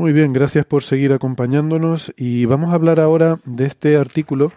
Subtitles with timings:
[0.00, 4.50] Muy bien, gracias por seguir acompañándonos y vamos a hablar ahora de este artículo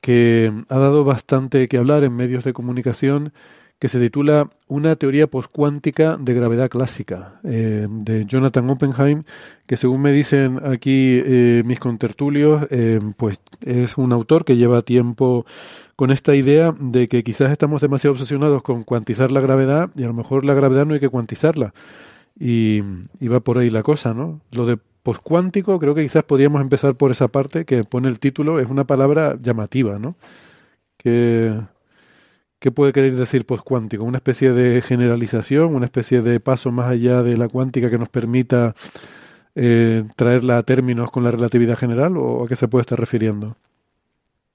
[0.00, 3.32] que ha dado bastante que hablar en medios de comunicación
[3.80, 9.24] que se titula Una teoría poscuántica de gravedad clásica, eh, de Jonathan Oppenheim,
[9.66, 14.82] que según me dicen aquí eh, mis contertulios, eh, pues es un autor que lleva
[14.82, 15.46] tiempo
[15.96, 20.08] con esta idea de que quizás estamos demasiado obsesionados con cuantizar la gravedad y a
[20.08, 21.72] lo mejor la gravedad no hay que cuantizarla.
[22.38, 22.82] Y,
[23.18, 24.40] y va por ahí la cosa, ¿no?
[24.52, 28.60] Lo de poscuántico, creo que quizás podríamos empezar por esa parte que pone el título,
[28.60, 30.16] es una palabra llamativa, ¿no?
[30.98, 31.54] Que
[32.60, 34.04] ¿Qué puede querer decir poscuántico?
[34.04, 38.10] ¿Una especie de generalización, una especie de paso más allá de la cuántica que nos
[38.10, 38.74] permita
[39.54, 43.56] eh, traerla a términos con la relatividad general o a qué se puede estar refiriendo?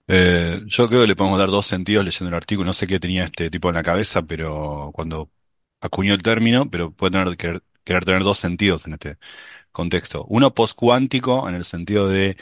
[0.08, 2.68] Eh, yo creo que le podemos dar dos sentidos leyendo el artículo.
[2.68, 5.32] No sé qué tenía este tipo en la cabeza, pero cuando
[5.82, 9.18] acuñó el término, pero puede tener, querer, querer tener dos sentidos en este
[9.72, 10.26] contexto.
[10.30, 12.38] Uno poscuántico en el sentido de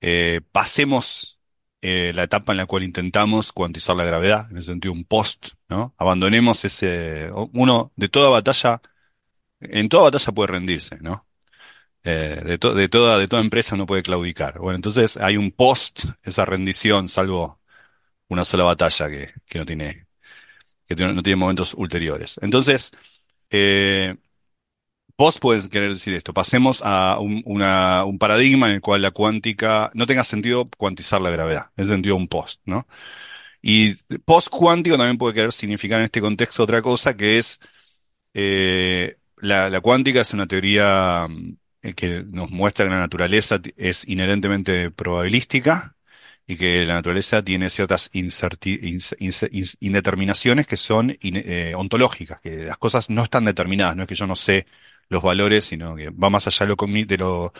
[0.00, 1.41] eh, pasemos
[1.82, 5.50] eh, la etapa en la cual intentamos cuantizar la gravedad, en el sentido un post,
[5.68, 5.94] ¿no?
[5.98, 8.80] Abandonemos ese, uno de toda batalla,
[9.60, 11.26] en toda batalla puede rendirse, ¿no?
[12.04, 14.58] Eh, de, de, toda, de toda empresa no puede claudicar.
[14.58, 17.60] Bueno, entonces hay un post, esa rendición, salvo
[18.28, 20.06] una sola batalla que, que no tiene,
[20.86, 22.38] que no tiene momentos ulteriores.
[22.42, 22.92] Entonces,
[23.50, 24.16] eh,
[25.16, 26.34] Post puedes querer decir esto.
[26.34, 31.70] Pasemos a un, paradigma en el cual la cuántica no tenga sentido cuantizar la gravedad.
[31.76, 32.86] En sentido un post, ¿no?
[33.62, 37.60] Y post cuántico también puede querer significar en este contexto otra cosa que es
[38.34, 41.26] eh, la, cuántica es una teoría
[41.82, 45.96] eh, que nos muestra que la naturaleza es inherentemente probabilística
[46.46, 53.22] y que la naturaleza tiene ciertas indeterminaciones que son eh, ontológicas, que las cosas no
[53.24, 54.66] están determinadas, no es que yo no sé
[55.12, 57.52] los valores, sino que va más allá de lo,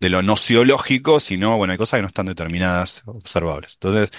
[0.00, 3.74] de lo, nociológico, sino, bueno, hay cosas que no están determinadas, observables.
[3.74, 4.10] Entonces,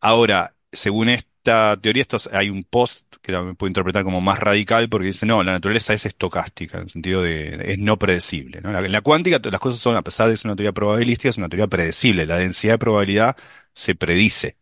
[0.00, 4.88] ahora, según esta teoría, esto, hay un post que también puedo interpretar como más radical,
[4.88, 8.60] porque dice, no, la naturaleza es estocástica, en el sentido de, es no predecible.
[8.60, 8.72] ¿no?
[8.72, 11.48] La, la cuántica, las cosas son, a pesar de ser una teoría probabilística, es una
[11.48, 12.26] teoría predecible.
[12.26, 13.36] La densidad de probabilidad
[13.74, 14.59] se predice.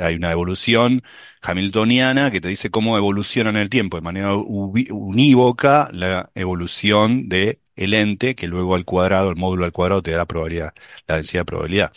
[0.00, 1.02] Hay una evolución
[1.42, 7.60] hamiltoniana que te dice cómo evoluciona en el tiempo, de manera unívoca, la evolución de
[7.76, 10.74] el ente, que luego al cuadrado, el módulo al cuadrado, te da la probabilidad,
[11.06, 11.92] la densidad de probabilidad.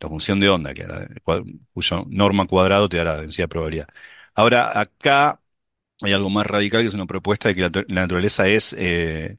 [0.00, 0.86] La función de onda, que
[1.72, 3.88] cuyo norma cuadrado te da la densidad de probabilidad.
[4.34, 5.40] Ahora, acá
[6.02, 9.38] hay algo más radical, que es una propuesta de que la, naturaleza es eh,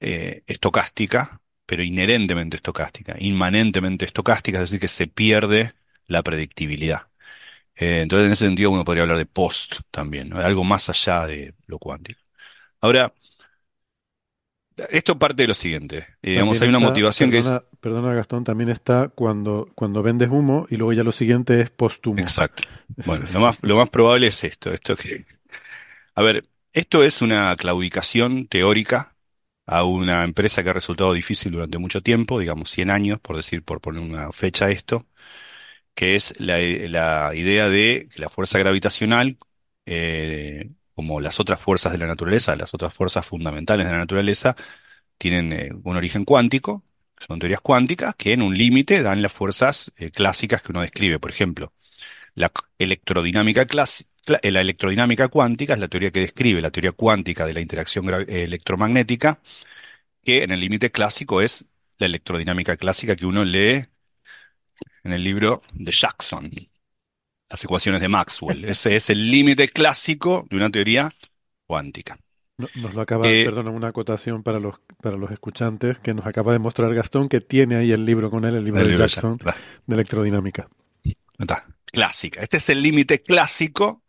[0.00, 5.72] eh, estocástica, pero inherentemente estocástica, inmanentemente estocástica, es decir, que se pierde
[6.10, 7.06] la predictibilidad.
[7.76, 10.38] Eh, entonces, en ese sentido, uno podría hablar de post también, ¿no?
[10.38, 12.20] algo más allá de lo cuántico.
[12.80, 13.14] Ahora,
[14.90, 15.98] esto parte de lo siguiente.
[16.22, 17.52] Eh, digamos, hay una motivación que es.
[17.80, 22.18] Perdona, Gastón, también está cuando, cuando vendes humo y luego ya lo siguiente es póstumo.
[22.18, 22.64] Exacto.
[23.06, 24.72] Bueno, lo más, lo más probable es esto.
[24.72, 25.24] esto que...
[26.14, 29.14] A ver, esto es una claudicación teórica
[29.66, 33.62] a una empresa que ha resultado difícil durante mucho tiempo, digamos 100 años, por decir,
[33.62, 35.06] por poner una fecha a esto,
[36.00, 36.62] que es la,
[37.34, 39.36] idea de que la fuerza gravitacional,
[39.84, 44.56] eh, como las otras fuerzas de la naturaleza, las otras fuerzas fundamentales de la naturaleza,
[45.18, 46.82] tienen eh, un origen cuántico,
[47.18, 51.18] son teorías cuánticas que en un límite dan las fuerzas eh, clásicas que uno describe.
[51.18, 51.74] Por ejemplo,
[52.34, 57.52] la electrodinámica clásica la electrodinámica cuántica es la teoría que describe la teoría cuántica de
[57.52, 59.40] la interacción electromagnética,
[60.22, 61.66] que en el límite clásico es
[61.98, 63.86] la electrodinámica clásica que uno lee
[65.04, 66.50] en el libro de Jackson,
[67.48, 68.64] las ecuaciones de Maxwell.
[68.64, 71.10] Ese es el límite clásico de una teoría
[71.66, 72.18] cuántica.
[72.58, 76.52] nos lo acaba, eh, perdona, una acotación para los, para los escuchantes que nos acaba
[76.52, 79.38] de mostrar Gastón, que tiene ahí el libro con él, el libro de Jackson
[79.86, 80.68] de electrodinámica.
[81.38, 81.66] Está.
[81.86, 82.40] Clásica.
[82.40, 84.02] Este es el límite clásico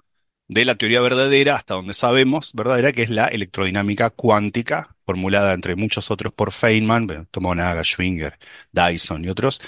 [0.51, 5.77] de la teoría verdadera, hasta donde sabemos verdadera, que es la electrodinámica cuántica, formulada entre
[5.77, 8.37] muchos otros por Feynman, Tomonaga, Schwinger,
[8.73, 9.61] Dyson y otros,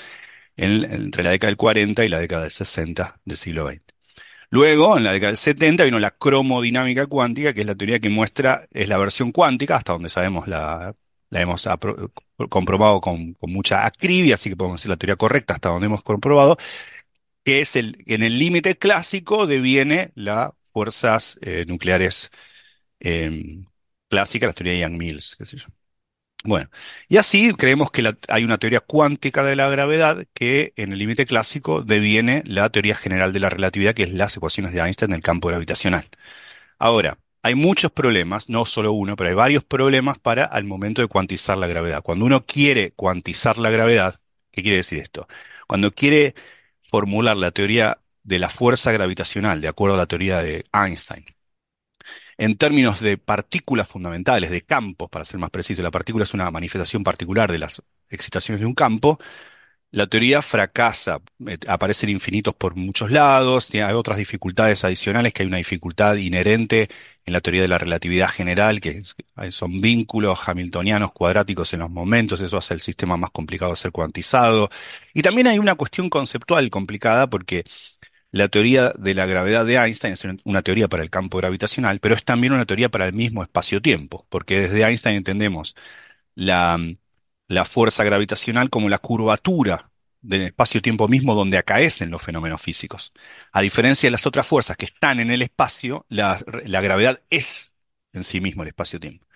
[0.58, 3.82] entre la década del 40 y la década del 60 del siglo XX.
[4.50, 8.10] Luego, en la década del 70, vino la cromodinámica cuántica, que es la teoría que
[8.10, 10.96] muestra, es la versión cuántica, hasta donde sabemos la,
[11.32, 11.68] la hemos
[12.50, 16.04] comprobado con, con, mucha acribia, así que podemos decir la teoría correcta hasta donde hemos
[16.04, 16.58] comprobado,
[17.44, 22.32] que es el, en el límite clásico deviene las fuerzas eh, nucleares
[23.00, 23.66] em,
[24.10, 25.68] clásicas, la teoría de Young-Mills, qué sé yo.
[26.46, 26.70] Bueno,
[27.08, 31.26] y así creemos que hay una teoría cuántica de la gravedad que en el límite
[31.26, 35.16] clásico deviene la teoría general de la relatividad, que es las ecuaciones de Einstein en
[35.16, 36.10] el campo gravitacional.
[36.80, 41.08] Ahora, hay muchos problemas, no solo uno, pero hay varios problemas para al momento de
[41.08, 42.02] cuantizar la gravedad.
[42.04, 44.20] Cuando uno quiere cuantizar la gravedad,
[44.52, 45.28] ¿qué quiere decir esto?
[45.68, 46.36] Cuando quiere
[46.82, 51.26] formular la teoría de la fuerza gravitacional, de acuerdo a la teoría de Einstein,
[52.38, 56.50] en términos de partículas fundamentales, de campos, para ser más preciso, la partícula es una
[56.52, 59.20] manifestación particular de las excitaciones de un campo,
[59.94, 65.48] la teoría fracasa, eh, aparecen infinitos por muchos lados, hay otras dificultades adicionales, que hay
[65.48, 66.90] una dificultad inherente
[67.26, 69.04] en la teoría de la relatividad general, que
[69.52, 73.92] son vínculos hamiltonianos cuadráticos en los momentos, eso hace el sistema más complicado de ser
[73.92, 74.70] cuantizado.
[75.14, 77.64] Y también hay una cuestión conceptual complicada porque
[78.34, 82.16] la teoría de la gravedad de Einstein es una teoría para el campo gravitacional, pero
[82.16, 85.76] es también una teoría para el mismo espacio-tiempo, porque desde Einstein entendemos
[86.36, 86.80] la,
[87.48, 89.92] la fuerza gravitacional como la curvatura
[90.22, 93.14] del espacio-tiempo mismo donde acaecen los fenómenos físicos.
[93.52, 97.74] A diferencia de las otras fuerzas que están en el espacio, la, la gravedad es
[98.14, 99.28] en sí mismo el espacio-tiempo.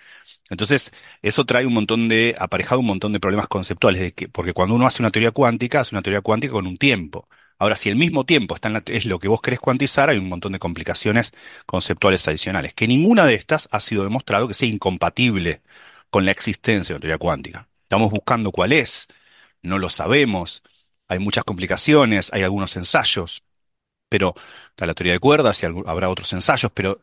[0.50, 0.92] Entonces,
[1.22, 5.02] eso trae un montón de, aparejado un montón de problemas conceptuales, porque cuando uno hace
[5.04, 7.28] una teoría cuántica, hace una teoría cuántica con un tiempo.
[7.60, 8.56] Ahora, si el mismo tiempo
[8.86, 11.34] es lo que vos querés cuantizar, hay un montón de complicaciones
[11.66, 15.62] conceptuales adicionales, que ninguna de estas ha sido demostrado que sea incompatible
[16.10, 17.68] con la existencia de una teoría cuántica.
[17.84, 19.08] Estamos buscando cuál es,
[19.64, 20.64] no lo sabemos,
[21.08, 23.44] hay muchas complicaciones, hay algunos ensayos,
[24.10, 24.36] pero
[24.70, 27.02] está la teoría de cuerdas y habrá otros ensayos, pero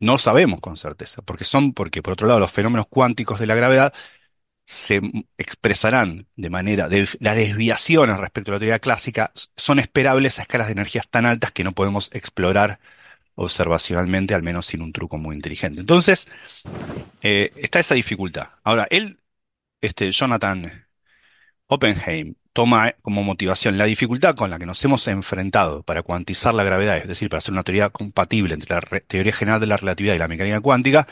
[0.00, 3.54] no sabemos con certeza, porque son, porque por otro lado los fenómenos cuánticos de la
[3.54, 3.92] gravedad
[4.70, 5.00] se
[5.36, 10.68] expresarán de manera, de, las desviaciones respecto a la teoría clásica son esperables a escalas
[10.68, 12.78] de energías tan altas que no podemos explorar
[13.34, 15.80] observacionalmente, al menos sin un truco muy inteligente.
[15.80, 16.30] Entonces,
[17.20, 18.50] eh, está esa dificultad.
[18.62, 19.18] Ahora, él,
[19.80, 20.86] este, Jonathan
[21.66, 26.62] Oppenheim, toma como motivación la dificultad con la que nos hemos enfrentado para cuantizar la
[26.62, 30.14] gravedad, es decir, para hacer una teoría compatible entre la teoría general de la relatividad
[30.14, 31.08] y la mecánica cuántica,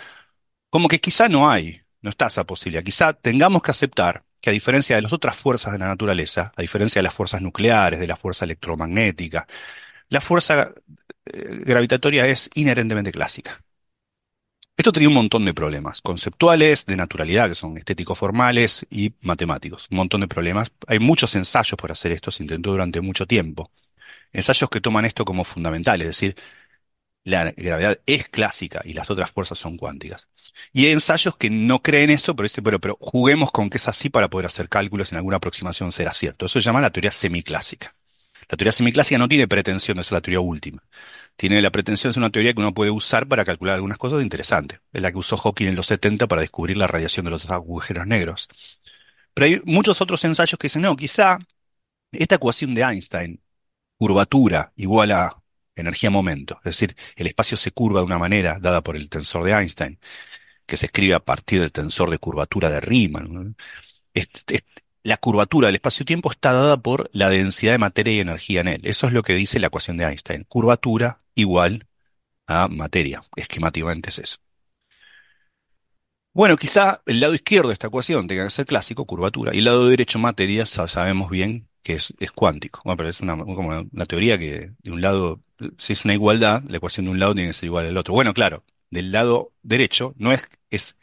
[0.70, 2.84] como que quizá no hay no está esa posibilidad.
[2.84, 6.62] Quizá tengamos que aceptar que a diferencia de las otras fuerzas de la naturaleza, a
[6.62, 9.46] diferencia de las fuerzas nucleares, de la fuerza electromagnética,
[10.08, 10.72] la fuerza
[11.26, 13.62] eh, gravitatoria es inherentemente clásica.
[14.76, 19.88] Esto tenía un montón de problemas conceptuales, de naturalidad, que son estéticos formales y matemáticos.
[19.90, 20.70] Un montón de problemas.
[20.86, 23.72] Hay muchos ensayos por hacer esto, se intentó durante mucho tiempo.
[24.32, 26.36] Ensayos que toman esto como fundamental, es decir,
[27.28, 30.28] la gravedad es clásica y las otras fuerzas son cuánticas.
[30.72, 34.08] Y hay ensayos que no creen eso, pero dicen, pero, juguemos con que es así
[34.08, 36.46] para poder hacer cálculos en alguna aproximación será cierto.
[36.46, 37.94] Eso se llama la teoría semiclásica.
[38.48, 40.82] La teoría semiclásica no tiene pretensión de ser la teoría última.
[41.36, 44.22] Tiene la pretensión de ser una teoría que uno puede usar para calcular algunas cosas
[44.22, 44.80] interesantes.
[44.92, 48.06] Es la que usó Hawking en los 70 para descubrir la radiación de los agujeros
[48.06, 48.48] negros.
[49.34, 51.38] Pero hay muchos otros ensayos que dicen, no, quizá
[52.10, 53.40] esta ecuación de Einstein,
[53.98, 55.42] curvatura igual a
[55.80, 56.58] energía-momento.
[56.58, 59.98] Es decir, el espacio se curva de una manera dada por el tensor de Einstein,
[60.66, 63.56] que se escribe a partir del tensor de curvatura de Riemann.
[65.02, 68.80] la curvatura del espacio-tiempo está dada por la densidad de materia y energía en él.
[68.84, 70.44] Eso es lo que dice la ecuación de Einstein.
[70.44, 71.86] Curvatura igual
[72.46, 73.20] a materia.
[73.36, 74.38] Esquemáticamente es eso.
[76.38, 79.64] Bueno, quizá el lado izquierdo de esta ecuación tenga que ser clásico, curvatura, y el
[79.64, 82.80] lado derecho, materia, sabemos bien que es, cuántico.
[82.84, 85.42] Bueno, pero es como una teoría que de un lado,
[85.78, 88.14] si es una igualdad, la ecuación de un lado tiene que ser igual al otro.
[88.14, 90.96] Bueno, claro, del lado derecho no es, es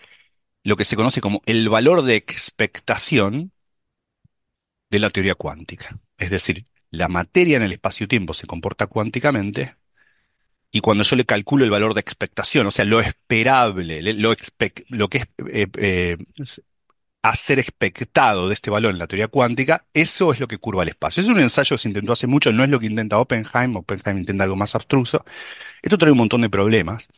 [0.64, 3.52] lo que se conoce como el valor de expectación
[4.90, 6.00] de la teoría cuántica.
[6.18, 9.76] Es decir, la materia en el espacio-tiempo se comporta cuánticamente
[10.72, 14.36] y cuando yo le calculo el valor de expectación, o sea, lo esperable, lo,
[14.90, 16.18] lo que es eh, eh,
[17.30, 20.84] a ser expectado de este valor en la teoría cuántica, eso es lo que curva
[20.84, 21.24] el espacio.
[21.24, 24.20] Es un ensayo que se intentó hace mucho, no es lo que intenta Oppenheim, Oppenheim
[24.20, 25.26] intenta algo más abstruso.
[25.82, 27.10] Esto trae un montón de problemas,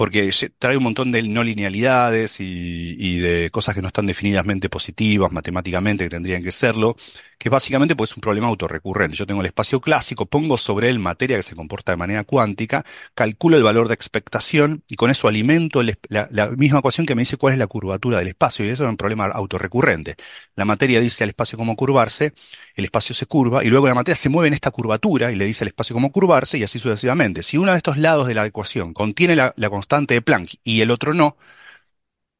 [0.00, 5.30] porque trae un montón de no linealidades y, de cosas que no están definidamente positivas
[5.30, 6.96] matemáticamente, que tendrían que serlo,
[7.36, 9.14] que básicamente pues, es un problema autorrecurrente.
[9.14, 12.82] Yo tengo el espacio clásico, pongo sobre él materia que se comporta de manera cuántica,
[13.14, 17.36] calculo el valor de expectación y con eso alimento la, misma ecuación que me dice
[17.36, 20.16] cuál es la curvatura del espacio, y eso es un problema autorrecurrente.
[20.56, 22.32] La materia dice al espacio cómo curvarse,
[22.80, 25.44] el espacio se curva, y luego la materia se mueve en esta curvatura y le
[25.46, 27.42] dice al espacio cómo curvarse, y así sucesivamente.
[27.42, 30.90] Si uno de estos lados de la ecuación contiene la, constante de Planck y el
[30.90, 31.36] otro no,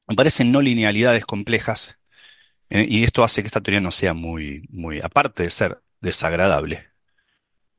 [0.08, 1.98] aparecen no linealidades complejas
[2.70, 6.90] eh, y esto hace que esta teoría no sea muy, muy, aparte de ser desagradable,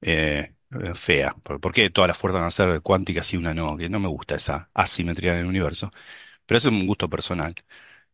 [0.01, 0.55] eh,
[0.95, 1.35] fea.
[1.43, 3.77] ¿Por qué todas las fuerzas van a ser cuánticas y una no?
[3.77, 5.91] Que no me gusta esa asimetría en el universo,
[6.45, 7.55] pero eso es un gusto personal.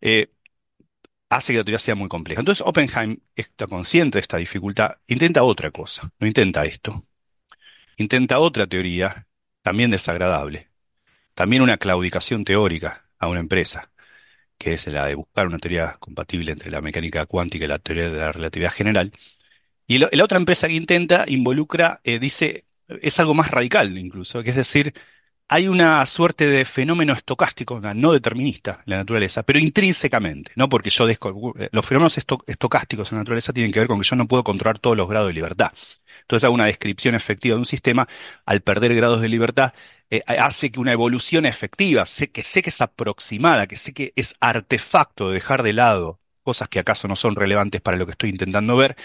[0.02, 0.30] Eh,
[1.30, 2.42] hace que la teoría sea muy compleja.
[2.42, 7.06] Entonces Oppenheim está consciente de esta dificultad, intenta otra cosa, no intenta esto,
[7.98, 9.28] intenta otra teoría
[9.62, 10.70] también desagradable,
[11.34, 13.92] también una claudicación teórica a una empresa,
[14.58, 18.10] que es la de buscar una teoría compatible entre la mecánica cuántica y la teoría
[18.10, 19.12] de la relatividad general.
[19.88, 24.50] Y la otra empresa que intenta involucra, eh, dice, es algo más radical incluso, que
[24.50, 24.94] es decir,
[25.50, 30.68] hay una suerte de fenómeno estocástico, no determinista la naturaleza, pero intrínsecamente, ¿no?
[30.68, 34.28] Porque yo los fenómenos estocásticos en la naturaleza tienen que ver con que yo no
[34.28, 35.72] puedo controlar todos los grados de libertad.
[36.22, 38.08] Entonces hago una descripción efectiva de un sistema,
[38.46, 39.74] al perder grados de libertad,
[40.10, 44.14] eh, hace que una evolución efectiva, sé que sé que es aproximada, que sé que
[44.16, 48.14] es artefacto de dejar de lado cosas que acaso no son relevantes para lo que
[48.14, 48.96] estoy intentando ver,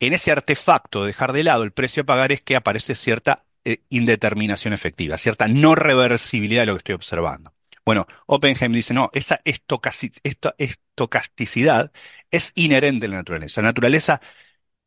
[0.00, 3.44] en ese artefacto de dejar de lado el precio a pagar es que aparece cierta
[3.64, 7.52] eh, indeterminación efectiva, cierta no reversibilidad de lo que estoy observando.
[7.84, 11.92] Bueno, Oppenheim dice, no, esa estocasticidad
[12.30, 13.60] es inherente en la naturaleza.
[13.62, 14.20] La naturaleza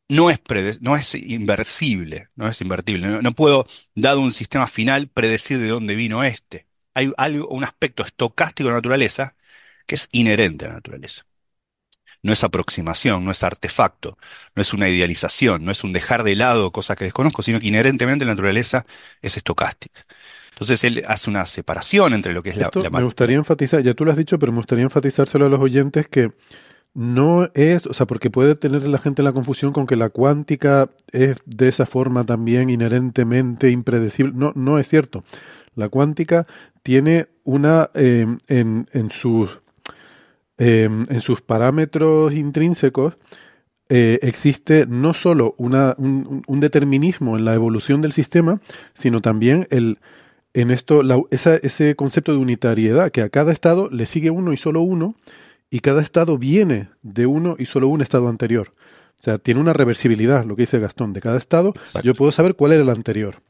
[0.08, 0.40] no es,
[0.80, 3.22] no es inversible, no es invertible.
[3.22, 6.66] No, puedo, dado un sistema final, predecir de dónde vino este.
[6.94, 9.36] Hay algo, un aspecto estocástico de la naturaleza
[9.86, 11.26] que es inherente a la naturaleza
[12.24, 14.16] no es aproximación, no es artefacto,
[14.56, 17.68] no es una idealización, no es un dejar de lado cosas que desconozco, sino que
[17.68, 18.86] inherentemente la naturaleza
[19.20, 20.00] es estocástica.
[20.52, 23.92] Entonces él hace una separación entre lo que es la, la, Me gustaría enfatizar, ya
[23.92, 26.32] tú lo has dicho, pero me gustaría enfatizárselo a los oyentes que
[26.94, 30.88] no es, o sea, porque puede tener la gente la confusión con que la cuántica
[31.12, 34.32] es de esa forma también inherentemente impredecible.
[34.34, 35.24] No, no es cierto.
[35.74, 36.46] La cuántica
[36.82, 39.60] tiene una eh, en, en sus
[40.56, 43.14] Em, en sus parámetros intrínsecos
[43.88, 48.60] eh, existe no solo una, un, determinismo en la evolución del sistema,
[48.94, 49.98] sino también el,
[50.54, 54.80] en esto, ese concepto de unitariedad, que a cada estado le sigue uno y solo
[54.80, 55.16] uno,
[55.70, 58.72] y cada estado viene de uno y solo un estado anterior.
[59.18, 62.54] O sea, tiene una reversibilidad, lo que dice Gastón, de cada estado, yo puedo saber
[62.54, 63.42] cuál era el anterior.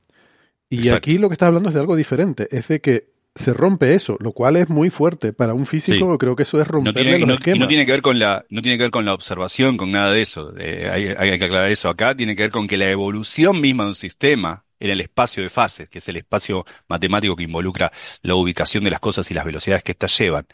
[0.71, 3.95] Y aquí lo que está hablando es de algo diferente, es de que se rompe
[3.95, 5.33] eso, lo cual es muy fuerte.
[5.33, 8.19] Para un físico creo que eso es romper no tiene, no, tiene que ver con
[8.19, 10.55] la, no tiene que ver con la observación, con nada de eso.
[10.59, 12.15] Eh, hay, que aclarar eso acá.
[12.15, 15.51] Tiene que ver con que la evolución misma de un sistema en el espacio de
[15.51, 17.91] fases, que es el espacio matemático que involucra
[18.23, 20.47] la ubicación de las cosas y las velocidades que éstas llevan.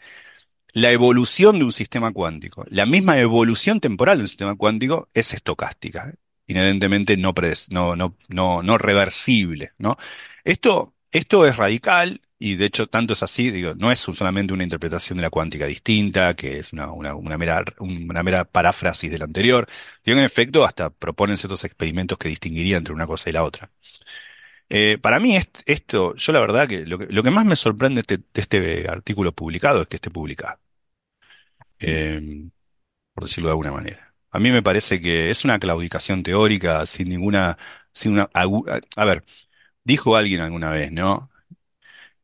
[0.73, 5.35] La evolución de un sistema cuántico, la misma evolución temporal de un sistema cuántico es
[5.35, 6.15] estocástica,
[6.47, 7.35] inherentemente no,
[7.71, 9.97] no, no, no, no reversible, ¿no?
[10.45, 14.65] Esto, esto es radical, y de hecho, tanto es así, digo, no es solamente una
[14.65, 19.19] interpretación de la cuántica distinta, que es una, una, una mera, una mera paráfrasis de
[19.19, 19.69] la anterior,
[20.05, 23.71] y en efecto hasta proponen ciertos experimentos que distinguirían entre una cosa y la otra.
[24.69, 28.89] Eh, para mí esto, yo la verdad que lo, que más me sorprende de este,
[28.89, 30.59] artículo publicado es que esté publicado.
[31.79, 32.51] Em,
[33.15, 34.15] por decirlo de alguna manera.
[34.31, 37.59] A mí me parece que es una claudicación teórica sin ninguna,
[37.93, 39.25] sin una, a ver,
[39.85, 41.31] dijo alguien alguna vez, ¿no?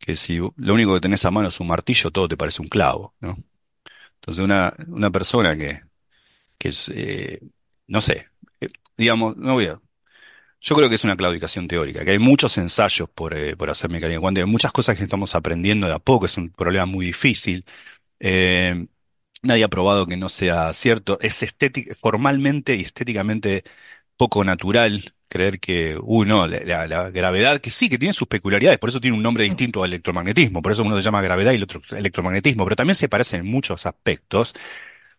[0.06, 2.68] Que si lo único que tenés a mano es un martillo, todo te parece un
[2.68, 3.36] clavo, ¿no?
[4.16, 5.82] Entonces una, una persona que,
[6.58, 7.40] que es, eh,
[7.88, 8.28] no sé,
[8.60, 9.80] eh, digamos, no voy a,
[10.60, 13.90] yo creo que es una claudicación teórica, que hay muchos ensayos por, eh, por hacer
[13.90, 17.06] mecánica cuántica, hay muchas cosas que estamos aprendiendo de a poco, es un problema muy
[17.06, 17.64] difícil.
[19.42, 23.64] nadie ha probado que no sea cierto, es estético, formalmente y estéticamente
[24.16, 29.00] poco natural creer que, uno, la, gravedad, que sí, que tiene sus peculiaridades, por eso
[29.00, 31.80] tiene un nombre distinto al electromagnetismo, por eso uno se llama gravedad y el otro
[31.90, 34.54] electromagnetismo, pero también se parecen en muchos aspectos.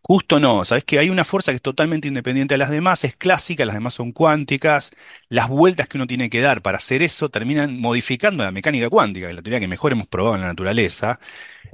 [0.01, 3.15] Justo no, sabes que hay una fuerza que es totalmente independiente de las demás, es
[3.17, 4.91] clásica, las demás son cuánticas,
[5.27, 9.31] las vueltas que uno tiene que dar para hacer eso terminan modificando la mecánica cuántica,
[9.33, 11.19] la teoría que mejor hemos probado en la naturaleza,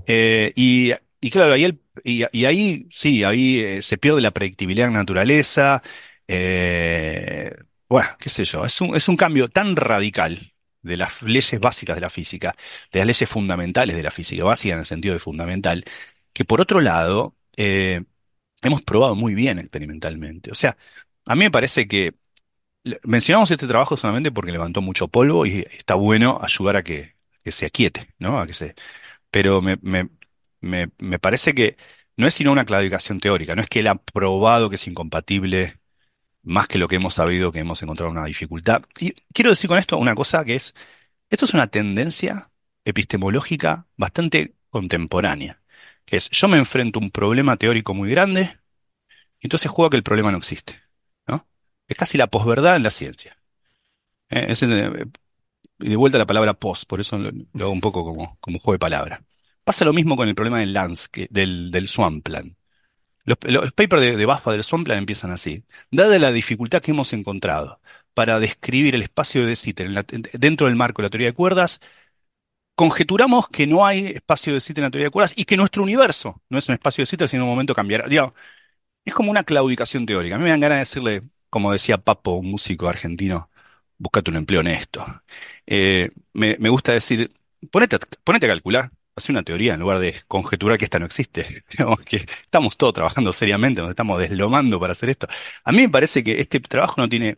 [0.08, 4.94] eh, y, y, claro, ahí, y, ahí sí, ahí eh, se pierde la predictibilidad en
[4.94, 5.84] la naturaleza,
[6.28, 7.52] eh,
[7.94, 11.96] bueno, qué sé yo, es un, es un cambio tan radical de las leyes básicas
[11.96, 12.56] de la física,
[12.92, 15.86] de las leyes fundamentales de la física, básica en el sentido de fundamental,
[16.34, 18.04] que por otro lado eh,
[18.64, 20.52] hemos probado muy bien experimentalmente.
[20.52, 20.78] O sea,
[21.26, 22.16] a mí me parece que
[23.04, 27.52] mencionamos este trabajo solamente porque levantó mucho polvo y está bueno ayudar a que, que
[27.52, 28.40] se aquiete, ¿no?
[28.40, 28.76] A que se,
[29.32, 30.10] pero me, me,
[30.62, 31.78] me, me parece que
[32.18, 35.76] no es sino una claudicación teórica, no es que él ha probado que es incompatible
[36.44, 38.84] más que lo que hemos sabido que hemos encontrado una dificultad.
[39.00, 40.76] Y quiero decir con esto una cosa que es,
[41.30, 42.52] esto es una tendencia
[42.86, 45.62] epistemológica bastante contemporánea,
[46.06, 48.58] que es yo me enfrento a un problema teórico muy grande,
[49.40, 50.82] y entonces juego que el problema no existe,
[51.28, 51.48] ¿no?
[51.88, 53.38] Es casi la posverdad en la ciencia.
[54.30, 55.06] Eh, eh,
[55.80, 58.74] y de vuelta la palabra post, por eso lo, hago un poco como, como juego
[58.74, 59.22] de palabras.
[59.64, 62.56] Pasa lo mismo con el problema del Lance, del, del Swampland.
[63.26, 65.64] Los, los papers de, de Baffa del Swampland empiezan así.
[65.92, 67.80] Dada la dificultad que hemos encontrado
[68.14, 71.80] para describir el espacio de Sitter dentro del marco de la teoría de cuerdas,
[72.76, 75.84] conjeturamos que no hay espacio de Sitter en la teoría de cuerdas y que nuestro
[75.84, 78.06] universo no es un espacio de Sitter, sino un momento cambiará.
[79.06, 80.36] es como una claudicación teórica.
[80.36, 83.50] A mí me dan ganas de decirle, como decía Papo, un músico argentino,
[83.98, 85.06] búscate un empleo honesto.
[85.68, 87.32] Eh, me, me, gusta decir,
[87.72, 91.64] ponete, ponete a calcular hace una teoría en lugar de conjeturar que esta no existe.
[92.06, 95.28] que estamos todos trabajando seriamente, nos estamos deslomando para hacer esto.
[95.64, 97.38] A mí me parece que este trabajo no tiene,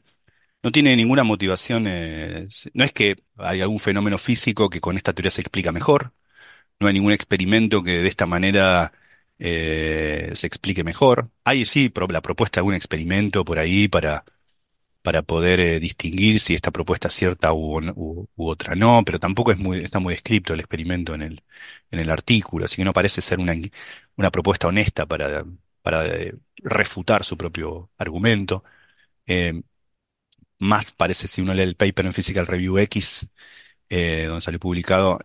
[0.63, 1.85] no tiene ninguna motivación.
[1.87, 6.13] Eh, no es que hay algún fenómeno físico que con esta teoría se explica mejor.
[6.79, 8.93] No hay ningún experimento que de esta manera
[9.39, 11.31] eh, se explique mejor.
[11.43, 14.25] Hay sí la propuesta de algún experimento por ahí para
[15.05, 19.57] para poder eh, distinguir si esta propuesta es cierta u, otra no, pero tampoco es
[19.59, 21.21] muy, está muy descrito el experimento en
[21.91, 25.45] el, artículo, así que no parece ser una, propuesta honesta para,
[26.05, 28.63] eh, refutar su propio argumento.
[29.27, 29.61] Eh,
[30.59, 33.27] más parece, si uno lee el paper en Physical Review X,
[33.89, 35.19] donde salió publicado,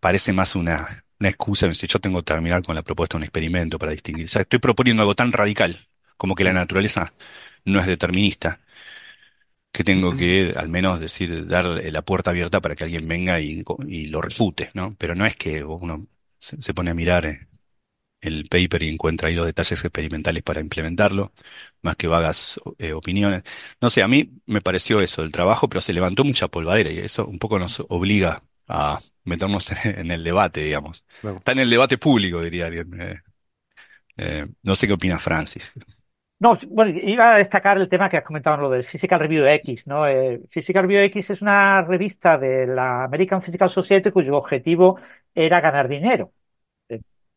[0.00, 3.24] parece más una, una excusa, si yo tengo que terminar con la propuesta de un
[3.24, 4.26] experimento para distinguir.
[4.26, 5.76] O sea, estoy proponiendo algo tan radical
[6.16, 7.12] como que la naturaleza
[7.64, 8.60] no es determinista
[9.72, 13.64] que tengo que al menos decir, dar la puerta abierta para que alguien venga y,
[14.06, 14.94] lo refute, ¿no?
[14.98, 16.06] Pero no es que uno
[16.38, 17.48] se, pone a mirar eh,
[18.20, 21.32] el paper y encuentra ahí los detalles experimentales para implementarlo,
[21.82, 23.42] más que vagas eh, opiniones.
[23.80, 26.98] No sé, a mí me pareció eso el trabajo, pero se levantó mucha polvadera y
[26.98, 31.04] eso un poco nos obliga a meternos en el debate, digamos.
[31.22, 33.22] Está en el debate público, diría alguien.
[34.16, 35.72] Eh, no sé qué opina Francis.
[36.40, 39.88] No, bueno, iba a destacar el tema que has comentado, lo del Physical Review X,
[39.88, 40.06] ¿no?
[40.06, 45.00] Eh, Physical Review X es una revista de la American Physical Society cuyo objetivo
[45.34, 46.32] era ganar dinero.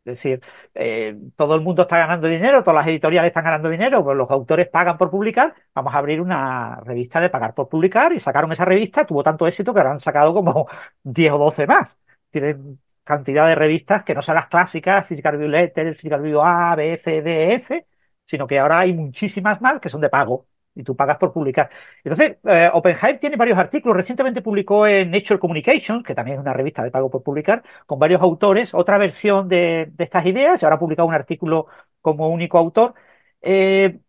[0.03, 0.41] Es decir,
[0.73, 4.31] eh, todo el mundo está ganando dinero, todas las editoriales están ganando dinero, pues los
[4.31, 8.51] autores pagan por publicar, vamos a abrir una revista de pagar por publicar y sacaron
[8.51, 10.67] esa revista, tuvo tanto éxito que ahora han sacado como
[11.03, 11.97] 10 o 12 más.
[12.31, 16.75] Tienen cantidad de revistas que no son las clásicas, Physical Review Letter, Physical Review A,
[16.75, 17.85] B, C, D, F,
[18.31, 21.69] sino que ahora hay muchísimas más que son de pago y tú pagas por publicar.
[22.03, 23.97] Entonces, eh, tiene varios artículos.
[23.97, 27.99] Recientemente publicó en Nature Communications, que también es una revista de pago por publicar, con
[27.99, 30.61] varios autores, otra versión de, estas ideas.
[30.61, 31.67] Y ahora ha publicado un artículo
[31.99, 32.93] como único autor.
[33.41, 33.99] Eh,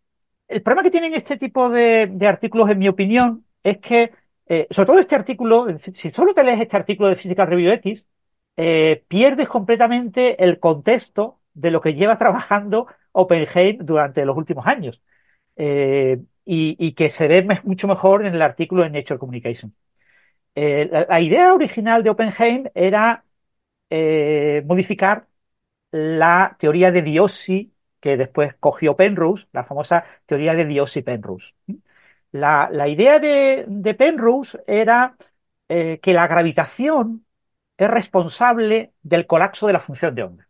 [0.47, 4.13] el problema que tienen este tipo de, artículos, en mi opinión, es que,
[4.47, 8.07] eh, sobre todo este artículo, si solo te lees este artículo de Physical Review X,
[9.07, 15.01] pierdes completamente el contexto de lo que lleva trabajando OpenHeim durante los últimos años
[15.55, 19.75] eh, y, que se ve mucho mejor en el artículo en Nature Communication.
[20.55, 23.25] Eh, la, idea original de OpenHeim era
[23.89, 25.27] eh, modificar
[25.91, 31.53] la teoría de Diossi que después cogió Penrose, la famosa teoría de Diossi-Penrose.
[32.31, 35.15] La, idea de, de Penrose era
[35.67, 37.25] que la gravitación
[37.77, 40.47] es responsable del colapso de la función de onda.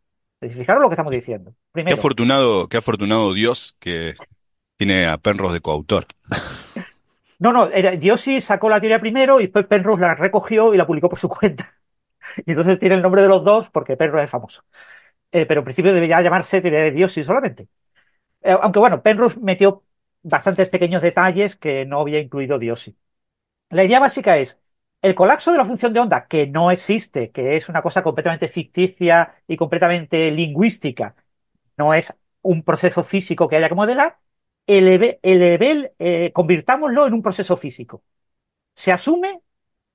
[0.50, 1.54] Fijaros lo que estamos diciendo.
[1.74, 4.16] qué afortunado, qué afortunado Dios que
[4.78, 6.06] tiene a Penrose de coautor.
[7.40, 10.88] No, no, Dios sí sacó la teoría primero y después Penrose la recogió y la
[10.88, 11.74] publicó por su cuenta.
[12.46, 14.64] Y entonces tiene el nombre de los dos porque Penrose es famoso.
[15.32, 17.68] Eh, pero en principio debería llamarse teoría de Dios sí solamente.
[18.42, 19.84] Eh, aunque bueno, Penrose metió
[20.22, 22.92] bastantes pequeños detalles que no había incluido Dios
[23.70, 24.62] La idea básica es,
[25.04, 28.48] el colapso de la función de onda, que no existe, que es una cosa completamente
[28.48, 31.16] ficticia y completamente lingüística,
[31.78, 34.20] no es un proceso físico que haya que modelar,
[34.66, 38.04] el eh, convirtámoslo en un proceso físico.
[38.76, 39.42] Se asume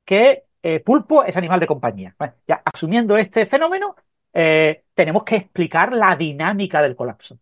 [0.04, 2.16] que eh, pulpo es animal de compañía.
[2.46, 3.96] ya, asumiendo este fenómeno,
[4.34, 7.38] eh, tenemos que explicar la dinámica del colapso.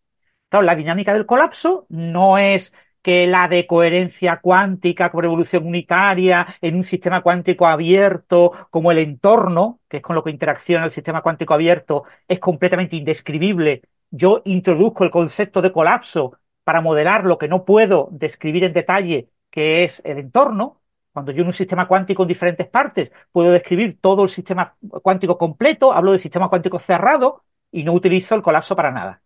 [0.49, 2.73] Claro, la dinámica del colapso no es
[3.07, 9.81] que la decoherencia cuántica como evolución unitaria en un sistema cuántico abierto como el entorno,
[9.89, 13.83] que es con lo que interacciona el sistema cuántico abierto, es completamente indescribible.
[14.11, 19.31] Yo introduzco el concepto de colapso para modelar lo que no puedo describir en detalle,
[19.51, 20.83] que es el entorno.
[21.13, 25.39] Cuando yo en un sistema cuántico en diferentes partes puedo describir todo el sistema cuántico
[25.39, 29.23] completo, hablo de sistema cuántico cerrado y no utilizo el colapso para nada.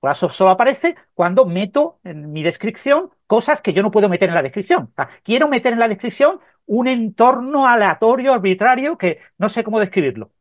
[0.00, 4.30] El colapso solo aparece cuando meto en mi descripción cosas que yo no puedo meter
[4.30, 4.94] en la descripción.
[5.22, 10.32] quiero meter en la descripción un entorno aleatorio, arbitrario, que no sé cómo describirlo.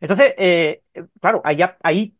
[0.00, 0.82] Entonces, eh,
[1.20, 2.16] claro, ahí, ahí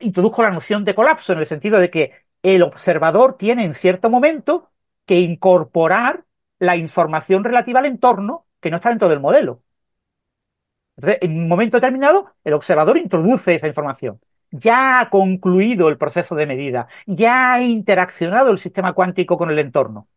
[0.00, 4.10] introduzco la noción de colapso en el sentido de que el observador tiene en cierto
[4.10, 4.70] momento
[5.06, 6.24] que incorporar
[6.58, 9.62] la información relativa al entorno que no está dentro del modelo.
[10.96, 14.20] Entonces, en un momento determinado, el observador introduce esa información.
[14.52, 19.58] Ya ha concluido el proceso de medida, ya ha interaccionado el sistema cuántico con el
[19.58, 20.08] entorno.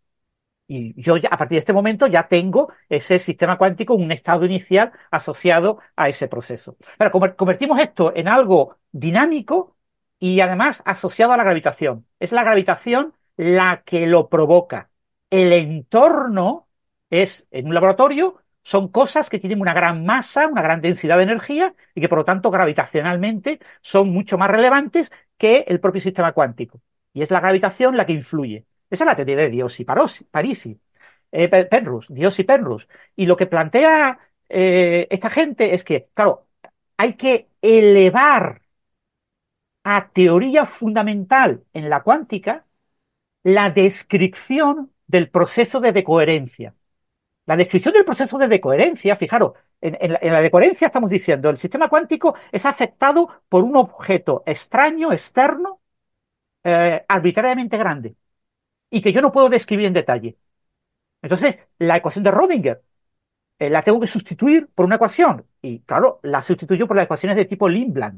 [0.68, 4.46] Y yo ya, a partir de este momento ya tengo ese sistema cuántico, un estado
[4.46, 6.78] inicial asociado a ese proceso.
[6.98, 9.76] Pero convertimos esto en algo dinámico
[10.20, 12.08] y además asociado a la gravitación.
[12.20, 14.90] Es la gravitación la que lo provoca.
[15.30, 16.68] El entorno
[17.10, 21.24] es, en un laboratorio, son cosas que tienen una gran masa, una gran densidad de
[21.24, 26.34] energía y que por lo tanto gravitacionalmente son mucho más relevantes que el propio sistema
[26.34, 26.82] cuántico.
[27.14, 28.66] Y es la gravitación la que influye.
[28.90, 30.80] Esa es la teoría de Dios y Parisi,
[31.32, 32.88] eh, Penrose, Dios y Penrose.
[33.16, 36.48] Y lo que plantea eh, esta gente es que, claro,
[36.98, 38.62] hay que elevar
[39.84, 42.66] a teoría fundamental en la cuántica
[43.44, 46.76] la descripción del proceso de decoherencia.
[47.46, 52.36] La descripción del proceso de decoherencia, fijaros, en, la, decoherencia estamos diciendo, el sistema cuántico
[52.52, 55.82] es afectado por un objeto extraño, externo,
[56.64, 58.16] eh, arbitrariamente grande,
[58.90, 60.38] y que yo no puedo describir en detalle.
[61.22, 62.84] Entonces, la ecuación de Rodinger
[63.60, 67.38] eh, la tengo que sustituir por una ecuación, y claro, la sustituyo por las ecuaciones
[67.38, 68.14] de tipo Lindblad.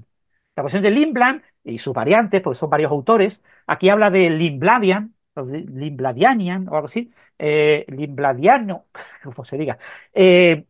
[0.55, 5.16] La ecuación de Lindblad y sus variantes, porque son varios autores, aquí habla de Lindbladian,
[5.45, 8.88] Lindbladianian o algo así, eh, Lindbladiano,
[9.23, 9.78] como se diga.
[10.13, 10.65] Eh,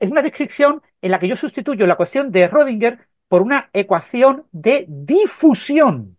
[0.00, 4.46] es una descripción en la que yo sustituyo la ecuación de Rodinger por una ecuación
[4.52, 6.16] de difusión.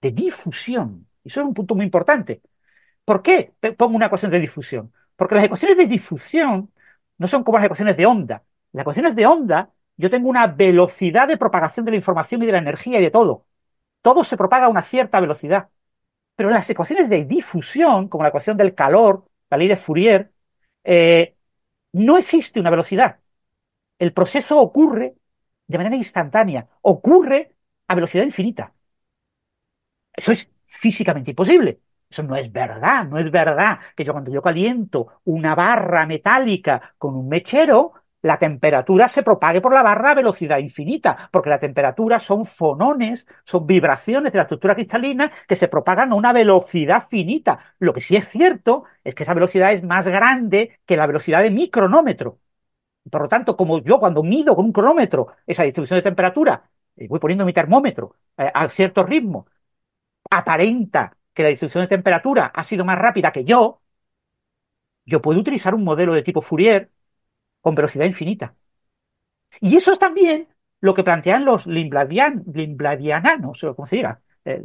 [0.00, 1.08] De difusión.
[1.24, 2.42] Y eso es un punto muy importante.
[3.04, 4.92] ¿Por qué pongo una ecuación de difusión?
[5.16, 6.72] Porque las ecuaciones de difusión
[7.18, 8.44] no son como las ecuaciones de onda.
[8.72, 12.52] Las ecuaciones de onda, yo tengo una velocidad de propagación de la información y de
[12.52, 13.46] la energía y de todo.
[14.02, 15.70] Todo se propaga a una cierta velocidad.
[16.36, 20.32] Pero las ecuaciones de difusión, como la ecuación del calor, la ley de Fourier,
[20.84, 21.36] eh,
[21.92, 23.20] no existe una velocidad.
[23.98, 25.16] El proceso ocurre
[25.68, 27.56] de manera instantánea, ocurre
[27.88, 28.74] a velocidad infinita.
[30.14, 31.80] Eso es físicamente imposible.
[32.08, 36.94] Eso no es verdad, no es verdad que yo cuando yo caliento una barra metálica
[36.98, 41.60] con un mechero, la temperatura se propague por la barra a velocidad infinita, porque la
[41.60, 47.04] temperatura son fonones, son vibraciones de la estructura cristalina que se propagan a una velocidad
[47.06, 47.58] finita.
[47.78, 51.42] Lo que sí es cierto es que esa velocidad es más grande que la velocidad
[51.42, 52.40] de mi cronómetro.
[53.10, 57.06] Por lo tanto, como yo cuando mido con un cronómetro esa distribución de temperatura, eh,
[57.08, 59.46] voy poniendo mi termómetro eh, a cierto ritmo,
[60.30, 63.82] aparenta que la distribución de temperatura ha sido más rápida que yo,
[65.04, 66.90] yo puedo utilizar un modelo de tipo Fourier
[67.60, 68.54] con velocidad infinita.
[69.60, 70.48] Y eso es también
[70.80, 74.20] lo que plantean los Limbladian, Limbladiananos, o como se diga.
[74.44, 74.62] Eh,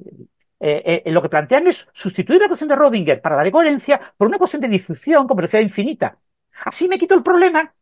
[0.60, 4.28] eh, eh, lo que plantean es sustituir la ecuación de Rodinger para la decoherencia por
[4.28, 6.20] una ecuación de difusión con velocidad infinita.
[6.66, 7.74] Así me quito el problema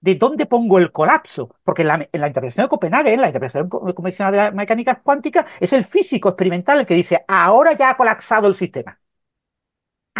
[0.00, 3.28] de dónde pongo el colapso, porque en la, en la interpretación de Copenhague, en la
[3.28, 7.90] interpretación convencional de la mecánica cuántica, es el físico experimental el que dice, ahora ya
[7.90, 9.00] ha colapsado el sistema.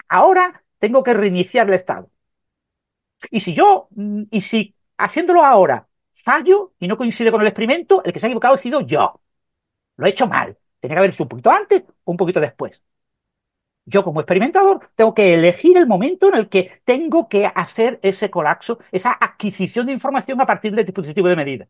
[0.08, 2.10] Ahora tengo que reiniciar el estado.
[3.30, 8.02] Y si yo, mm, y si haciéndolo ahora fallo y no coincide con el experimento,
[8.04, 9.20] el que se ha equivocado ha sido yo.
[9.96, 10.58] Lo he hecho mal.
[10.80, 12.82] Tenía que haber sido un poquito antes o un poquito después.
[13.86, 18.30] Yo como experimentador tengo que elegir el momento en el que tengo que hacer ese
[18.30, 21.68] colapso, esa adquisición de información a partir del dispositivo de medida,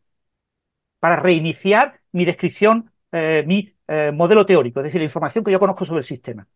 [0.99, 5.59] para reiniciar mi descripción, eh, mi eh, modelo teórico, es decir, la información que yo
[5.59, 6.47] conozco sobre el sistema.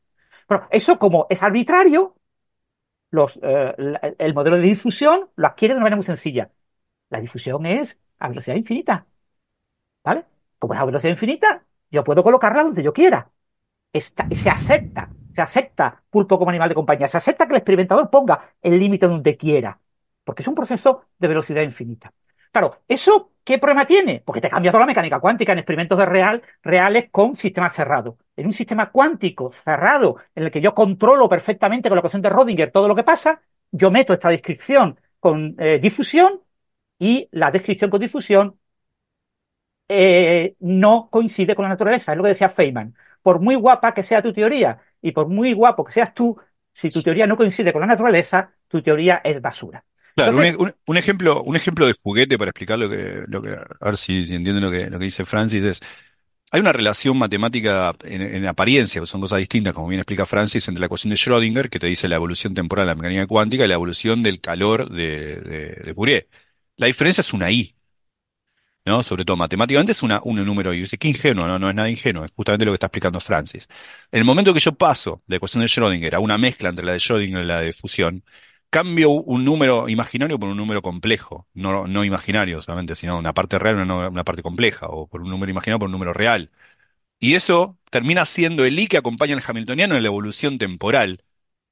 [0.48, 2.16] Pero eso como es arbitrario,
[3.42, 6.52] eh, el modelo de difusión lo adquiere de una manera muy sencilla.
[7.10, 9.06] La difusión es a velocidad infinita.
[10.04, 10.26] ¿Vale?
[10.60, 13.32] Como es a velocidad infinita, yo puedo colocarla donde yo quiera.
[13.94, 18.56] se acepta, se acepta pulpo como animal de compañía, se acepta que el experimentador ponga
[18.62, 19.80] el límite donde quiera,
[20.24, 22.14] porque es un proceso de velocidad infinita.
[22.54, 24.22] Claro, ¿eso qué problema tiene?
[24.26, 28.16] Porque te cambia toda la mecánica cuántica en experimentos de real, reales con sistemas cerrados.
[28.38, 32.30] En un sistema cuántico cerrado, en el que yo controlo perfectamente con la ecuación de
[32.30, 36.42] Rodinger todo lo que pasa, yo meto esta descripción con eh, difusión
[37.00, 38.60] y la descripción con difusión
[39.88, 42.12] eh, no coincide con la naturaleza.
[42.14, 42.96] Es lo que decía Feynman.
[43.22, 46.38] Por muy guapa que sea tu teoría y por muy guapo que seas tú,
[46.74, 49.86] si tu teoría no coincide con la naturaleza, tu teoría es basura.
[50.16, 50.38] Claro,
[50.86, 54.20] un, ejemplo, un ejemplo de juguete para explicar lo que, lo que a ver si,
[54.20, 55.82] entienden lo que, lo que dice Francis es,
[56.52, 60.82] hay una relación matemática en, apariencia, que son cosas distintas, como bien explica Francis, entre
[60.82, 63.68] la ecuación de Schrödinger, que te dice la evolución temporal de la mecánica cuántica, y
[63.68, 65.38] la evolución del calor de,
[65.84, 66.30] de, Fourier.
[66.78, 67.76] La diferencia es una I,
[68.86, 69.02] ¿no?
[69.02, 70.82] Sobre todo matemáticamente es una, un número I.
[70.82, 73.68] Dice, qué ingenuo, no, no es nada ingenuo, es justamente lo que está explicando Francis.
[74.12, 76.86] En el momento que yo paso de la ecuación de Schrödinger a una mezcla entre
[76.86, 78.24] la de Schrödinger y la de fusión,
[78.74, 83.60] cambio un número imaginario por un número complejo, no, no imaginario solamente, sino una parte
[83.60, 86.52] real, una, parte compleja, o por un número imaginario por un número real.
[87.20, 91.24] Y eso termina siendo el I que acompaña al hamiltoniano en la evolución temporal,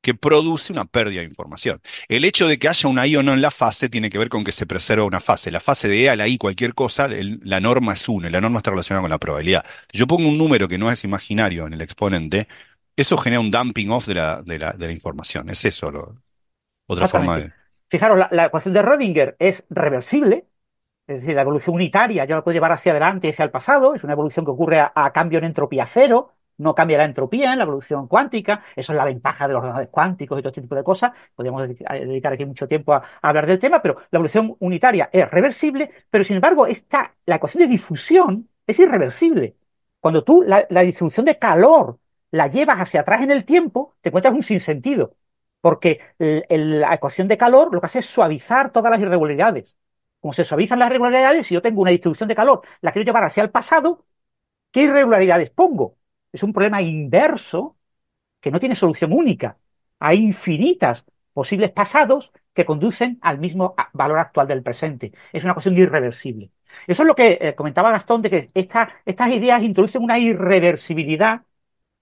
[0.02, 1.82] que produce una pérdida de información.
[2.10, 4.30] El hecho de que haya una I o no en la fase tiene que ver
[4.30, 5.52] con que se preserva una fase.
[5.52, 8.42] La fase de E a la I, cualquier cosa, la norma es 1 y la
[8.42, 9.66] norma está relacionada con la probabilidad.
[9.92, 12.48] Si yo pongo un número que no es imaginario en el exponente,
[12.96, 15.50] eso genera un dumping off de la, de la, de la información.
[15.50, 16.22] Es eso lo,
[16.88, 17.52] otra forma de...
[17.92, 20.48] Fijaros, la, ecuación de Rödinger es reversible,
[21.08, 23.94] es decir, la evolución unitaria yo la puedo llevar hacia adelante y hacia el pasado,
[23.94, 27.58] es una evolución que ocurre a, cambio en entropía cero, no cambia la entropía en
[27.58, 30.76] la evolución cuántica, eso es la ventaja de los ordenadores cuánticos y todo este tipo
[30.76, 35.10] de cosas, podríamos dedicar aquí mucho tiempo a, hablar del tema, pero la evolución unitaria
[35.12, 39.58] es reversible, pero sin embargo esta, la ecuación de difusión es irreversible.
[40.00, 42.00] Cuando tú la, la distribución de calor
[42.32, 45.18] la llevas hacia atrás en el tiempo, te encuentras un sinsentido
[45.62, 49.78] porque la ecuación de calor lo que hace es suavizar todas las irregularidades.
[50.20, 53.24] Como se suavizan las irregularidades, si yo tengo una distribución de calor, la quiero llevar
[53.24, 54.06] hacia el pasado,
[54.72, 55.98] ¿qué irregularidades pongo?
[56.32, 57.78] Es un problema inverso
[58.40, 59.58] que no tiene solución única.
[60.00, 65.14] Hay infinitas posibles pasados que conducen al mismo valor actual del presente.
[65.34, 66.52] Es una cuestión irreversible.
[66.88, 71.44] Eso es lo que eh, comentaba Gastón, de que estas ideas introducen una irreversibilidad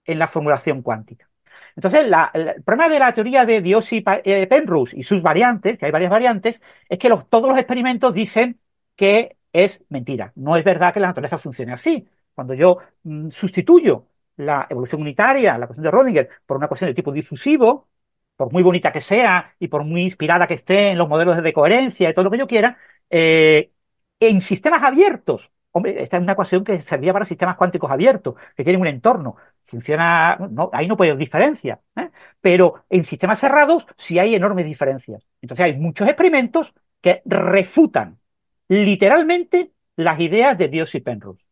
[0.05, 1.28] en la formulación cuántica.
[1.75, 5.91] Entonces, el problema de la teoría de Diossi eh, Penrose y sus variantes, que hay
[5.91, 8.59] varias variantes, es que todos los experimentos dicen
[8.95, 10.31] que es mentira.
[10.35, 12.07] No es verdad que la naturaleza funcione así.
[12.33, 16.95] Cuando yo mm, sustituyo la evolución unitaria, la cuestión de Rödinger, por una cuestión de
[16.95, 17.89] tipo difusivo,
[18.35, 21.53] por muy bonita que sea y por muy inspirada que esté en los modelos de
[21.53, 22.77] coherencia y todo lo que yo quiera,
[23.09, 23.71] eh,
[24.19, 28.63] en sistemas abiertos, Hombre, esta es una ecuación que servía para sistemas cuánticos abiertos, que
[28.63, 29.35] tienen un entorno.
[29.63, 31.79] Funciona, no, ahí no puede haber diferencia.
[31.95, 32.09] ¿eh?
[32.41, 35.27] Pero en sistemas cerrados sí hay enormes diferencias.
[35.41, 38.19] Entonces hay muchos experimentos que refutan
[38.67, 41.45] literalmente las ideas de Dios y Penrose.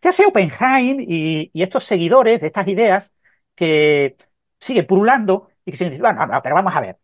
[0.00, 3.12] ¿Qué hace Oppenheim y, estos seguidores de estas ideas
[3.54, 4.16] que
[4.60, 6.98] siguen purulando y que siguen diciendo, bueno, no, pero vamos a ver.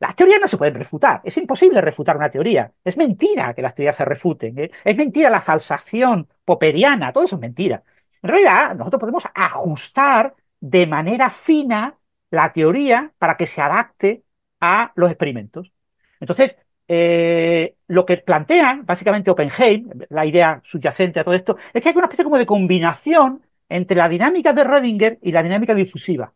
[0.00, 1.20] Las teorías no se pueden refutar.
[1.24, 2.72] Es imposible refutar una teoría.
[2.82, 4.58] Es mentira que las teorías se refuten.
[4.58, 4.70] ¿eh?
[4.82, 7.12] Es mentira la falsación poperiana.
[7.12, 7.84] Todo eso es mentira.
[8.22, 11.98] En realidad, nosotros podemos ajustar de manera fina
[12.30, 14.24] la teoría para que se adapte
[14.60, 15.72] a los experimentos.
[16.18, 16.56] Entonces,
[16.88, 21.94] eh, lo que plantean, básicamente Oppenheim, la idea subyacente a todo esto, es que hay
[21.94, 26.32] una especie como de combinación entre la dinámica de Rödinger y la dinámica difusiva.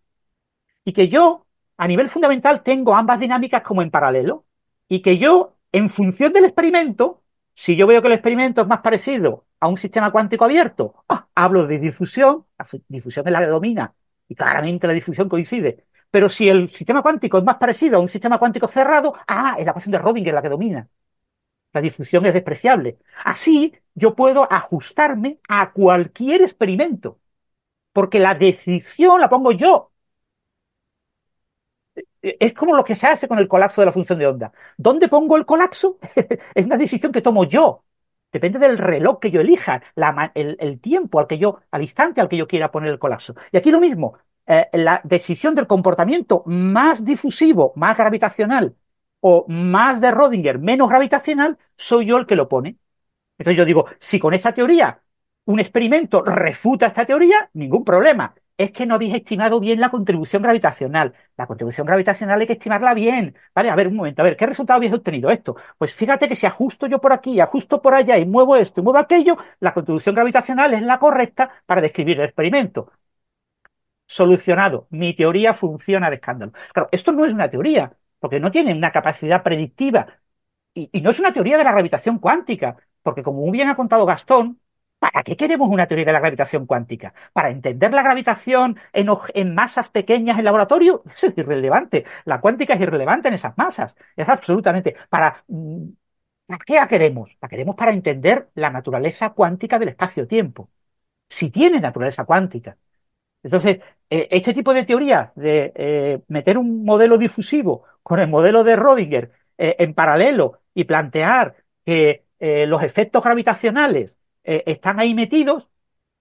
[0.85, 1.44] Y que yo
[1.77, 4.45] a nivel fundamental tengo ambas dinámicas como en paralelo
[4.89, 7.23] y que yo, en función del experimento,
[7.55, 11.29] si yo veo que el experimento es más parecido a un sistema cuántico abierto, ah,
[11.35, 13.95] hablo de difusión, la difusión es la que domina
[14.29, 15.87] y claramente la difusión coincide.
[16.11, 19.65] Pero si el sistema cuántico es más parecido a un sistema cuántico cerrado, ah, es
[19.65, 20.89] la ecuación de Rödinger la que domina.
[21.73, 22.99] La difusión es despreciable.
[23.25, 27.19] Así yo puedo ajustarme a cualquier experimento,
[27.93, 29.93] porque la decisión la pongo yo,
[32.25, 34.53] es como lo que se hace con el colapso de la función de onda.
[34.77, 35.99] ¿Dónde pongo el colapso?
[36.55, 37.85] es una decisión que tomo yo.
[38.33, 39.83] Depende del reloj que yo elija,
[40.35, 43.35] el, tiempo al que yo, al instante al que yo quiera poner el colapso.
[43.53, 48.75] Y aquí lo mismo, eh, la decisión del comportamiento más difusivo, más gravitacional,
[49.21, 52.77] o más de Rodinger, menos gravitacional, soy yo el que lo pone.
[53.39, 55.01] Entonces yo digo, si con esta teoría
[55.47, 60.43] un experimento refuta esta teoría, ningún problema es que no habéis estimado bien la contribución
[60.43, 61.15] gravitacional.
[61.37, 63.37] La contribución gravitacional hay que estimarla bien.
[63.55, 65.57] Vale, a ver, un momento, a ver, ¿qué resultado habéis obtenido esto?
[65.79, 68.85] Pues fíjate que si ajusto yo por aquí, ajusto por allá y muevo esto y
[68.85, 72.91] muevo aquello, la contribución gravitacional es la correcta para describir el experimento.
[74.07, 74.87] Solucionado.
[74.91, 76.53] Mi teoría funciona de escándalo.
[76.73, 80.07] Claro, esto no es una teoría, porque no tiene una capacidad predictiva
[80.75, 84.07] y, no es una teoría de la gravitación cuántica, porque como muy bien ha contado
[84.07, 84.61] Gastón,
[84.99, 87.13] ¿Para qué queremos una teoría de la gravitación cuántica?
[87.33, 91.03] ¿Para entender la gravitación en, masas pequeñas en laboratorio?
[91.15, 92.05] Eso es irrelevante.
[92.25, 93.97] La cuántica es irrelevante en esas masas.
[94.17, 94.97] Es absolutamente.
[95.11, 95.89] Para, mm,
[96.47, 97.37] ¿Para qué la queremos?
[97.41, 100.71] La queremos para entender la naturaleza cuántica del espacio-tiempo.
[101.29, 102.79] Si tiene naturaleza cuántica.
[103.43, 103.81] Entonces,
[104.11, 108.77] eh, este tipo de teoría de eh, meter un modelo difusivo con el modelo de
[108.77, 112.25] Rödinger eh, en paralelo y plantear que
[112.67, 115.69] los efectos gravitacionales están ahí metidos,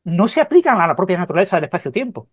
[0.04, 2.30] no se aplican a la propia naturaleza del espacio-tiempo.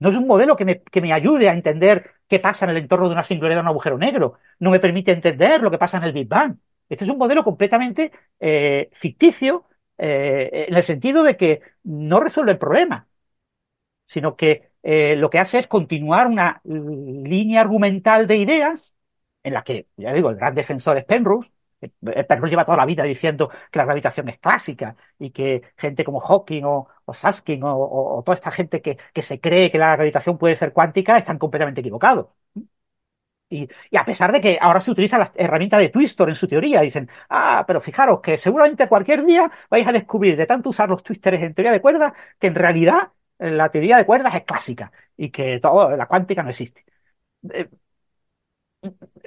[0.00, 2.78] No es un modelo que me, que me, ayude a entender qué pasa en el
[2.78, 4.38] entorno de una singularidad de un agujero negro.
[4.60, 6.56] No me permite entender lo que pasa en el Big Bang.
[6.88, 8.12] Este es un modelo completamente
[8.92, 9.66] ficticio
[9.98, 13.08] en el sentido de que no resuelve el problema
[14.08, 18.94] sino que eh, lo que hace es continuar una línea argumental de ideas
[19.42, 21.50] en la que, ya digo, el gran defensor es Penrose.
[21.80, 26.04] Eh, Penrose lleva toda la vida diciendo que la gravitación es clásica y que gente
[26.04, 30.38] como Hawking o, o Saskin o, toda esta gente que, se cree que la gravitación
[30.38, 32.26] puede ser cuántica están completamente equivocados.
[33.50, 36.46] Y, y, a pesar de que ahora se utiliza la herramienta de Twistor en su
[36.46, 40.88] teoría, dicen, ah, pero fijaros que seguramente cualquier día vais a descubrir de tanto usar
[40.90, 44.92] los twisters en teoría de cuerdas que en realidad la teoría de cuerdas es clásica
[45.16, 46.84] y que todo, la cuántica no existe.
[47.52, 47.68] Eh,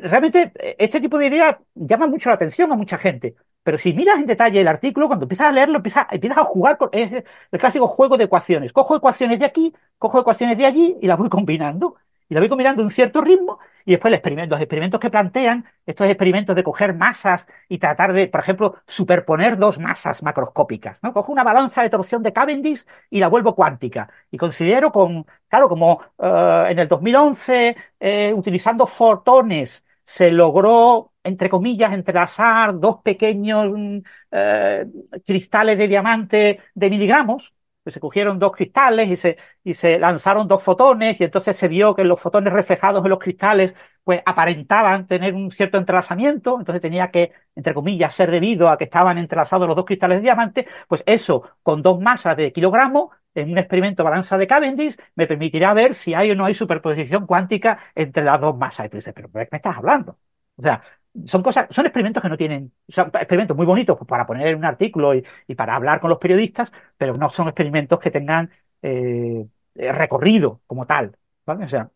[0.01, 4.17] realmente este tipo de ideas llama mucho la atención a mucha gente, pero si miras
[4.19, 7.87] en detalle el artículo, cuando empiezas a leerlo, empiezas, empiezas a jugar con el clásico
[7.87, 8.73] juego de ecuaciones.
[8.73, 11.95] Cojo ecuaciones de aquí, cojo ecuaciones de allí y las voy combinando
[12.27, 16.07] y la voy combinando a un cierto ritmo y después los experimentos que plantean, estos
[16.07, 21.01] experimentos de coger masas y tratar de, por ejemplo, superponer dos masas macroscópicas.
[21.13, 24.09] Cojo una balanza de torsión de Cavendish y la vuelvo cuántica.
[24.31, 31.49] Y considero con, claro, como eh, en el 2011, eh, utilizando fotones, se logró, entre
[31.49, 33.97] comillas, entrelazar dos pequeños mm,
[34.31, 34.85] eh,
[35.25, 37.53] cristales de diamante de miligramos,
[37.85, 41.95] se cogieron dos cristales y se, y se lanzaron dos fotones y entonces se vio
[41.95, 47.09] que los fotones reflejados en los cristales pues aparentaban tener un cierto entrelazamiento, entonces tenía
[47.11, 51.03] que, entre comillas, ser debido a que estaban entrelazados los dos cristales de diamante, pues
[51.05, 55.93] eso con dos masas de kilogramos en un experimento balanza de Cavendish me permitirá ver
[55.95, 58.87] si hay o no hay superposición cuántica entre las dos masas.
[58.87, 60.19] Y tú dices, pero ¿de qué me estás hablando?
[60.57, 60.81] O sea,
[61.25, 64.57] son cosas, son experimentos que no tienen, son experimentos muy bonitos pues, para poner en
[64.57, 65.23] un artículo y,
[65.55, 71.17] para hablar con los periodistas, pero no son experimentos que tengan eh, recorrido como tal.
[71.45, 71.91] O sea,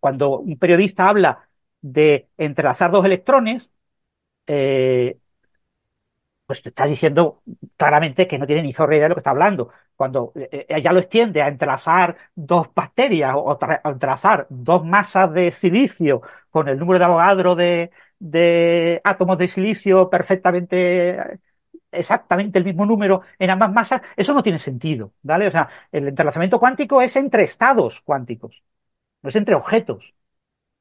[0.00, 1.48] cuando un periodista habla
[1.80, 3.72] de entrelazar dos electrones,
[4.46, 5.18] eh,
[6.46, 7.42] pues te está diciendo
[7.76, 9.70] claramente que no tiene ni zorra idea de lo que está hablando.
[10.00, 16.22] Cuando eh, ella lo extiende a entrelazar dos bacterias o, entrelazar dos masas de silicio
[16.48, 21.38] con el número de Avogadro de, de átomos de silicio perfectamente
[21.92, 25.48] exactamente el mismo número en ambas masas, eso no tiene sentido, ¿vale?
[25.48, 28.64] O sea, el entrelazamiento cuántico es entre estados cuánticos,
[29.22, 30.14] no es entre objetos.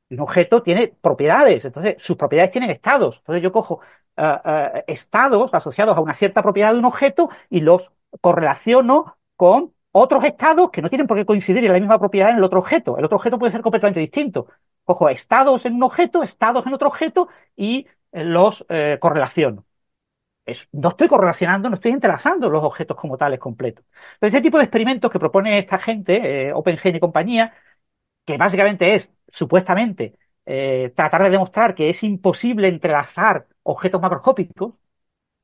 [0.09, 3.17] Un objeto tiene propiedades, entonces sus propiedades tienen estados.
[3.17, 3.81] Entonces yo cojo
[4.17, 9.73] eh, eh, estados asociados a una cierta propiedad de un objeto y los correlaciono con
[9.91, 12.59] otros estados que no tienen por qué coincidir en la misma propiedad en el otro
[12.59, 12.97] objeto.
[12.97, 14.47] El otro objeto puede ser completamente distinto
[14.89, 19.65] cojo estados en un objeto, estados en otro objeto y eh, los eh, correlaciono.
[20.71, 23.85] no estoy correlacionando, no estoy entrelazando los objetos como tales completos.
[24.15, 27.53] Entonces, este tipo de experimentos que propone esta gente, eh, OpenGen y compañía,
[28.25, 30.17] que básicamente es, supuestamente,
[30.95, 34.73] tratar de demostrar que es imposible entrelazar objetos macroscópicos,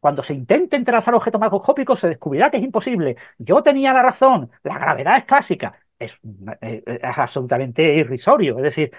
[0.06, 3.18] cuando se intente entrelazar objetos macroscópicos se descubrirá que es imposible.
[3.40, 5.80] Yo tenía la razón, la gravedad es clásica.
[5.98, 6.20] Es,
[7.02, 8.92] absolutamente irrisorio, es decir,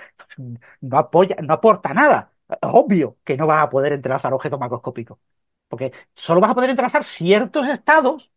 [0.80, 2.32] no apoya, no aporta nada.
[2.48, 5.16] Es obvio que no vas a poder entrelazar objetos macroscópicos,
[5.68, 8.32] porque solo vas a poder entrelazar ciertos estados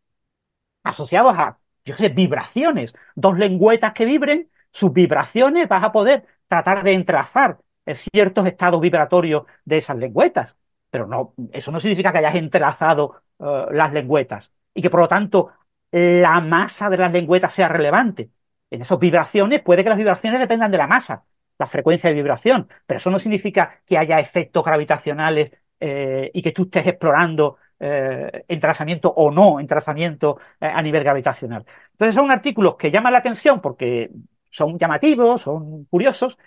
[0.83, 6.83] asociados a, yo sé, vibraciones, dos lengüetas que vibren, sus vibraciones vas a poder tratar
[6.83, 7.59] de entrelazar
[7.95, 10.55] ciertos estados vibratorios de esas lengüetas,
[10.89, 15.07] pero no, eso no significa que hayas entrelazado eh, las lengüetas y que por lo
[15.07, 15.51] tanto
[15.91, 18.29] la masa de las lengüetas sea relevante
[18.69, 21.25] en esas vibraciones puede que las vibraciones dependan de la masa,
[21.57, 26.51] la frecuencia de vibración, pero eso no significa que haya efectos gravitacionales eh, y que
[26.51, 31.65] tú estés explorando eh, entrelazamiento o no entrelazamiento eh, a nivel gravitacional.
[31.91, 34.11] Entonces son artículos que llaman la atención porque
[34.49, 36.37] son llamativos, son curiosos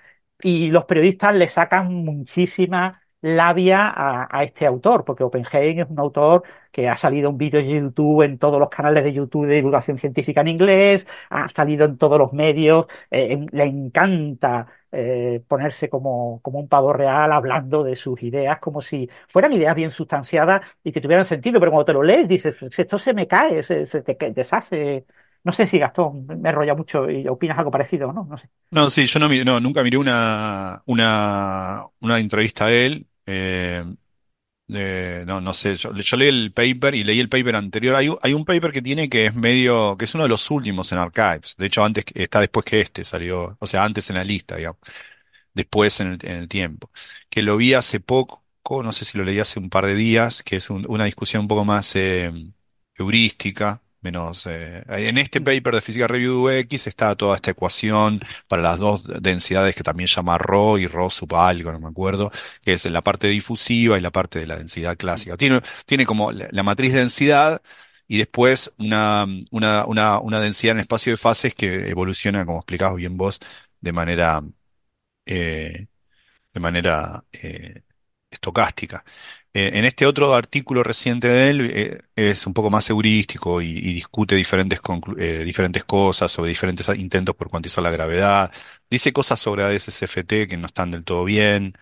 [0.41, 6.43] y los periodistas le sacan muchísima labia a, este autor, porque Oppenheim es un autor
[6.71, 9.97] que ha salido un vídeo de YouTube en todos los canales de YouTube de divulgación
[9.97, 16.41] científica en inglés, ha salido en todos los medios, eh, le encanta eh, ponerse como,
[16.43, 20.93] como un pavo real hablando de sus ideas como si fueran ideas bien sustanciadas y
[20.93, 24.17] que tuvieran sentido, pero cuando te lo lees dices, esto se me cae, se, te
[24.33, 25.07] deshace
[25.45, 28.25] no sé si Gastón me enrolla mucho y opinas algo parecido, ¿no?
[28.25, 28.49] No sé.
[28.71, 33.09] No, sí, yo no, no nunca miré una, una, una entrevista a él.
[33.27, 37.97] Eh, no, no sé, yo, leí el paper y leí el paper anterior.
[37.97, 40.99] Hay, un paper que tiene que es medio, que es uno de los últimos en
[40.99, 41.57] Archives.
[41.57, 44.81] De hecho, antes está después que este salió, o sea, antes en la lista, digamos.
[45.55, 46.91] Después en el, en el tiempo.
[47.29, 48.43] Que lo vi hace poco,
[48.83, 51.49] no sé si lo leí hace un par de días, que es una discusión un
[51.49, 52.33] poco más eh,
[52.97, 58.63] heurística menos eh, en este paper de Física Review X está toda esta ecuación para
[58.63, 62.31] las dos densidades que también llama Rho y Rho sub algo, no me acuerdo,
[62.63, 65.37] que es la parte difusiva y la parte de la densidad clásica.
[65.37, 67.63] Tiene, tiene como la, matriz de densidad
[68.09, 72.97] y después una, una, una, una densidad en espacio de fases que evoluciona, como explicabas
[72.97, 73.41] bien vos,
[73.81, 74.43] de manera,
[75.27, 75.87] eh,
[76.53, 77.83] de manera eh,
[78.31, 79.05] estocástica.
[79.55, 83.75] Eh, en este otro artículo reciente de él eh, es un poco más heurístico y,
[83.95, 84.81] discute diferentes,
[85.19, 88.51] eh, diferentes cosas sobre diferentes intentos por cuantizar la gravedad.
[88.89, 91.75] Dice cosas sobre ADS-CFT que no están del todo bien,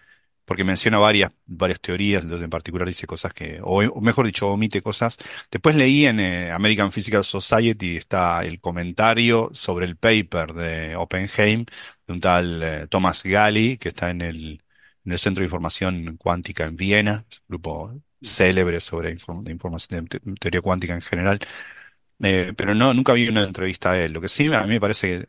[0.44, 4.80] porque menciona varias, varias teorías, entonces en particular dice cosas que, o, mejor dicho, omite
[4.82, 5.18] cosas.
[5.50, 11.66] Después leí en American Physical Society, está el comentario sobre el paper de Oppenheim,
[12.06, 14.62] de un tal Thomas Galli, que está en el
[15.10, 17.92] en el Centro de Información Cuántica en Viena, grupo
[18.22, 21.40] célebre sobre información de teoría cuántica en general.
[22.22, 24.12] Eh, pero no, nunca vi una entrevista a él.
[24.12, 25.28] Lo que sí a mí me parece que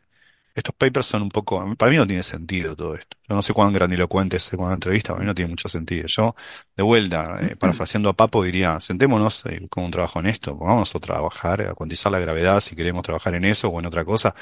[0.54, 3.16] estos papers son un poco, para mí no tiene sentido todo esto.
[3.28, 6.06] Yo no sé cuán grandilocuente es una entrevista, para mí no tiene mucho sentido.
[6.06, 6.36] Yo,
[6.76, 10.94] de vuelta, eh, parafraseando a Papo, diría, sentémonos eh, con un trabajo en esto, vamos
[10.94, 14.34] a trabajar, a cuantizar la gravedad si queremos trabajar en eso o en otra cosa,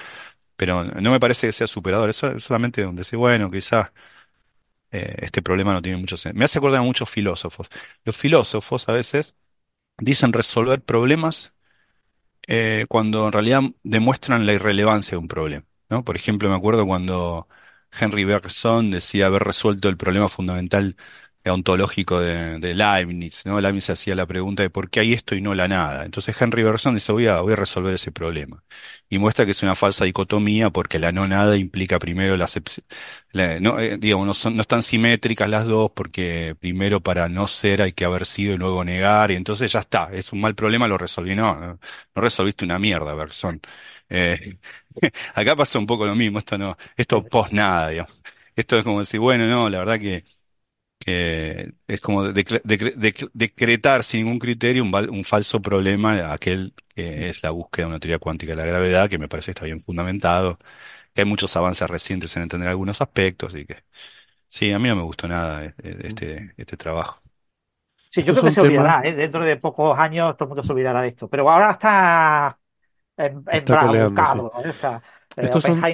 [0.56, 3.92] pero no me parece que sea superador, eso es solamente donde dice, bueno, quizás
[4.92, 6.38] eh, este problema no tiene mucho sentido.
[6.38, 7.68] Me hace acordar a muchos filósofos.
[8.04, 9.36] Los filósofos a veces
[9.98, 11.54] dicen resolver problemas
[12.46, 15.66] eh, cuando en realidad demuestran la irrelevancia de un problema.
[15.88, 16.04] ¿no?
[16.04, 17.48] Por ejemplo, me acuerdo cuando
[17.98, 20.96] Henry Bergson decía haber resuelto el problema fundamental
[21.46, 23.60] ontológico de, Leibniz, ¿no?
[23.60, 26.04] Leibniz hacía la pregunta de por qué hay esto y no la nada.
[26.04, 28.62] Entonces Henry Bergson dice, voy a, voy a resolver ese problema.
[29.08, 32.36] Y muestra que es una falsa dicotomía porque la no nada implica primero
[33.32, 37.46] la, no, eh, digamos, no, son, no están simétricas las dos porque primero para no
[37.48, 40.54] ser hay que haber sido y luego negar y entonces ya está, es un mal
[40.54, 41.34] problema, lo resolví.
[41.34, 41.78] No, no,
[42.14, 43.60] resolviste una mierda, Bergson.
[44.08, 44.58] Eh,
[45.34, 48.20] acá pasa un poco lo mismo, esto no, esto post nada, digamos.
[48.56, 50.24] Esto es como decir, bueno, no, la verdad que
[51.00, 57.86] que es como decretar sin ningún criterio un, falso problema, aquel que es la búsqueda
[57.86, 60.58] de una teoría cuántica de la gravedad, que me parece que está bien fundamentado,
[61.14, 63.84] que hay muchos avances recientes en entender algunos aspectos, y que
[64.46, 67.22] sí, a mí no me gustó nada eh, eh, este, este trabajo.
[68.10, 69.14] Sí, yo creo que se olvidará, ¿eh?
[69.14, 72.58] dentro de pocos años todo el mundo se olvidará de esto, pero ahora está
[73.16, 73.42] en,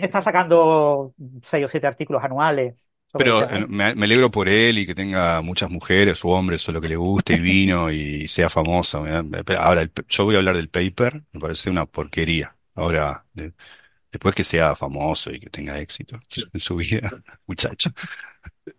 [0.03, 2.75] está sacando seis o siete artículos anuales
[3.17, 6.81] pero eh, me, alegro por él y que tenga muchas mujeres o hombres o lo
[6.81, 9.05] que le guste y vino y sea famoso.
[9.59, 12.55] Ahora, yo voy a hablar del paper, me parece una porquería.
[12.75, 13.25] Ahora,
[14.13, 16.21] después que sea famoso y que tenga éxito
[16.53, 17.11] en su vida,
[17.47, 17.91] muchacho.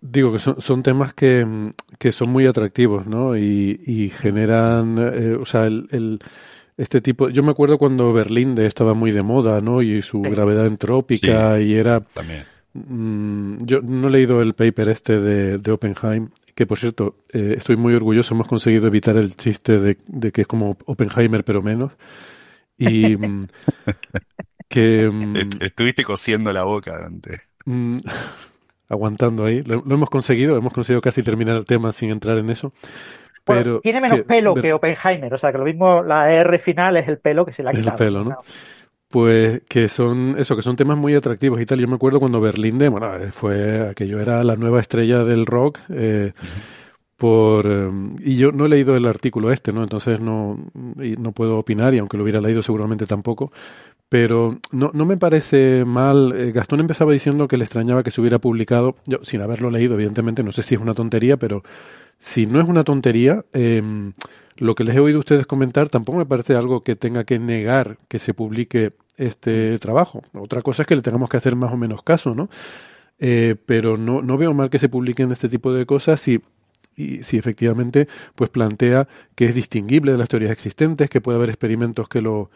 [0.01, 3.37] Digo que son, temas que, que, son muy atractivos, ¿no?
[3.37, 6.19] Y, generan, eh, o sea, el,
[6.75, 7.29] este tipo.
[7.29, 9.81] Yo me acuerdo cuando Berlín estaba muy de moda, ¿no?
[9.81, 12.01] Y su gravedad entrópica y era.
[12.01, 12.43] También
[12.73, 17.55] Mm, yo no he leído el paper este de, de Oppenheim, que por cierto, eh,
[17.57, 21.93] estoy muy orgulloso, hemos conseguido evitar el chiste de, que es como Oppenheimer pero menos.
[22.77, 23.47] Y mm,
[24.67, 25.09] que...
[25.11, 27.41] Mm, estuviste cosiendo la boca durante...
[28.89, 29.63] aguantando ahí.
[29.63, 32.73] Lo, hemos conseguido, hemos conseguido casi terminar el tema sin entrar en eso.
[33.43, 37.07] Pero tiene menos pelo que Oppenheimer, o sea que lo mismo la R final es
[37.07, 37.91] el pelo que se le ha quitado.
[37.91, 38.37] el pelo, ¿no?
[39.09, 41.79] Pues que son eso, que son temas muy atractivos y tal.
[41.79, 45.79] Yo me acuerdo cuando Berlín de, bueno, fue aquello era la nueva estrella del rock.
[45.89, 46.33] Eh,
[47.17, 47.89] por eh,
[48.19, 49.81] y yo no he leído el artículo este, ¿no?
[49.83, 53.51] Entonces no, no puedo opinar y aunque lo hubiera leído seguramente tampoco.
[54.09, 56.33] Pero no, no me parece mal.
[56.37, 59.95] Eh, Gastón empezaba diciendo que le extrañaba que se hubiera publicado, yo sin haberlo leído,
[59.95, 61.63] evidentemente, no sé si es una tontería, pero
[62.19, 63.81] si no es una tontería, eh,
[64.59, 67.39] lo que les he oído a ustedes comentar tampoco me parece algo que tenga que
[67.39, 69.77] negar que se publique este mm.
[69.77, 70.23] trabajo.
[70.33, 72.49] Otra cosa es que le tengamos que hacer más o menos caso, ¿no?
[73.19, 76.41] Eh, pero no, no veo mal que se publiquen este tipo de cosas y,
[76.95, 81.49] y si efectivamente pues plantea que es distinguible de las teorías existentes, que puede haber
[81.49, 82.51] experimentos que lo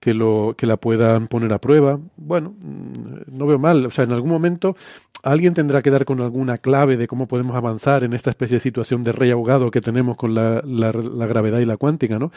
[0.00, 1.98] que lo que la puedan poner a prueba.
[2.16, 4.76] Bueno, mm, no veo mal, o sea, en algún momento
[5.22, 8.60] alguien tendrá que dar con alguna clave de cómo podemos avanzar en esta especie de
[8.60, 12.30] situación de rey ahogado que tenemos con la, la, la gravedad y la cuántica, ¿no?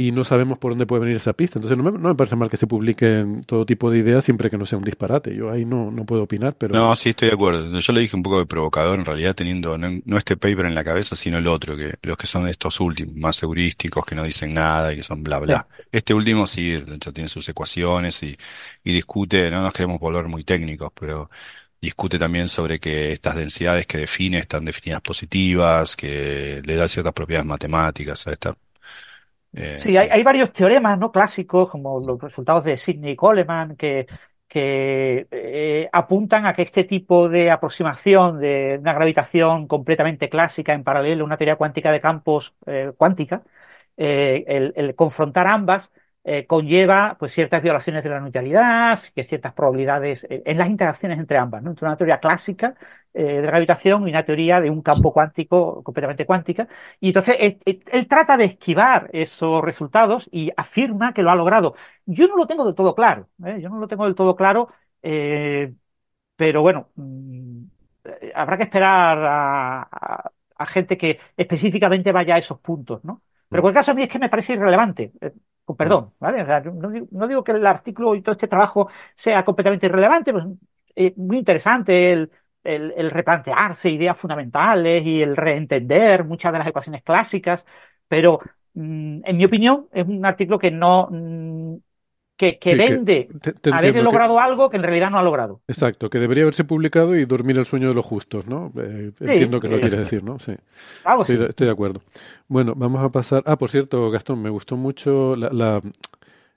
[0.00, 1.58] Y no sabemos por dónde puede venir esa pista.
[1.58, 4.48] Entonces no me, no me, parece mal que se publiquen todo tipo de ideas siempre
[4.48, 5.34] que no sea un disparate.
[5.34, 6.74] Yo ahí no, no puedo opinar, pero...
[6.74, 7.78] No, sí, estoy de acuerdo.
[7.78, 10.74] Yo lo dije un poco de provocador, en realidad teniendo no, no, este paper en
[10.74, 14.24] la cabeza, sino el otro, que los que son estos últimos, más heurísticos, que no
[14.24, 15.66] dicen nada y que son bla, bla.
[15.68, 15.82] Sí.
[15.92, 18.34] Este último sí, de hecho tiene sus ecuaciones y,
[18.82, 21.28] y discute, no nos queremos volver muy técnicos, pero
[21.78, 27.12] discute también sobre que estas densidades que define están definidas positivas, que le da ciertas
[27.12, 28.56] propiedades matemáticas a esta
[29.52, 29.96] eh, sí, sí.
[29.96, 31.10] Hay, hay, varios teoremas ¿no?
[31.10, 34.06] clásicos, como los resultados de Sidney Coleman, que,
[34.48, 40.84] que eh, apuntan a que este tipo de aproximación de una gravitación completamente clásica en
[40.84, 43.42] paralelo a una teoría cuántica de campos eh, cuántica,
[43.96, 45.90] el, el, confrontar ambas
[46.24, 51.18] eh, conlleva pues ciertas violaciones de la neutralidad, que ciertas probabilidades eh, en las interacciones
[51.18, 51.70] entre ambas, ¿no?
[51.70, 52.74] entre una teoría clásica
[53.14, 56.68] eh, de gravitación y una teoría de un campo cuántico completamente cuántica.
[57.00, 61.74] Y entonces él, trata de esquivar esos resultados y afirma que lo ha logrado.
[62.06, 64.68] Yo no lo tengo del todo claro, yo no lo tengo del todo claro,
[66.36, 67.64] pero bueno, mmm,
[68.34, 73.22] habrá que esperar a, a, a gente que específicamente vaya a esos puntos, ¿no?
[73.48, 75.12] Pero en cualquier caso a mí es que me parece irrelevante.
[75.64, 76.42] Con perdón, ¿vale?
[76.42, 80.32] O sea, no, no, digo que el artículo y todo este trabajo sea completamente irrelevante,
[80.32, 80.44] pues
[80.96, 82.30] eh, muy interesante el,
[82.64, 87.64] el, el, replantearse ideas fundamentales y el reentender muchas de las ecuaciones clásicas,
[88.08, 88.40] pero
[88.74, 91.76] mmm, en mi opinión es un artículo que no mmm,
[92.40, 94.42] que, que sí, vende que te, te haber logrado que...
[94.42, 95.60] algo que en realidad no ha logrado.
[95.68, 98.72] Exacto, que debería haberse publicado y dormir el sueño de los justos, ¿no?
[98.78, 100.38] Eh, sí, entiendo que lo quieres decir, ¿no?
[100.38, 100.54] Sí.
[101.02, 102.00] Claro, estoy, estoy, de acuerdo.
[102.48, 103.42] Bueno, vamos a pasar.
[103.44, 105.82] Ah, por cierto, Gastón, me gustó mucho la, la,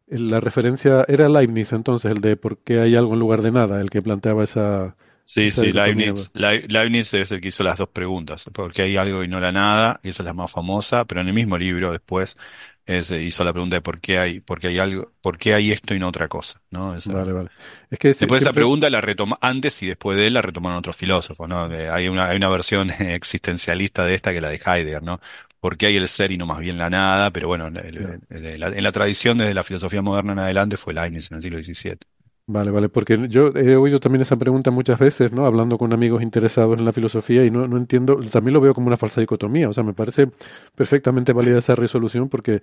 [0.08, 1.04] la referencia.
[1.06, 4.02] Era Leibniz entonces, el de por qué hay algo en lugar de nada, el que
[4.02, 4.96] planteaba esa.
[5.26, 9.22] Sí, esa sí, Leibniz, Leibniz es el que hizo las dos preguntas, porque hay algo
[9.24, 11.92] y no la nada, y esa es la más famosa, pero en el mismo libro
[11.92, 12.38] después
[12.86, 15.72] es, hizo la pregunta de por qué hay, por qué hay algo, por qué hay
[15.72, 16.96] esto y no otra cosa, ¿no?
[16.96, 17.50] Esa, vale, vale.
[17.90, 18.38] Es que después siempre...
[18.38, 21.70] esa pregunta la retoma antes y después de él la retomaron otros filósofos, ¿no?
[21.70, 25.22] De, hay una, hay una versión existencialista de esta que la de Heidegger, ¿no?
[25.60, 27.32] ¿Por qué hay el ser y no más bien la nada?
[27.32, 30.94] Pero bueno, el, el, el, en la tradición desde la filosofía moderna en adelante fue
[30.94, 31.98] Leibniz en el siglo XVII.
[32.46, 35.46] Vale, vale, porque yo he oído también esa pregunta muchas veces, ¿no?
[35.46, 38.88] Hablando con amigos interesados en la filosofía y no, no entiendo, también lo veo como
[38.88, 40.28] una falsa dicotomía, o sea, me parece
[40.76, 42.62] perfectamente válida esa resolución porque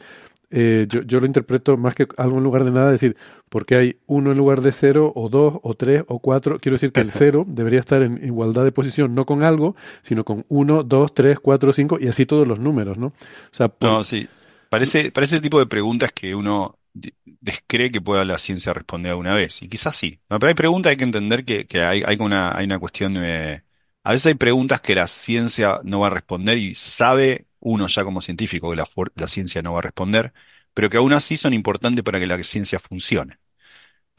[0.50, 3.16] eh, yo, yo, lo interpreto más que algo en lugar de nada, decir,
[3.48, 6.92] porque hay uno en lugar de cero, o dos, o tres, o cuatro, quiero decir
[6.92, 10.82] que el cero debería estar en igualdad de posición, no con algo, sino con uno,
[10.82, 13.06] dos, tres, cuatro, cinco, y así todos los números, ¿no?
[13.06, 13.14] O
[13.52, 13.88] sea, por...
[13.88, 14.28] No, sí,
[14.68, 19.34] parece, parece ese tipo de preguntas que uno descree que pueda la ciencia responder alguna
[19.34, 19.62] vez.
[19.62, 20.20] Y quizás sí.
[20.28, 23.62] Pero hay preguntas, hay que entender que, hay, hay, una, hay una cuestión de...
[24.02, 28.04] A veces hay preguntas que la ciencia no va a responder y sabe uno ya
[28.04, 30.32] como científico que la ciencia no va a responder,
[30.74, 33.38] pero que aún así son importantes para que la ciencia funcione.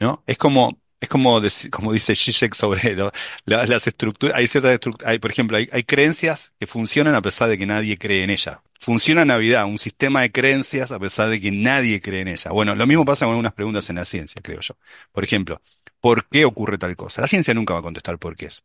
[0.00, 0.24] ¿No?
[0.26, 1.40] Es como, es como,
[1.70, 2.96] como dice Zizek sobre
[3.44, 7.50] las, estructuras, hay ciertas estructuras, hay, por ejemplo, hay, hay creencias que funcionan a pesar
[7.50, 11.40] de que nadie cree en ellas funciona Navidad, un sistema de creencias a pesar de
[11.40, 12.50] que nadie cree en ella.
[12.50, 14.74] Bueno, lo mismo pasa con algunas preguntas en la ciencia, creo yo.
[15.12, 15.62] Por ejemplo,
[16.00, 17.20] ¿por qué ocurre tal cosa?
[17.20, 18.64] La ciencia nunca va a contestar por qué es.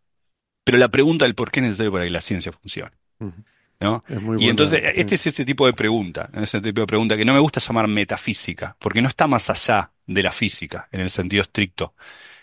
[0.64, 2.98] Pero la pregunta del por qué es necesario para que la ciencia funcione.
[3.80, 4.04] ¿No?
[4.40, 7.40] y entonces, este es este tipo de pregunta, este tipo de pregunta que no me
[7.40, 11.94] gusta llamar metafísica, porque no está más allá de la física, en el sentido estricto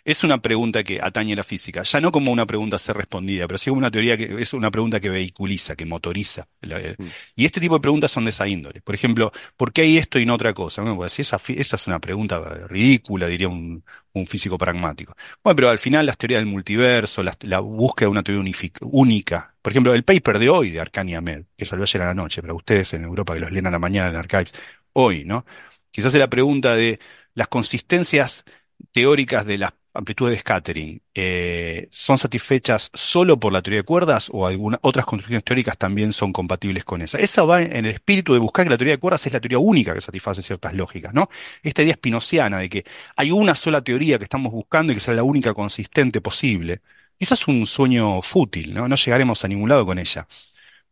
[0.05, 2.97] es una pregunta que atañe a la física, ya no como una pregunta a ser
[2.97, 6.47] respondida, pero sí como una teoría que es una pregunta que vehiculiza, que motoriza.
[6.63, 7.05] Mm.
[7.37, 8.83] Y este tipo de preguntas son de esa índole.
[8.83, 10.83] Por ejemplo, ¿por qué hay esto y no otra cosa?
[10.83, 12.39] Bueno, pues esa, esa es una pregunta
[12.69, 13.83] ridícula, diría un,
[14.13, 15.17] un físico pragmático.
[15.43, 19.55] Bueno, pero al final las teorías del multiverso, la, la búsqueda de una teoría única.
[19.63, 22.43] Por ejemplo, el paper de hoy de Arcani Ahmed, que salió ayer a la noche,
[22.43, 24.53] para ustedes en Europa que los leen a la mañana en Archives,
[24.93, 25.47] hoy, ¿no?
[25.91, 26.99] Quizás es la pregunta de
[27.35, 28.45] las consistencias
[28.93, 34.29] teóricas de las amplitudes de scattering eh, son satisfechas solo por la teoría de cuerdas
[34.33, 37.19] o algunas otras construcciones teóricas también son compatibles con esa.
[37.19, 39.59] Esa va en el espíritu de buscar que la teoría de cuerdas es la teoría
[39.59, 41.29] única que satisface ciertas lógicas, ¿no?
[41.63, 42.85] Esta idea espinociana de que
[43.17, 46.83] hay una sola teoría que estamos buscando y que sea la única consistente posible.
[47.17, 48.89] Quizás es un sueño fútil, ¿no?
[48.89, 50.27] No llegaremos a ningún lado con ella.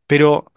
[0.07, 0.52] Pero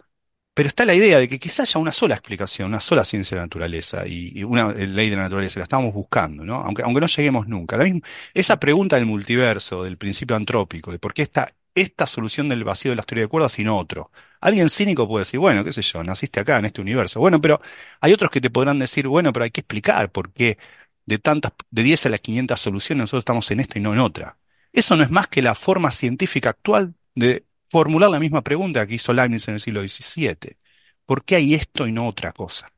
[0.56, 3.40] pero está la idea de que quizás haya una sola explicación, una sola ciencia de
[3.40, 6.54] la naturaleza y, una ley de la naturaleza, la estamos buscando, ¿no?
[6.62, 7.76] Aunque, aunque no lleguemos nunca.
[7.76, 8.00] Misma,
[8.32, 12.90] esa pregunta del multiverso, del principio antrópico, de por qué está esta solución del vacío
[12.90, 14.10] de la teoría de cuerdas y no otro.
[14.40, 17.20] Alguien cínico puede decir, bueno, qué sé yo, naciste acá en este universo.
[17.20, 17.60] Bueno, pero
[18.00, 20.58] hay otros que te podrán decir, bueno, pero hay que explicar por qué
[21.04, 24.00] de tantas, de 10 a las 500 soluciones nosotros estamos en esta y no en
[24.00, 24.38] otra.
[24.72, 28.94] Eso no es más que la forma científica actual de formular la misma pregunta que
[28.94, 30.56] hizo Leibniz en el siglo XVII.
[31.04, 32.68] ¿Por qué hay esto y no otra cosa?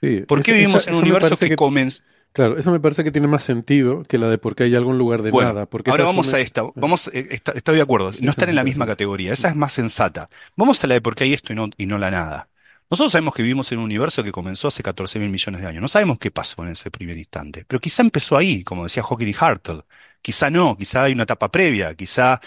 [0.00, 2.02] Sí, ¿Por qué vivimos esa- en un universo que, que- comenzó?
[2.32, 4.90] Claro, eso me parece que tiene más sentido que la de por qué hay algo
[4.92, 5.66] en lugar de Bueno, nada.
[5.66, 6.62] Porque ahora vamos a esta.
[6.76, 8.10] Vamos, eh, está- estoy de acuerdo.
[8.20, 9.34] No están en la misma categoría.
[9.34, 10.30] Esa es más sensata.
[10.56, 12.48] Vamos a la de por qué hay esto y no, y no la nada.
[12.90, 15.82] Nosotros sabemos que vivimos en un universo que comenzó hace 14 mil millones de años.
[15.82, 17.64] No sabemos qué pasó en ese primer instante.
[17.68, 19.82] Pero quizá empezó ahí, como decía Hawking y Hartle.
[20.22, 22.40] Quizá no, quizá hay una etapa previa, quizá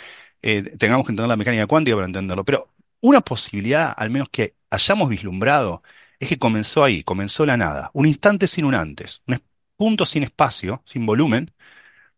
[0.46, 2.46] eh, tengamos que entender la mecánica cuántica para entenderlo.
[2.46, 2.70] Pero
[3.02, 5.82] una posibilidad, al menos que hayamos vislumbrado,
[6.20, 7.90] es que comenzó ahí, comenzó la nada.
[7.94, 9.24] Un instante sin un antes.
[9.26, 9.42] Un
[9.76, 11.52] punto sin espacio, sin volumen.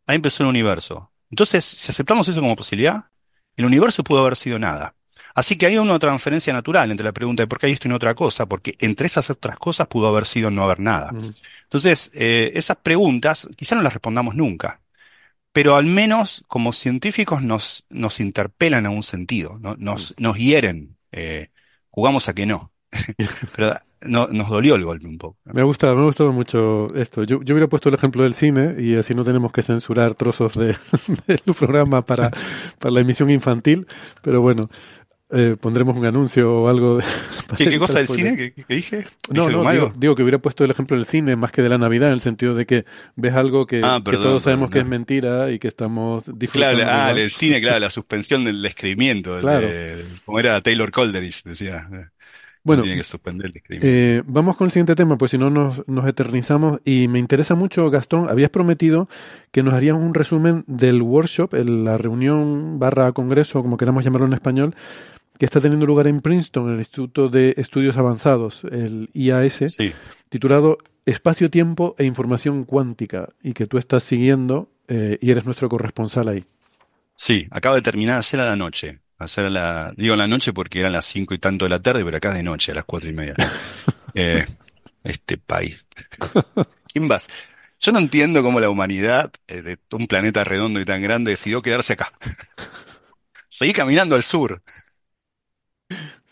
[0.05, 1.09] Ahí empezó el universo.
[1.31, 3.05] Entonces, si aceptamos eso como posibilidad,
[3.55, 4.93] el universo pudo haber sido nada.
[5.33, 7.89] Así que hay una transferencia natural entre la pregunta de por qué hay esto y
[7.89, 11.11] no otra cosa, porque entre esas otras cosas pudo haber sido no haber nada.
[11.13, 11.31] Ujú.
[11.63, 14.81] Entonces, eh, esas preguntas quizá no las respondamos nunca,
[15.57, 19.75] pero al menos como científicos nos, nos interpelan a un sentido, ¿no?
[19.79, 21.49] nos, nos hieren, eh,
[21.89, 22.71] jugamos a que no,
[23.55, 25.37] pero no- nos dolió el golpe un poco.
[25.45, 27.23] Me ha gustado, me ha gustado mucho esto.
[27.23, 30.53] Yo, yo hubiera puesto el ejemplo del cine y así no tenemos que censurar trozos
[30.53, 30.75] de,
[31.27, 32.29] del programa para,
[32.79, 33.87] para la emisión infantil,
[34.21, 34.69] pero bueno,
[35.29, 36.97] eh, pondremos un anuncio o algo.
[36.97, 37.03] de-
[37.57, 39.05] ¿Qué, cosa del cine que, que dije?
[39.33, 41.77] No, ¿Dije no, digo, que hubiera puesto el ejemplo del cine más que de la
[41.77, 44.79] Navidad, en el sentido de que ves algo que, Ah, que todos sabemos perdón, que
[44.79, 46.83] es mentira y que estamos Claro, disfrutando.
[46.87, 47.17] ah, igual.
[47.19, 49.67] el cine, claro, la suspensión del describimiento, Claro.
[49.67, 51.87] de- como era Taylor Coleridge, decía,
[52.63, 53.87] Bueno, tiene que suspender el describimiento.
[53.97, 56.79] Eh, vamos con el siguiente tema, pues si no nos, nos eternizamos.
[56.83, 59.07] Y me interesa mucho, Gastón, habías prometido
[59.53, 64.27] que nos harías un resumen del workshop, el- la reunión barra congreso, como queramos llamarlo
[64.27, 64.75] en español,
[65.39, 69.93] que está teniendo lugar en Princeton, en el Instituto de Estudios Avanzados, el IAS, Sí.
[70.29, 75.69] titulado Espacio, Tiempo e Información Cuántica, y que tú estás siguiendo eh, y eres nuestro
[75.69, 76.45] corresponsal ahí.
[77.15, 78.99] Sí, acaba de terminar ayer a la noche.
[79.19, 81.81] Ayer a la, digo a la noche porque eran las cinco y tanto de la
[81.81, 83.35] tarde, pero acá es de noche, a las cuatro y media.
[84.13, 84.47] Eh,
[85.03, 85.85] este país.
[86.91, 87.27] ¿Quién vas?
[87.79, 91.61] Yo no entiendo cómo la humanidad, eh, de un planeta redondo y tan grande, decidió
[91.61, 92.11] quedarse acá.
[93.49, 94.63] Seguí caminando al sur.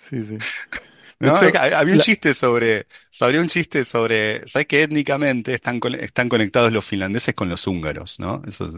[0.10, 0.43] Sí, sí.
[1.20, 1.32] De ¿no?
[1.32, 1.45] hecho,
[1.76, 2.88] Había un la- chiste sobre,
[3.22, 8.20] había un chiste sobre, ¿sabes que étnicamente están, están conectados los finlandeses con los húngaros,
[8.20, 8.41] ¿no?
[8.47, 8.76] Eso es,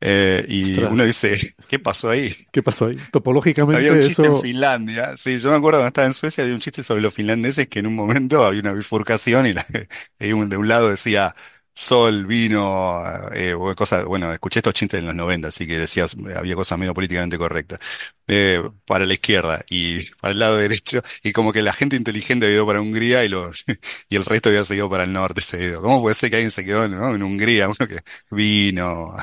[0.00, 0.86] eh, y Ostras.
[0.86, 2.34] uno dice, ¿qué pasó ahí?
[2.52, 3.06] ¿Qué pasó ahí?
[3.10, 4.34] Topológicamente Había un chiste en.
[4.34, 5.16] Finlandia.
[5.16, 7.78] Sí, yo me acuerdo cuando estaba en Suecia, había un chiste sobre los finlandeses que
[7.80, 9.66] en un momento había una bifurcación y, la-
[10.20, 11.34] y de un lado decía
[11.74, 13.02] sol, vino,
[13.34, 16.94] eh, cosas, bueno, escuché estos chistes en los 90, así que decías, había cosas medio
[16.94, 17.80] políticamente correctas,
[18.28, 22.46] eh, para la izquierda y para el lado derecho, y como que la gente inteligente
[22.46, 23.64] había ido para Hungría y los,
[24.08, 25.42] y el resto había seguido para el norte.
[25.80, 27.14] ¿Cómo puede ser que alguien se quedó, ¿no?
[27.14, 27.68] en Hungría?
[27.68, 28.00] Uno que
[28.30, 29.14] vino,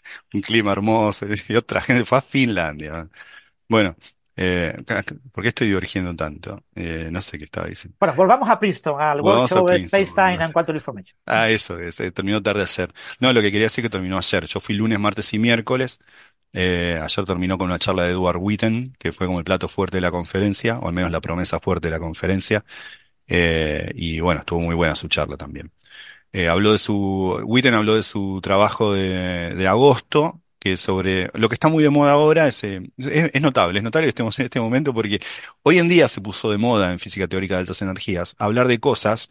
[0.34, 3.08] un clima hermoso, y otra gente fue a Finlandia.
[3.68, 3.96] Bueno,
[4.36, 4.76] eh,
[5.32, 6.64] ¿por qué estoy divergiendo tanto?
[6.74, 7.96] Eh, no sé qué estaba diciendo.
[8.00, 10.44] Bueno, volvamos a Princeton, al de Princeton, Space-Time bueno.
[10.44, 11.18] and Quantum Information.
[11.26, 12.92] Ah, eso, es, eh, terminó tarde ayer.
[13.20, 14.46] No, lo que quería decir que terminó ayer.
[14.46, 16.00] Yo fui lunes, martes y miércoles.
[16.52, 19.98] Eh, ayer terminó con una charla de Edward Witten, que fue como el plato fuerte
[19.98, 22.64] de la conferencia, o al menos la promesa fuerte de la conferencia.
[23.26, 25.72] Eh, y bueno, estuvo muy buena su charla también.
[26.32, 31.48] Eh, habló de su, Witten habló de su trabajo de, de agosto, que sobre lo
[31.48, 34.38] que está muy de moda ahora es, eh, es, es notable, es notable que estemos
[34.38, 35.20] en este momento porque
[35.62, 38.80] hoy en día se puso de moda en física teórica de altas energías hablar de
[38.80, 39.30] cosas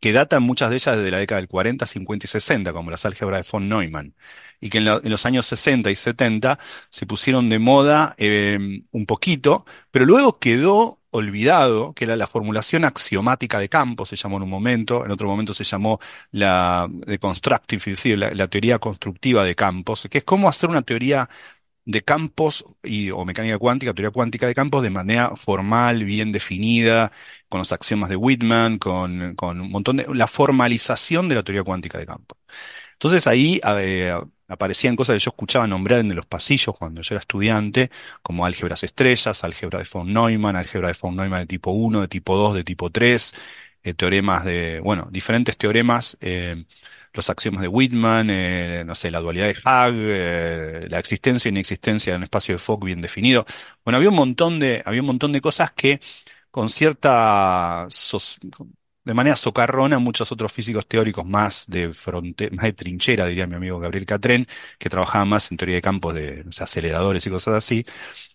[0.00, 3.06] que datan muchas de ellas desde la década del 40, 50 y 60, como las
[3.06, 4.14] álgebras de von Neumann,
[4.60, 6.58] y que en los años 60 y 70
[6.90, 8.58] se pusieron de moda eh,
[8.90, 14.36] un poquito, pero luego quedó olvidado que era la formulación axiomática de campos, se llamó
[14.38, 16.00] en un momento, en otro momento se llamó
[16.32, 21.28] la de constructive, la, teoría constructiva de campos, que es cómo hacer una teoría
[21.84, 27.12] de campos y, o mecánica cuántica, teoría cuántica de campos de manera formal, bien definida,
[27.48, 31.62] con los axiomas de Whitman, con, con un montón de, la formalización de la teoría
[31.62, 32.38] cuántica de campos.
[32.94, 33.60] Entonces ahí
[34.48, 37.90] aparecían cosas que yo escuchaba nombrar en los pasillos cuando yo era estudiante,
[38.22, 42.08] como álgebras estrellas, álgebra de von Neumann, álgebra de von Neumann de tipo 1, de
[42.08, 43.32] tipo 2, de tipo 3,
[43.82, 46.64] eh, teoremas de, bueno, diferentes teoremas, eh,
[47.14, 49.54] los axiomas de Whitman, eh, no sé, la dualidad de
[49.94, 53.46] eh, la existencia e inexistencia de un espacio de Fock bien definido.
[53.84, 56.00] Bueno, había un montón de, había un montón de cosas que
[56.50, 57.86] con cierta,
[59.04, 63.56] de manera socarrona muchos otros físicos teóricos más de fronte, más de trinchera, diría mi
[63.56, 64.46] amigo Gabriel Catrén,
[64.78, 67.84] que trabajaban más en teoría de campos de aceleradores y cosas así,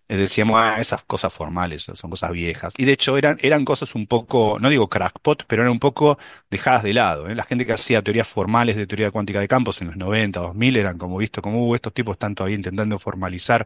[0.07, 2.74] eh, decíamos, ah, esas cosas formales, son cosas viejas.
[2.78, 6.17] Y de hecho eran, eran cosas un poco, no digo crackpot, pero eran un poco
[6.49, 7.30] dejadas de lado.
[7.30, 7.36] ¿eh?
[7.36, 10.78] La gente que hacía teorías formales de teoría cuántica de campos en los 90, 2000
[10.78, 13.65] eran como visto, como hubo estos tipos están todavía intentando formalizar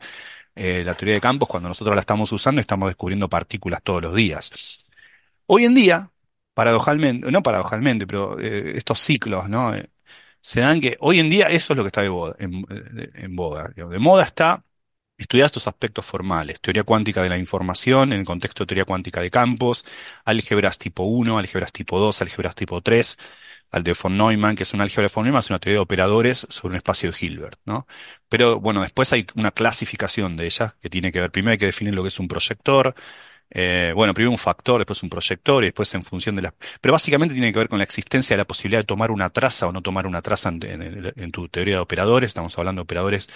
[0.55, 4.15] eh, la teoría de campos cuando nosotros la estamos usando estamos descubriendo partículas todos los
[4.15, 4.79] días.
[5.45, 6.11] Hoy en día,
[6.53, 9.75] paradojalmente, no paradojalmente, pero eh, estos ciclos, ¿no?
[9.75, 9.89] Eh,
[10.41, 12.65] se dan que hoy en día eso es lo que está de, boda, en,
[13.15, 13.69] en boda.
[13.75, 14.63] De moda está
[15.17, 19.21] estudiar estos aspectos formales, teoría cuántica de la información en el contexto de teoría cuántica
[19.21, 19.85] de campos,
[20.25, 23.17] álgebras tipo 1, álgebras tipo 2, álgebras tipo 3,
[23.71, 25.83] al de von Neumann, que es un álgebra de von Neumann, es una teoría de
[25.83, 27.87] operadores sobre un espacio de Hilbert, ¿no?
[28.29, 31.65] Pero bueno, después hay una clasificación de ellas que tiene que ver, primero hay que
[31.67, 32.95] definir lo que es un proyector,
[33.55, 36.53] eh, bueno, primero un factor, después un proyector y después en función de la...
[36.81, 39.67] Pero básicamente tiene que ver con la existencia de la posibilidad de tomar una traza
[39.67, 42.29] o no tomar una traza en, tu teoría de operadores.
[42.29, 43.29] Estamos hablando de operadores,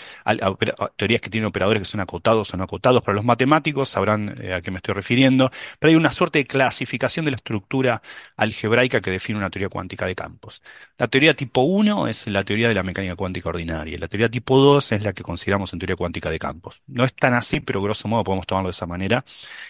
[0.95, 3.03] teorías que tienen operadores que son acotados o no acotados.
[3.03, 5.51] Para los matemáticos sabrán eh, a qué me estoy refiriendo.
[5.80, 8.01] Pero hay una suerte de clasificación de la estructura
[8.38, 10.64] algebraica que define una teoría cuántica de campos.
[10.97, 13.97] La teoría tipo 1 es la teoría de la mecánica cuántica ordinaria.
[13.99, 16.82] La teoría tipo 2 es la que consideramos en teoría cuántica de campos.
[16.88, 19.24] No es tan así, pero grosso modo podemos tomarlo de esa manera.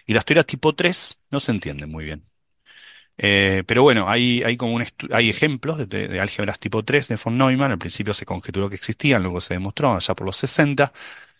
[0.05, 2.25] Y las teorías tipo 3 no se entienden muy bien.
[3.17, 7.17] Eh, pero bueno, hay, hay como un hay ejemplos de, de, álgebras tipo 3 de
[7.23, 7.71] von Neumann.
[7.71, 10.93] Al principio se conjeturó que existían, luego se demostró allá por los 60.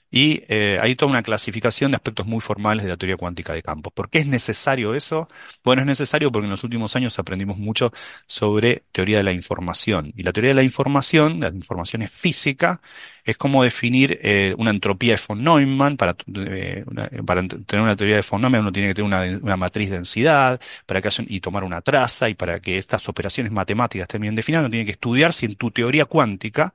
[0.10, 3.62] Y eh, hay toda una clasificación de aspectos muy formales de la teoría cuántica de
[3.62, 3.92] campos.
[3.94, 5.28] ¿Por qué es necesario eso?
[5.64, 7.92] Bueno, es necesario porque en los últimos años aprendimos mucho
[8.26, 10.14] sobre teoría de la información.
[10.16, 12.80] Y la teoría de la información, la información es física,
[13.26, 15.98] es como definir eh, una entropía de von Neumann.
[15.98, 16.86] Para, eh,
[17.26, 20.62] para tener una teoría de von Neumann uno tiene que tener una, matriz de densidad
[20.86, 24.36] para que haya, y tomar una traza y para que estas operaciones matemáticas estén bien
[24.36, 26.74] definidas uno tiene que estudiar si en tu teoría cuántica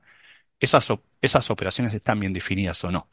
[0.63, 3.09] esas, operaciones están bien definidas o no.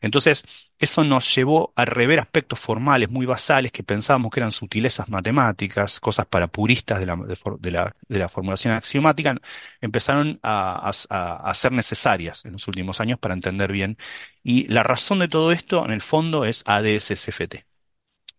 [0.00, 0.44] Entonces,
[0.78, 6.00] eso nos llevó a rever aspectos formales muy basales que pensábamos que eran sutilezas matemáticas,
[6.00, 7.70] cosas para puristas de
[8.18, 9.36] la, formulación axiomática,
[9.80, 13.96] empezaron a, a, ser necesarias en los últimos años para entender bien.
[14.42, 17.64] Y la razón de todo esto, en el fondo, es ADS-SFT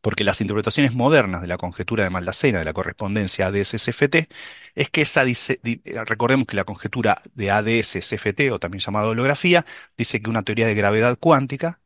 [0.06, 4.28] porque las interpretaciones modernas de la conjetura de Maldacena, de la correspondencia ADS-SFT,
[4.76, 5.60] es que esa dice,
[6.06, 9.66] recordemos que la conjetura de ADS-SFT, o también llamada holografía,
[9.97, 11.82] dice que una teoría de gravedad cuántica,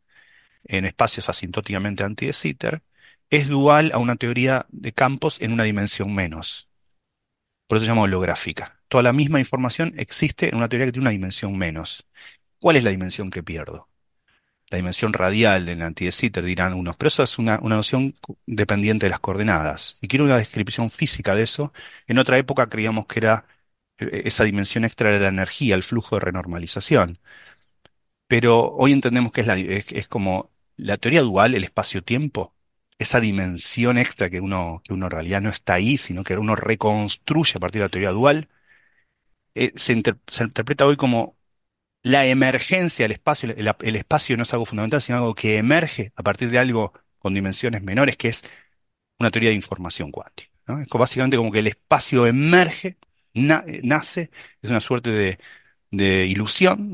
[0.66, 2.84] en espacios asintóticamente anti de Sitter,
[3.30, 6.70] es dual a una teoría de campos en una dimensión menos.
[7.68, 8.82] Por eso se llama holográfica.
[8.90, 12.06] Toda la misma información existe en una teoría que tiene una dimensión menos.
[12.60, 13.89] ¿Cuál es la dimensión que pierdo?
[14.70, 16.10] La dimensión radial del anti
[16.44, 18.16] dirán unos, pero eso es una, noción
[18.46, 19.98] dependiente de las coordenadas.
[20.02, 21.74] Y quiero una descripción física de eso.
[22.08, 23.46] En otra época creíamos que era
[23.98, 27.20] eh, esa dimensión extra de la energía, el flujo de renormalización.
[28.28, 32.56] Pero hoy entendemos que es, la, es, como la teoría dual, el espacio-tiempo,
[33.00, 36.56] esa dimensión extra que uno, que uno en realidad no está ahí, sino que uno
[36.56, 38.50] reconstruye a partir de la teoría dual,
[39.56, 41.39] eh, se interpreta hoy como
[42.04, 46.24] la emergencia del espacio, el, espacio no es algo fundamental, sino algo que emerge a
[46.24, 48.44] partir de algo con dimensiones menores, que es
[49.20, 50.50] una teoría de información cuántica.
[50.82, 52.98] Es básicamente como que el espacio emerge,
[53.34, 54.30] nace,
[54.62, 55.38] es una suerte
[55.92, 56.94] de, ilusión,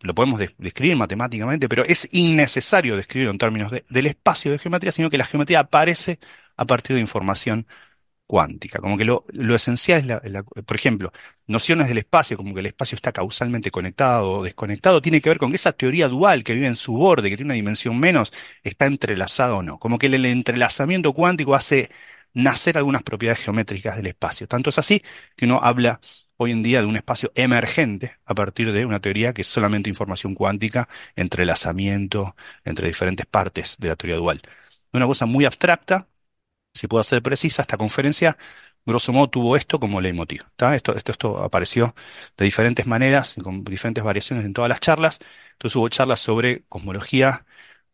[0.00, 5.10] lo podemos describir matemáticamente, pero es innecesario describirlo en términos del espacio de geometría, sino
[5.10, 6.18] que la geometría aparece
[6.56, 7.66] a partir de información
[8.26, 8.80] cuántica.
[8.80, 9.24] Como que lo,
[9.54, 11.12] esencial es, la, por ejemplo,
[11.46, 15.38] nociones del espacio, como que el espacio está causalmente conectado o desconectado, tiene que ver
[15.38, 18.32] con que esa teoría dual que vive en su borde, que tiene una dimensión menos,
[18.62, 19.78] está entrelazada o no.
[19.78, 21.90] Como que el, entrelazamiento cuántico hace
[22.34, 24.46] nacer algunas propiedades geométricas del espacio.
[24.48, 25.02] Tanto es así
[25.36, 26.00] que uno habla
[26.36, 29.88] hoy en día de un espacio emergente a partir de una teoría que es solamente
[29.90, 34.42] información cuántica, entrelazamiento entre diferentes partes de la teoría dual.
[34.92, 36.08] Una cosa muy abstracta,
[36.76, 38.36] si puedo ser precisa, esta conferencia,
[38.84, 40.42] grosso modo, tuvo esto como leitmotiv.
[40.72, 41.94] Esto, esto, esto apareció
[42.36, 45.18] de diferentes maneras, con diferentes variaciones en todas las charlas.
[45.52, 47.44] Entonces hubo charlas sobre cosmología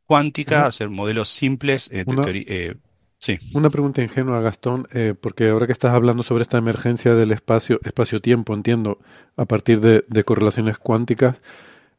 [0.05, 1.89] cuántica, hacer modelos simples.
[1.91, 2.75] Eh, una, eh,
[3.19, 3.39] sí.
[3.55, 7.81] una pregunta ingenua, Gastón, eh, porque ahora que estás hablando sobre esta emergencia del espacio,
[7.83, 8.99] espacio-tiempo, entiendo,
[9.37, 11.41] a partir de, de correlaciones cuánticas,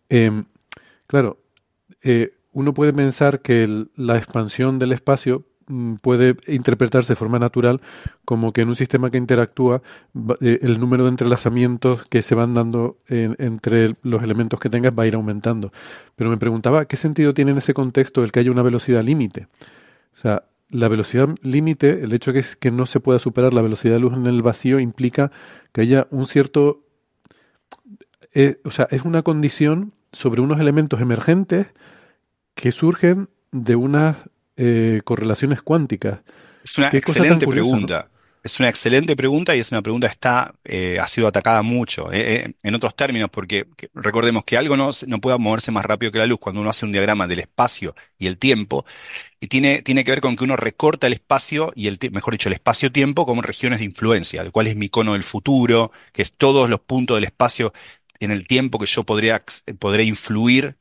[0.10, 0.46] em,
[1.08, 1.40] claro,
[2.52, 5.46] uno puede pensar que la expansión del espacio
[6.02, 7.82] puede interpretarse de forma natural
[8.26, 9.82] como que en un sistema que interactúa
[10.42, 15.04] eh, el número de entrelazamientos que se van dando entre los elementos que tengas va
[15.04, 15.72] a ir aumentando.
[16.16, 19.48] Pero me preguntaba, ¿qué sentido tiene en ese contexto el que haya una velocidad límite?
[20.14, 23.62] O sea, la velocidad límite, el hecho que, es, que no se pueda superar la
[23.62, 25.32] velocidad de luz en el vacío implica
[25.72, 26.84] que haya un cierto...
[28.34, 31.68] eh, o sea, es una condición sobre unos elementos emergentes
[32.56, 34.18] que surgen de unas
[34.58, 36.22] eh, correlaciones cuánticas.
[36.64, 38.10] Es una excelente pregunta.
[38.44, 42.12] Es una excelente pregunta y es una pregunta que está, eh, ha sido atacada mucho.
[42.12, 45.86] eh, eh, en otros términos, porque que- recordemos que algo no, no puede moverse más
[45.86, 48.86] rápido que la luz cuando uno hace un diagrama del espacio y el tiempo,
[49.40, 52.50] y tiene, tiene que ver con que uno recorta el espacio y el, mejor dicho,
[52.50, 56.34] el espacio-tiempo como regiones de influencia, el cual es mi cono del futuro, que es
[56.34, 57.74] todos los puntos del espacio
[58.20, 59.44] en el tiempo que yo podría,
[59.80, 60.78] podré influir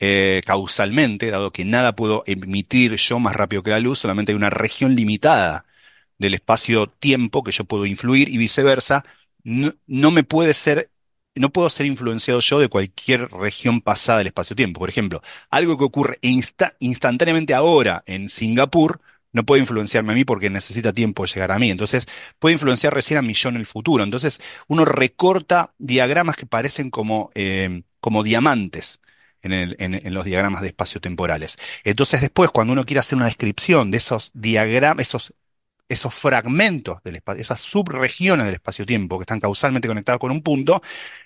[0.00, 4.36] eh, causalmente, dado que nada puedo emitir yo más rápido que la luz, solamente hay
[4.36, 5.64] una región limitada
[6.18, 9.04] del espacio-tiempo que yo puedo influir y viceversa,
[9.42, 10.90] no, no me puede ser,
[11.34, 14.78] no puedo ser influenciado yo de cualquier región pasada del espacio-tiempo.
[14.80, 19.00] Por ejemplo, algo que ocurre insta- instantáneamente ahora en Singapur
[19.32, 21.70] no puede influenciarme a mí porque necesita tiempo de llegar a mí.
[21.70, 22.06] Entonces,
[22.38, 24.04] puede influenciar recién a mí yo en el futuro.
[24.04, 29.00] Entonces, uno recorta diagramas que parecen como, eh, como diamantes.
[29.44, 31.58] En, los diagramas de espacio-temporales.
[31.84, 35.14] Entonces, después, cuando uno quiere hacer una descripción de esos diagramas,
[35.88, 40.80] esos fragmentos del espacio, esas subregiones del espacio-tiempo que están causalmente conectadas con un punto,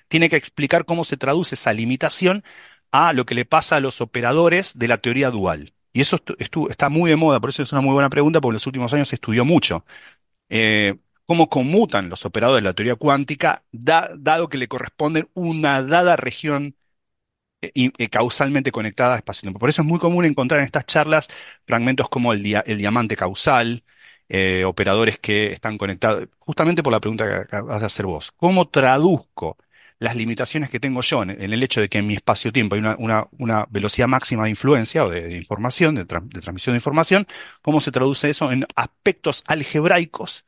[0.08, 2.42] tiene que explicar cómo se traduce esa limitación
[2.90, 5.74] a lo que le pasa a los operadores de la teoría dual.
[5.92, 6.20] Y eso
[6.68, 8.92] está muy de moda, por eso es una muy buena pregunta, porque en los últimos
[8.94, 9.84] años se estudió mucho.
[10.48, 10.96] Eh,
[11.26, 16.16] cómo conmutan los operadores de la teoría cuántica, da- dado que le corresponden una dada
[16.16, 16.74] región
[17.62, 19.58] eh, y- eh, causalmente conectada a espacio-tiempo.
[19.58, 21.28] Por eso es muy común encontrar en estas charlas
[21.66, 23.84] fragmentos como el, dia- el diamante causal,
[24.28, 28.32] eh, operadores que están conectados, justamente por la pregunta que acabas de hacer vos.
[28.36, 29.56] ¿Cómo traduzco
[29.98, 32.82] las limitaciones que tengo yo en, el hecho de que en mi espacio-tiempo hay
[33.38, 37.26] una, velocidad máxima de influencia o de, información, de transmisión de información?
[37.62, 40.44] ¿Cómo se traduce eso en aspectos algebraicos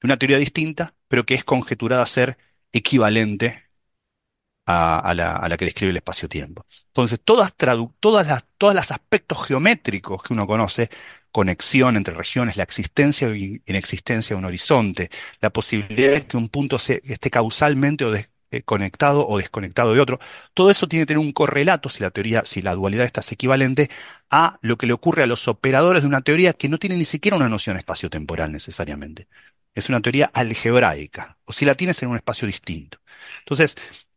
[0.00, 2.38] de una teoría distinta, pero que es conjeturada a ser
[2.72, 3.63] equivalente
[4.66, 6.64] a, la, que describe el espacio-tiempo.
[6.88, 7.54] Entonces, todas,
[8.26, 10.88] las, todos los aspectos geométricos que uno conoce,
[11.30, 15.10] conexión entre regiones, la existencia o in- inexistencia de un horizonte,
[15.40, 20.20] la posibilidad de que un punto esté causalmente o eh, conectado o desconectado de otro,
[20.54, 23.32] todo eso tiene que tener un correlato, si la teoría, si la dualidad está es
[23.32, 23.90] equivalente,
[24.30, 27.04] a lo que le ocurre a los operadores de una teoría que no tiene ni
[27.04, 29.26] siquiera una noción espacio-temporal necesariamente.
[29.74, 32.98] Es una teoría algebraica, o si la tienes en un espacio distinto.
[33.40, 33.74] Entonces,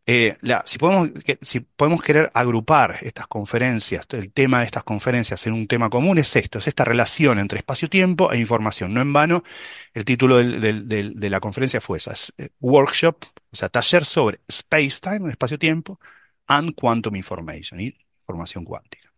[0.09, 5.89] eh, si podemos, querer agrupar estas conferencias, el tema de estas conferencias en un tema
[5.89, 8.93] común es esto, es esta relación entre espacio-tiempo e información.
[8.93, 9.43] No en vano,
[9.93, 13.17] el título de la conferencia fue esa, es, eh, Workshop,
[13.51, 15.99] o sea, taller sobre space-time, espacio-tiempo,
[16.47, 19.11] and quantum information, y información cuántica.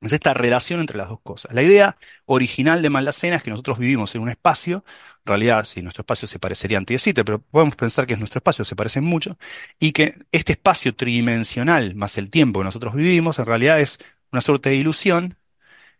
[0.00, 1.52] Es esta relación entre las dos cosas.
[1.52, 4.84] La idea original de Malacena es que nosotros vivimos en un espacio,
[5.28, 8.64] realidad, si nuestro espacio se parecería a Antiesite, pero podemos pensar que es nuestro espacio,
[8.64, 9.38] se parecen mucho,
[9.78, 13.98] y que este espacio tridimensional más el tiempo que nosotros vivimos, en realidad es
[14.32, 15.36] una suerte de ilusión,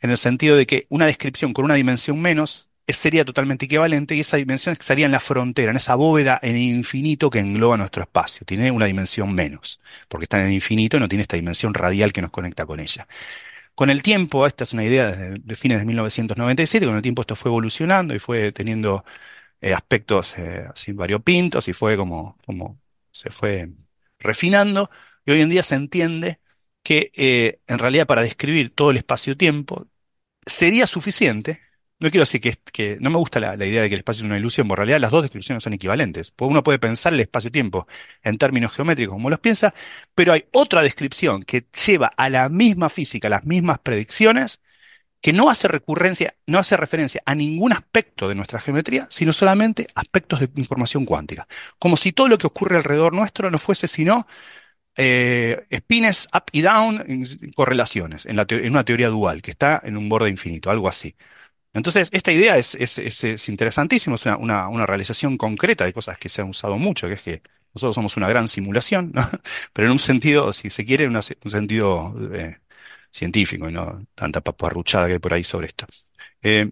[0.01, 4.20] en el sentido de que una descripción con una dimensión menos sería totalmente equivalente, y
[4.20, 8.03] esa dimensión estaría en la frontera, en esa bóveda en el infinito que engloba nuestro
[8.03, 8.47] espacio.
[8.47, 12.12] Tiene una dimensión menos, porque está en el infinito y no tiene esta dimensión radial
[12.12, 13.07] que nos conecta con ella.
[13.79, 17.37] Con el tiempo, esta es una idea de, fines de 1997, con el tiempo esto
[17.37, 19.05] fue evolucionando y fue teniendo
[19.61, 22.81] eh, aspectos eh, así variopintos y fue como, como
[23.12, 23.70] se fue
[24.18, 24.91] refinando.
[25.24, 26.41] Y hoy en día se entiende
[26.83, 29.87] que eh, en realidad para describir todo el espacio-tiempo
[30.45, 31.61] sería suficiente.
[32.01, 34.26] No quiero decir que, que no me gusta la, idea de que el espacio es
[34.26, 36.32] una ilusión, porque en realidad las dos descripciones son equivalentes.
[36.38, 37.88] Uno puede pensar el espacio-tiempo
[38.22, 39.74] en términos geométricos como los piensa,
[40.14, 44.61] pero hay otra descripción que lleva a la misma física, las mismas predicciones,
[45.20, 49.88] que no hace recurrencia, no hace referencia a ningún aspecto de nuestra geometría, sino solamente
[49.94, 51.49] aspectos de información cuántica.
[51.78, 54.26] Como si todo lo que ocurre alrededor nuestro no fuese sino
[54.96, 57.05] eh, spines up y down
[57.57, 58.38] correlaciones, en
[58.70, 61.16] una teoría dual, que está en un borde infinito, algo así.
[61.79, 65.93] Entonces, esta idea es, es, es, es interesantísima, es una, una, una realización concreta de
[65.93, 67.43] cosas que se han usado mucho, que es que
[67.74, 69.29] nosotros somos una gran simulación, ¿no?
[69.72, 72.59] Pero en un sentido, si se quiere, en una- un sentido eh,
[73.11, 75.87] científico y no tanta paparruchada que hay por ahí sobre esto.
[76.43, 76.70] Eh,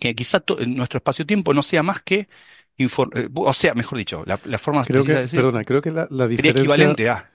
[0.00, 2.28] que quizá nuestro espacio-tiempo no sea más que,
[2.78, 2.88] eh,
[3.34, 5.90] o sea, mejor dicho, la, la forma Creo precisa de que, decir, perdona, creo que
[5.90, 7.30] la, diferencia, equivalente a.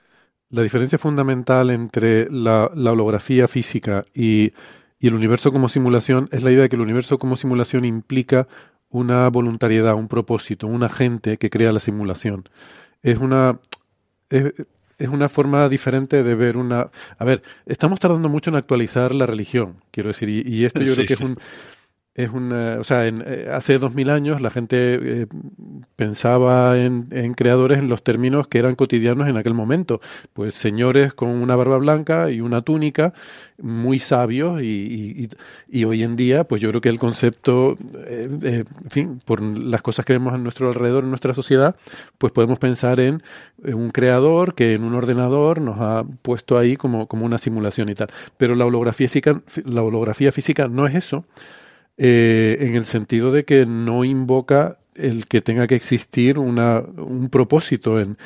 [0.50, 4.52] la diferencia fundamental entre la, la holografía física y,
[5.00, 8.48] y el universo como simulación es la idea de que el universo como simulación implica
[8.90, 12.50] una voluntariedad, un propósito, un agente que crea la simulación.
[13.04, 13.60] Es una,
[14.30, 14.54] es,
[14.98, 16.90] es una forma diferente de ver una...
[17.18, 20.94] A ver, estamos tardando mucho en actualizar la religión, quiero decir, y, y esto yo
[20.94, 21.24] Sí, creo que sí.
[21.24, 21.38] es un...
[22.16, 25.28] es una, o sea, en, eh, hace dos mil años la gente eh,
[25.96, 30.02] pensaba en, en, creadores en los términos que eran cotidianos en aquel momento.
[30.34, 33.14] Pues señores con una barba blanca y una túnica,
[33.62, 35.30] muy sabios, y,
[35.70, 39.82] y, hoy en día, pues yo creo que el concepto, eh, en fin, por las
[39.82, 41.76] cosas que vemos a nuestro alrededor, en nuestra sociedad,
[42.18, 43.22] pues podemos pensar en
[43.64, 47.96] un creador que en un ordenador nos ha puesto ahí como, como una simulación y
[47.96, 48.10] tal.
[48.38, 51.26] Pero la holografía física, la holografía física no es eso
[52.02, 57.30] eh, en el sentido de que no invoca el que tenga que existir una, un
[57.30, 58.18] propósito en,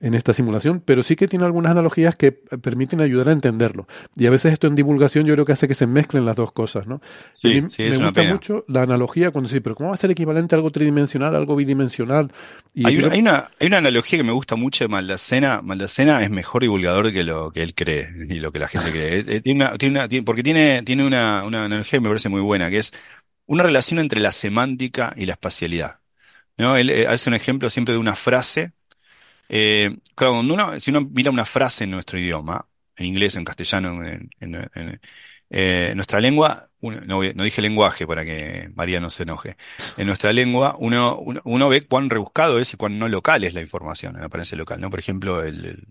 [0.00, 3.86] en esta simulación, pero sí que tiene algunas analogías que permiten ayudar a entenderlo.
[4.16, 6.52] Y a veces esto en divulgación yo creo que hace que se mezclen las dos
[6.52, 7.02] cosas, ¿no?
[7.32, 10.54] Sí, sí, me gusta mucho la analogía cuando sí, pero ¿cómo va a ser equivalente
[10.54, 12.32] a algo tridimensional, algo bidimensional?
[12.72, 15.60] Y hay, una, hay, una, hay una analogía que me gusta mucho de Maldacena.
[15.60, 19.00] Maldacena es mejor divulgador que lo que él cree y lo que la gente cree.
[19.10, 22.08] Eh, eh, tiene una, tiene una, tiene, porque tiene, tiene una, una analogía que me
[22.08, 22.92] parece muy buena, que es
[23.50, 25.98] una relación entre la semántica y la espacialidad.
[26.56, 26.76] ¿no?
[26.76, 28.72] Él eh, hace un ejemplo siempre de una frase.
[29.48, 33.44] Eh, claro, cuando uno, si uno mira una frase en nuestro idioma, en inglés, en
[33.44, 34.30] castellano, en,
[35.50, 39.56] eh, nuestra lengua, no, dije lenguaje para que María no se enoje.
[39.96, 43.62] En nuestra lengua, uno, uno, ve cuán rebuscado es y cuán no local es la
[43.62, 44.80] información en apariencia local.
[44.80, 44.90] ¿no?
[44.90, 45.88] Por ejemplo, el,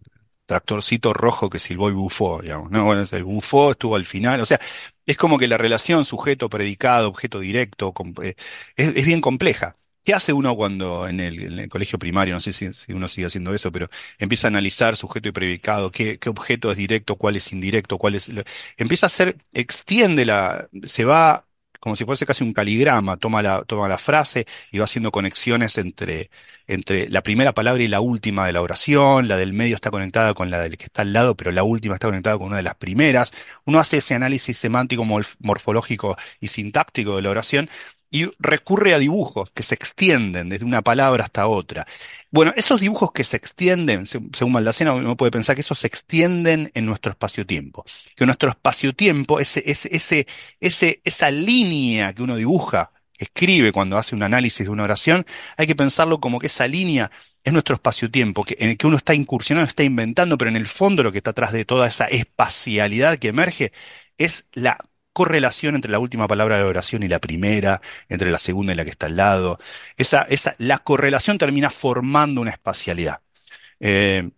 [0.49, 2.83] tractorcito rojo que silbó y bufó, digamos, ¿no?
[2.83, 4.59] Bueno, el bufó estuvo al final, o sea,
[5.05, 7.93] es como que la relación sujeto-predicado, objeto directo,
[8.23, 8.33] eh,
[8.75, 9.75] es, bien compleja.
[10.03, 13.53] ¿Qué hace uno cuando en el, colegio primario, no sé si, si, uno sigue haciendo
[13.53, 17.53] eso, pero empieza a analizar sujeto y predicado, qué, qué objeto es directo, cuál es
[17.53, 18.31] indirecto, cuál es...
[18.77, 21.45] Empieza a hacer, extiende la, se va
[21.79, 25.77] como si fuese casi un caligrama, toma la, toma la frase y va haciendo conexiones
[25.77, 26.29] entre,
[26.67, 30.33] entre la primera palabra y la última de la oración, la del medio está conectada
[30.33, 32.63] con la del que está al lado, pero la última está conectada con una de
[32.63, 33.31] las primeras.
[33.65, 35.05] Uno hace ese análisis semántico,
[35.39, 37.69] morfológico y sintáctico de la oración
[38.11, 41.85] y recurre a dibujos que se extienden desde una palabra hasta otra.
[42.31, 46.71] Bueno, esos dibujos que se extienden, según Maldacena, uno puede pensar que esos se extienden
[46.73, 47.85] en nuestro espacio-tiempo.
[48.15, 50.27] Que nuestro espacio-tiempo, ese, ese,
[50.59, 55.25] ese, esa línea que uno dibuja, escribe cuando hace un análisis de una oración,
[55.57, 57.11] hay que pensarlo como que esa línea
[57.43, 60.67] es nuestro espacio-tiempo, que, en el que uno está incursionando, está inventando, pero en el
[60.67, 63.71] fondo lo que está atrás de toda esa espacialidad que emerge
[64.17, 64.77] es la
[65.19, 68.77] correlación entre la última palabra de la oración y la primera, entre la segunda y
[68.77, 69.59] la que está al lado.
[69.97, 73.19] Esa, esa, la correlación termina formando una espacialidad.
[73.81, 74.29] Eh,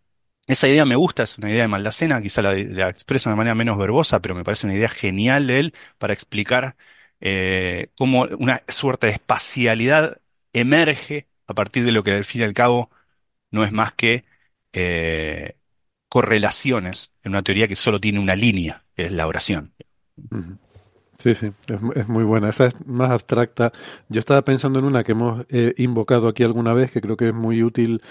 [0.47, 3.37] esa idea me gusta, es una idea de Maldacena, quizá la, la, expresa de una
[3.37, 6.75] manera menos verbosa, pero me parece una idea genial de él para explicar
[7.19, 10.19] eh, cómo una suerte de espacialidad
[10.51, 12.89] emerge a partir de lo que al fin y al cabo
[13.51, 14.25] no es más que
[14.73, 15.57] eh,
[16.09, 19.73] correlaciones en una teoría que solo tiene una línea, que es la oración.
[21.21, 21.51] Sí, sí,
[21.95, 22.49] es, muy buena.
[22.49, 23.71] Esa es más abstracta.
[24.09, 27.27] Yo estaba pensando en una que hemos eh, invocado aquí alguna vez, que creo que
[27.27, 28.01] es muy útil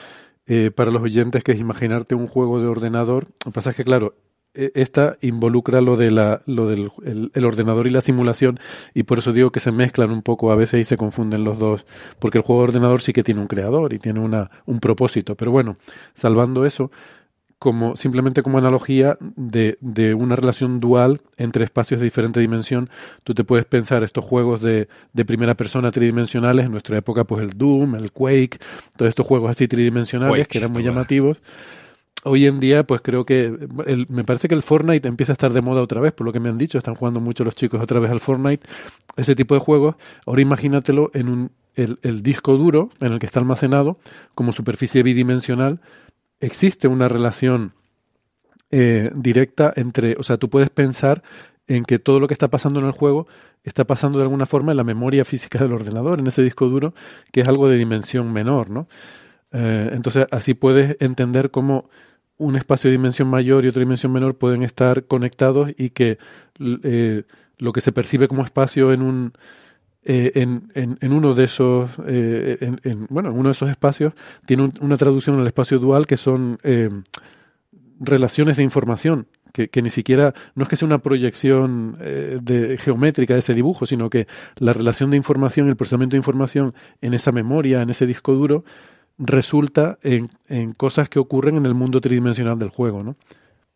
[0.47, 3.25] eh, para los oyentes, que es imaginarte un juego de ordenador.
[3.45, 4.15] Lo que pasa es que, claro,
[4.55, 8.61] e, esta involucra lo, de la, lo del el, el ordenador y la simulación,
[8.95, 11.59] y por eso digo que se mezclan un poco a veces y se confunden los
[11.59, 11.87] dos,
[12.21, 15.35] porque el juego de ordenador sí que tiene un creador y tiene una, un propósito.
[15.35, 15.79] Pero bueno,
[16.15, 16.93] salvando eso,
[17.61, 22.89] como simplemente como analogía de, de, una relación dual entre espacios de diferente dimensión.
[23.23, 27.43] Tú te puedes pensar estos juegos de, de, primera persona tridimensionales, en nuestra época pues
[27.43, 28.59] el Doom, el Quake,
[28.97, 31.43] todos estos juegos así tridimensionales Quake, que eran muy llamativos.
[32.25, 33.55] Hoy en día pues creo que
[33.87, 36.33] el, me parece que el Fortnite empieza a estar de moda otra vez, por lo
[36.33, 38.67] que me han dicho, están jugando mucho los chicos otra vez al Fortnite,
[39.19, 39.97] ese tipo de juegos.
[40.25, 43.99] Ahora imagínatelo en un, el, el disco duro en el que está almacenado
[44.35, 45.79] como superficie bidimensional
[46.41, 47.75] existe una relación
[48.71, 51.23] eh, directa entre, o sea, tú puedes pensar
[51.67, 53.27] en que todo lo que está pasando en el juego
[53.63, 56.95] está pasando de alguna forma en la memoria física del ordenador, en ese disco duro,
[57.33, 58.89] que es algo de dimensión menor, ¿no?
[59.53, 61.91] Eh, entonces, así puedes entender cómo
[62.39, 66.19] un espacio de dimensión mayor y otra dimensión menor pueden estar conectados y que
[66.59, 67.25] eh,
[67.59, 69.33] lo que se percibe como espacio en un
[70.03, 73.69] eh, en, en, en, uno de esos, eh, en, en, bueno, en uno de esos
[73.69, 74.15] espacios
[74.47, 76.89] tiene un, una traducción al espacio dual que son eh,
[77.99, 83.35] relaciones de información, que, que, ni siquiera, no es que sea una proyección de, geométrica
[83.35, 84.27] de ese dibujo, sino que
[84.57, 86.73] la relación de información, el procesamiento de información
[87.03, 88.65] en esa memoria, en ese disco duro,
[89.19, 93.17] resulta en, en cosas que ocurren en el mundo tridimensional del juego, ¿no?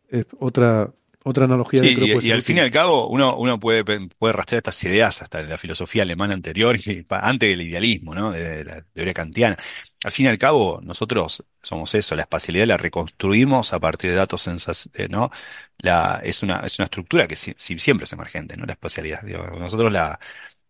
[0.08, 0.90] Es otra,
[1.24, 4.32] otra analogía sí, de y, y al fin y al cabo uno, uno puede, puede
[4.32, 8.30] rastrear estas ideas hasta la filosofía alemana anterior y antes del idealismo, ¿no?
[8.32, 9.56] De, de, la teoría kantiana.
[10.04, 14.16] Al fin y al cabo, nosotros somos eso, la espacialidad la reconstruimos a partir de
[14.16, 15.30] datos sensacionales, ¿no?
[15.78, 18.64] La, es una, es una estructura que si, si, siempre es emergente, ¿no?
[18.66, 19.22] La espacialidad.
[19.22, 20.18] Digo, nosotros la,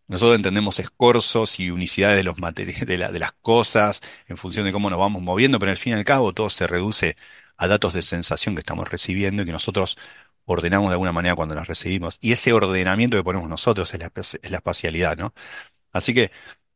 [0.07, 4.65] nosotros entendemos escorzos y unicidades de los materiales, de, la- de las cosas en función
[4.65, 7.15] de cómo nos vamos moviendo, pero al fin y al cabo todo se reduce
[7.57, 9.97] a datos de sensación que estamos recibiendo y que nosotros
[10.45, 12.17] ordenamos de alguna manera cuando las recibimos.
[12.21, 15.33] Y ese ordenamiento que ponemos nosotros es la, es la espacialidad, ¿no?
[15.93, 16.31] Así que,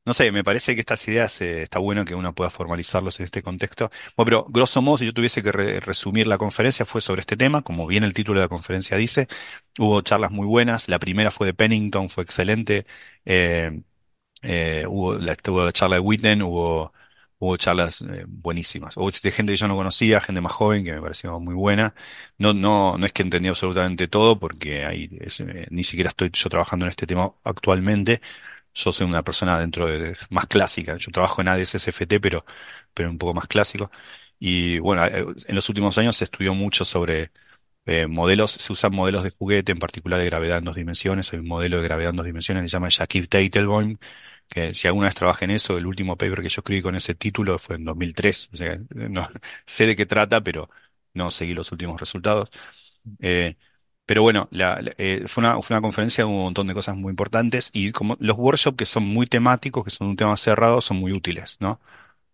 [0.06, 3.26] no sé, me parece que estas ideas eh, está bueno que uno pueda formalizarlos en
[3.26, 3.92] este contexto.
[4.16, 7.38] Bueno, pero grosso modo, si yo tuviese que re- resumir la conferencia, fue sobre este
[7.38, 9.28] tema, como bien el título de la conferencia dice.
[9.78, 10.90] Hubo charlas muy buenas.
[10.90, 12.86] La primera fue de Pennington, fue excelente.
[13.26, 13.82] Eh,
[14.42, 16.94] eh, hubo la, hubo la charla de Witten, hubo,
[17.40, 18.98] hubo charlas eh, buenísimas.
[18.98, 21.96] Hubo de gente que yo no conocía, gente más joven que me pareció muy buena.
[22.38, 26.50] No, no, no es que entendí absolutamente todo, porque ahí eh, ni siquiera estoy yo
[26.50, 28.22] trabajando en este tema actualmente.
[28.74, 30.96] Yo soy una persona dentro de, más clásica.
[30.98, 32.46] Yo trabajo en ADSSFT, pero,
[32.94, 33.92] pero un poco más clásico.
[34.40, 37.32] Y bueno, eh, en los últimos años se estudió mucho sobre
[37.86, 41.34] eh, modelos, se usan modelos de juguete, en particular de gravedad en dos dimensiones.
[41.34, 43.98] Hay un modelo de gravedad en dos dimensiones que se llama Jacques Teitelbaum,
[44.50, 47.16] que si alguna vez trabajé en eso, el último paper que yo escribí con ese
[47.16, 48.50] título fue en 2003.
[48.54, 49.30] O sea, no
[49.66, 50.70] sé de qué trata, pero
[51.14, 52.50] no seguí los últimos resultados.
[53.20, 53.56] Eh,
[54.06, 54.50] pero bueno,
[54.98, 58.18] eh, fue una, fue una conferencia con un montón de cosas muy importantes y como
[58.20, 61.80] los workshops que son muy temáticos, que son un tema cerrado, son muy útiles, ¿no?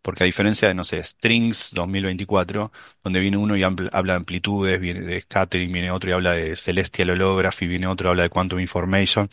[0.02, 2.72] Porque a diferencia de, no sé, Strings 2024,
[3.04, 6.56] donde viene uno y habla de amplitudes, viene de scattering, viene otro y habla de
[6.56, 9.30] celestial holography, viene otro y habla de quantum information,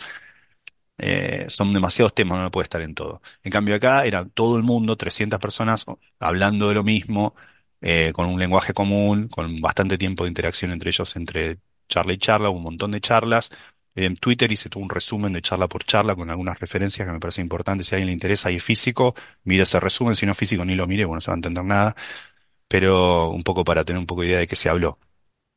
[0.98, 3.20] eh, son demasiados temas, no puede estar en todo.
[3.42, 5.84] En cambio acá era todo el mundo, 300 personas
[6.20, 7.34] hablando de lo mismo,
[7.80, 12.18] eh, con un lenguaje común, con bastante tiempo de interacción entre ellos, entre charla y
[12.18, 13.50] charla, un montón de charlas.
[13.94, 17.20] En Twitter hice todo un resumen de charla por charla con algunas referencias que me
[17.20, 17.84] parece importante.
[17.84, 19.14] Si a alguien le interesa y es físico,
[19.44, 20.16] mire ese resumen.
[20.16, 21.94] Si no es físico, ni lo mire, bueno, no se va a entender nada.
[22.68, 24.98] Pero un poco para tener un poco de idea de qué se habló.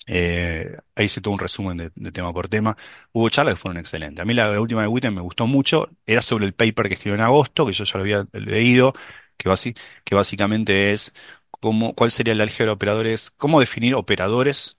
[0.08, 2.78] Eh, ahí hice todo un resumen de, tema por tema.
[3.12, 4.22] Hubo charlas que fueron excelentes.
[4.22, 5.90] A mí la, última de Witten me gustó mucho.
[6.06, 8.94] Era sobre el paper que escribió en agosto, que yo ya lo había leído,
[9.38, 9.50] que,
[10.16, 11.14] básicamente es
[11.52, 14.78] cómo, cuál sería el álgebra de operadores, cómo definir operadores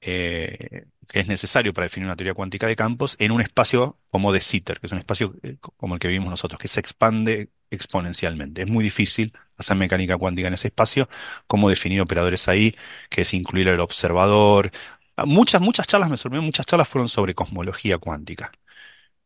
[0.00, 4.32] eh, que es necesario para definir una teoría cuántica de campos en un espacio como
[4.32, 6.80] de Sitter, que es un espacio eh, co- como el que vivimos nosotros, que se
[6.80, 8.62] expande exponencialmente.
[8.62, 9.32] Es muy difícil
[9.62, 11.08] hacer mecánica cuántica en ese espacio,
[11.46, 12.76] cómo definir operadores ahí,
[13.10, 14.70] que es incluir el observador.
[15.16, 18.52] Ah, Muchas, muchas charlas me sorprendieron, muchas charlas fueron sobre cosmología cuántica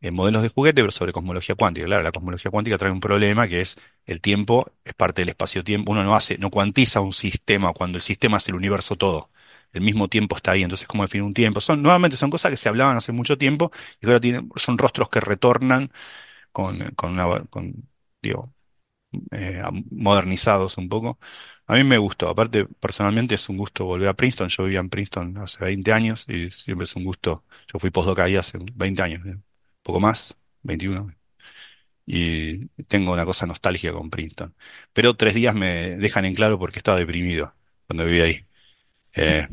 [0.01, 1.87] en modelos de juguete, pero sobre cosmología cuántica.
[1.87, 5.93] Claro, la cosmología cuántica trae un problema que es el tiempo es parte del espacio-tiempo.
[5.93, 9.31] Uno no hace, no cuantiza un sistema cuando el sistema es el universo todo.
[9.73, 11.61] El mismo tiempo está ahí, entonces ¿cómo definir un tiempo?
[11.61, 15.09] Son, nuevamente son cosas que se hablaban hace mucho tiempo y ahora tienen, son rostros
[15.11, 15.91] que retornan
[16.53, 17.89] con, con una, con,
[18.23, 18.53] digo,
[19.33, 21.19] eh, modernizados un poco.
[21.67, 24.89] A mí me gustó, aparte personalmente es un gusto volver a Princeton, yo vivía en
[24.91, 29.03] Princeton hace 20 años y siempre es un gusto, yo fui postdoc ahí hace 20
[29.03, 29.37] años, eh,
[29.83, 31.13] poco más, 21,
[32.07, 34.55] y tengo una cosa nostálgica con Princeton.
[34.93, 37.55] Pero tres días me dejan en claro porque estaba deprimido
[37.87, 38.47] cuando vivía ahí.
[39.17, 39.49] Eh,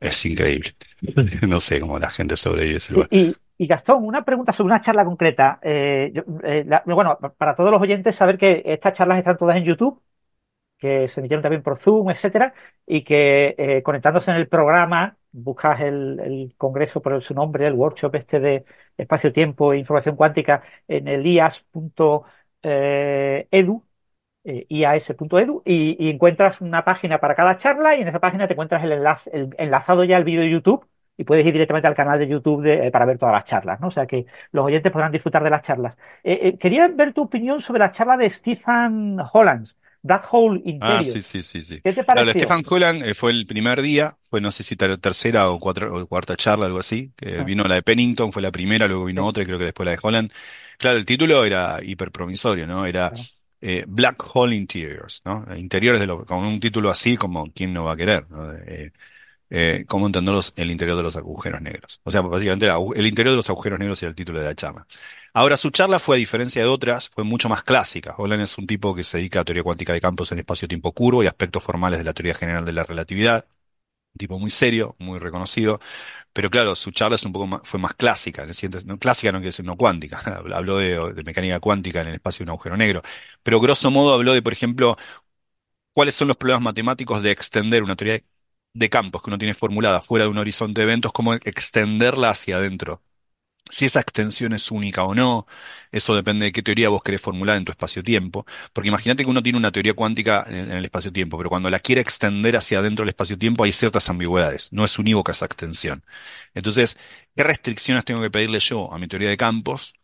[0.00, 0.70] es increíble.
[1.48, 3.10] No sé cómo la gente sobrevive ese Sí, lugar.
[3.10, 5.58] y, y Gastón, una pregunta sobre una charla concreta.
[5.62, 6.12] Eh,
[6.44, 10.00] eh, bueno, para todos los oyentes, saber que estas charlas están todas en YouTube,
[10.78, 12.54] que se emitieron también por Zoom, etcétera,
[12.86, 18.14] y que eh, conectándose en el programa, buscas el, congreso por su nombre, el workshop
[18.16, 18.64] este de
[18.96, 22.24] espacio-tiempo e información cuántica en el ias.edu,
[24.44, 28.82] ias.edu, y, y encuentras una página para cada charla, y en esa página te encuentras
[28.84, 30.86] el enlace, el- enlazado ya al vídeo de YouTube.
[31.20, 33.80] Y puedes ir directamente al canal de YouTube de- eh, para ver todas las charlas,
[33.80, 33.88] ¿no?
[33.88, 35.96] O sea que los oyentes podrán disfrutar de las charlas.
[36.24, 41.02] Eh, eh, quería ver tu opinión sobre la charla de Stephen Hollands, Dark Hole Ah,
[41.04, 41.04] Interior.
[41.04, 41.82] sí, sí, sí, sí.
[41.82, 42.32] ¿Qué te Claro, pareció?
[42.32, 45.94] Stefan Holland eh, fue el primer día, fue no sé si ter- tercera o, cuatro-
[45.94, 49.26] o cuarta charla, algo así, Ah, vino la de Pennington, fue la primera, luego vino
[49.26, 50.32] otra y creo que después la de Holland.
[50.78, 52.86] Claro, el título era hiperpromisorio, ¿no?
[52.86, 53.28] Era claro.
[53.60, 55.44] eh, Black Hole Interiors, ¿no?
[55.54, 58.26] Interiores de lo, con un título así como ¿quién no va a querer?
[58.30, 58.50] ¿no?
[59.52, 62.00] Eh, cómo entender los- el interior de los agujeros negros.
[62.04, 64.86] O sea, básicamente el interior de los agujeros negros era el título de la charla.
[65.34, 68.14] Ahora, su charla fue, a diferencia de otras, fue mucho más clásica.
[68.16, 71.22] Holland es un tipo que se dedica a teoría cuántica de campos en espacio-tiempo curvo
[71.24, 73.46] y aspectos formales de la teoría general de la relatividad.
[74.14, 75.80] Un tipo muy serio, muy reconocido.
[76.32, 78.46] Pero claro, su charla es un poco más, fue más clásica,
[78.86, 80.18] no, clásica no quiere decir no cuántica.
[80.54, 83.02] Habló de, de mecánica cuántica en el espacio de un agujero negro.
[83.42, 84.96] Pero grosso modo habló de, por ejemplo,
[85.92, 88.22] cuáles son los problemas matemáticos de extender una teoría
[88.74, 92.56] de campos que uno tiene formulada fuera de un horizonte de eventos, cómo extenderla hacia
[92.56, 93.02] adentro.
[93.70, 95.46] Si esa extensión es única o no,
[95.92, 98.44] eso depende de qué teoría vos querés formular en tu espacio-tiempo.
[98.72, 101.78] Porque imagínate que uno tiene una teoría cuántica en, en el espacio-tiempo, pero cuando la
[101.78, 104.72] quiere extender hacia adentro del espacio-tiempo hay ciertas ambigüedades.
[104.72, 106.04] No es unívoca esa extensión.
[106.54, 106.98] Entonces,
[107.36, 109.94] ¿qué restricciones tengo que pedirle yo a mi teoría de campos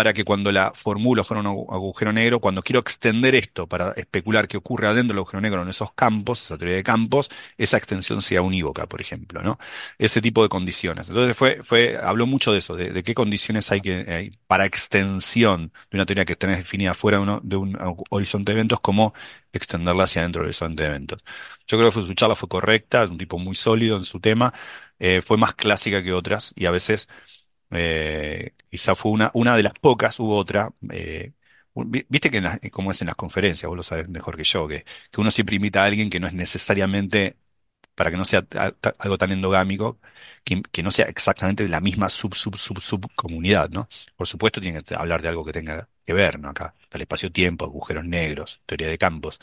[0.00, 4.48] para que cuando la formulo fuera un agujero negro, cuando quiero extender esto para especular
[4.48, 7.28] qué ocurre adentro del agujero negro en esos campos, esa teoría de campos,
[7.58, 9.58] esa extensión sea unívoca, por ejemplo, ¿no?
[9.98, 11.10] Ese tipo de condiciones.
[11.10, 15.70] Entonces fue, fue, habló mucho de eso, de, qué condiciones hay que, hay para extensión
[15.90, 17.76] de una teoría que tenés definida fuera de, un
[18.08, 19.12] horizonte de eventos, como
[19.52, 21.22] extenderla hacia dentro del horizonte de eventos.
[21.66, 24.54] Yo creo que su charla fue correcta, es un tipo muy sólido en su tema,
[24.98, 27.06] eh, fue más clásica que otras y a veces
[27.70, 30.72] eh, quizá fue una, una de las pocas, hubo otra.
[30.92, 31.32] Eh,
[31.74, 35.20] viste que como es en las conferencias, vos lo sabes mejor que yo, que, que
[35.20, 37.36] uno siempre imita a alguien que no es necesariamente,
[37.94, 38.46] para que no sea
[38.98, 40.00] algo tan endogámico,
[40.44, 43.88] que, que, no sea exactamente de la misma sub, sub, sub, sub comunidad, ¿no?
[44.16, 46.48] Por supuesto tiene que hablar de algo que tenga que ver, ¿no?
[46.50, 49.40] Acá, el espacio-tiempo, agujeros negros, teoría de campos.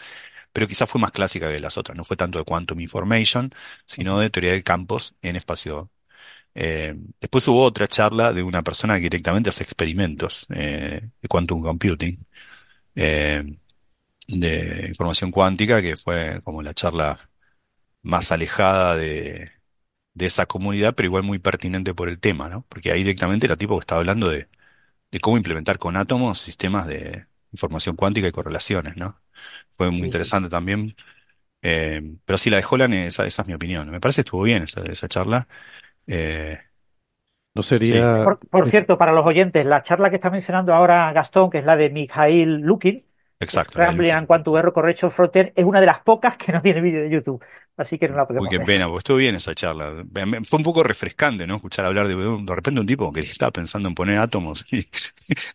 [0.51, 3.53] Pero quizá fue más clásica que las otras, no fue tanto de quantum information,
[3.85, 5.91] sino de teoría de campos en espacio
[6.57, 11.61] eh, después hubo otra charla de una persona que directamente hace experimentos eh, de quantum
[11.63, 12.25] computing,
[12.95, 13.43] eh,
[14.27, 17.19] de información cuántica, que fue como la charla
[18.03, 19.51] más alejada de,
[20.13, 22.65] de esa comunidad, pero igual muy pertinente por el tema, ¿no?
[22.69, 24.49] Porque ahí directamente era tipo que estaba hablando de,
[25.11, 29.21] de cómo implementar con átomos sistemas de información cuántica y correlaciones, ¿no?
[29.73, 30.95] Fue muy interesante también.
[32.25, 33.89] pero sí, la de Holland, esa, esa es mi opinión.
[33.89, 35.47] Me parece que estuvo bien esa, esa charla.
[36.07, 36.57] Eh,
[37.53, 38.25] no sería.
[38.49, 41.75] Por, cierto, para los oyentes, la charla que está mencionando ahora Gastón, que es la
[41.75, 43.03] de Mikhail Lukin,
[43.39, 43.73] Exacto.
[43.73, 47.01] Scrambling and Quantum Error Correction Frontier, es una de las pocas que no tiene vídeo
[47.01, 47.43] de YouTube.
[47.75, 50.03] Así que no la podemos Uy, qué pena, porque estuvo bien esa charla.
[50.43, 51.57] Fue un poco refrescante, ¿no?
[51.57, 54.65] Escuchar hablar de, de repente un tipo que estaba pensando en poner átomos.
[54.73, 54.87] Y,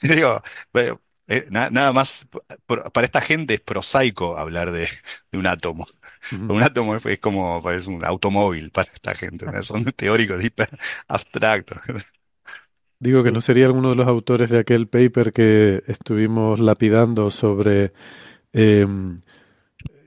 [0.07, 0.41] digo,
[0.75, 2.29] eh, nada más,
[2.67, 4.89] para esta gente es prosaico hablar de
[5.33, 5.87] un átomo.
[6.31, 10.71] Un átomo es, como es un automóvil para esta gente, son teóricos hiper
[11.09, 11.79] abstractos.
[12.99, 17.93] Digo que no sería alguno de los autores de aquel paper que estuvimos lapidando sobre
[18.53, 18.87] eh,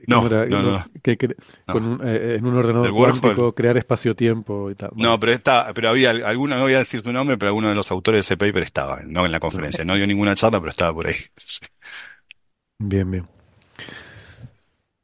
[0.06, 1.18] no, no, no, Que,
[1.66, 4.90] Con eh, en un ordenador cuántico crear espacio-tiempo y tal.
[4.94, 7.74] No, pero está, pero había alguna, no voy a decir tu nombre, pero alguno de
[7.74, 10.70] los autores de ese paper estaba, no en la conferencia, no dio ninguna charla, pero
[10.70, 11.16] estaba por ahí.
[12.78, 13.26] Bien, bien.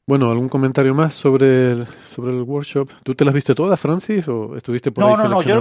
[0.06, 2.90] Bueno, ¿algún comentario más sobre el, sobre el workshop?
[3.04, 5.60] ¿Tú te las viste todas, Francis, o estuviste por ahí No, no, no, yo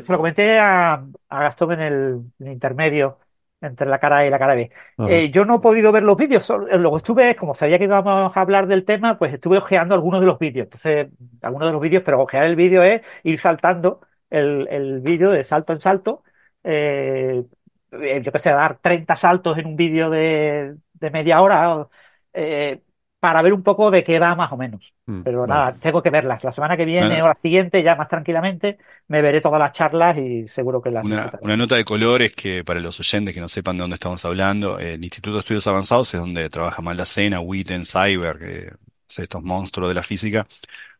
[0.00, 3.18] se lo comenté a, a Gastón en el, intermedio
[3.60, 4.70] entre la cara A y la cara B.
[5.08, 8.36] Eh, yo no he podido ver los vídeos, eh, luego estuve, como sabía que íbamos
[8.36, 10.64] a hablar del tema, pues estuve ojeando algunos de los vídeos.
[10.64, 11.08] Entonces,
[11.42, 14.00] algunos de los vídeos, pero ojear el vídeo es ir saltando
[14.30, 16.24] el, el vídeo de salto en salto.
[16.64, 17.44] Eh,
[17.90, 21.86] yo pensé dar 30 saltos en un vídeo de, de media hora.
[22.32, 22.80] Eh,
[23.22, 24.94] para ver un poco de qué va más o menos.
[25.06, 26.42] Mm, Pero nada, tengo que verlas.
[26.42, 30.18] La semana que viene o la siguiente, ya más tranquilamente, me veré todas las charlas
[30.18, 31.04] y seguro que las.
[31.04, 33.94] Una, una nota de color es que para los oyentes que no sepan de dónde
[33.94, 38.72] estamos hablando, el Instituto de Estudios Avanzados es donde trabaja Maldacena, Witten, Cyber, que
[39.06, 40.48] estos monstruos de la física.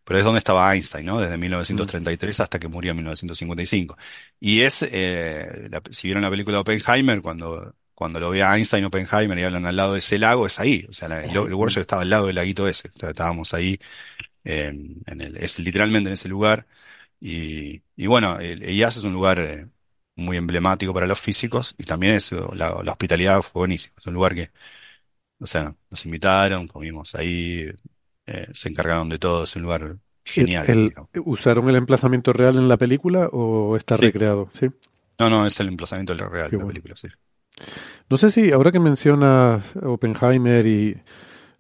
[0.05, 1.21] Pero es donde estaba Einstein, ¿no?
[1.21, 3.97] Desde 1933 hasta que murió en 1955.
[4.39, 9.39] Y es, eh, si vieron la película Oppenheimer, cuando cuando lo ve a Einstein, Oppenheimer
[9.39, 10.85] y hablan al lado de ese lago, es ahí.
[10.89, 12.91] O sea, el, workshop estaba al lado del laguito ese.
[13.01, 13.79] estábamos ahí,
[14.43, 16.67] en el, es literalmente en ese lugar.
[17.21, 19.69] Y, y bueno, el IAS es un lugar eh,
[20.17, 23.95] muy emblemático para los físicos y también es, la, hospitalidad fue buenísima.
[23.97, 24.51] Es un lugar que,
[25.39, 27.71] o sea, nos invitaron, comimos ahí,
[28.27, 29.45] eh, se encargaron de todo.
[29.45, 30.93] Es un lugar genial.
[31.25, 34.51] ¿Usaron el emplazamiento real en la película o está recreado?
[34.59, 34.69] Sí.
[35.21, 37.07] No, no, es el emplazamiento real de la película, sí.
[38.09, 40.97] No sé si ahora que mencionas Oppenheimer y...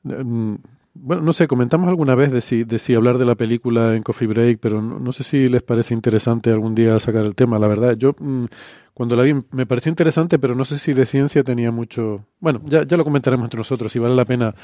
[0.04, 0.56] Mm,
[0.94, 4.02] bueno, no sé, comentamos alguna vez de si, de si hablar de la película en
[4.02, 7.58] Coffee Break, pero no, sé si les parece interesante algún día sacar el tema.
[7.58, 8.44] La verdad, yo mm,
[8.92, 12.26] cuando la vi me pareció interesante, pero no sé si de ciencia tenía mucho...
[12.40, 14.54] Bueno, ya, ya lo comentaremos entre nosotros, si vale la pena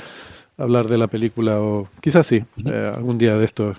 [0.59, 3.75] hablar de la película o quizás sí, eh, algún día de esto,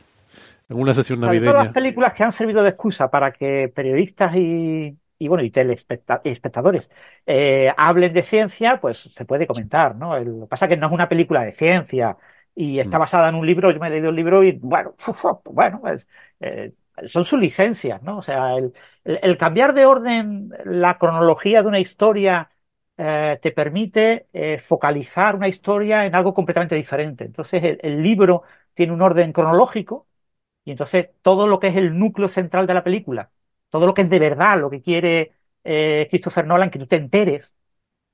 [0.69, 1.51] en una sesión navideña.
[1.51, 5.51] Todas las películas que han servido de excusa para que periodistas y y bueno, y
[5.51, 6.89] telespectadores
[7.25, 10.17] eh, hablen de ciencia, pues se puede comentar, ¿no?
[10.19, 12.17] lo que pasa es que no es una película de ciencia
[12.55, 13.01] y está mm.
[13.01, 14.95] basada en un libro, yo me he leído el libro y bueno,
[15.45, 16.07] bueno, pues,
[16.39, 16.73] eh,
[17.05, 18.17] son sus licencias, ¿no?
[18.17, 22.49] O sea, el, cambiar de orden la cronología de una historia
[22.97, 24.27] eh, te permite
[24.61, 27.25] focalizar una historia en algo completamente diferente.
[27.25, 28.43] Entonces, el libro
[28.73, 30.07] tiene un orden cronológico
[30.65, 33.31] y entonces todo lo que es el núcleo central de la película
[33.69, 35.33] todo lo que es de verdad, lo que quiere
[35.63, 37.55] eh, Christopher Nolan, que tú te enteres,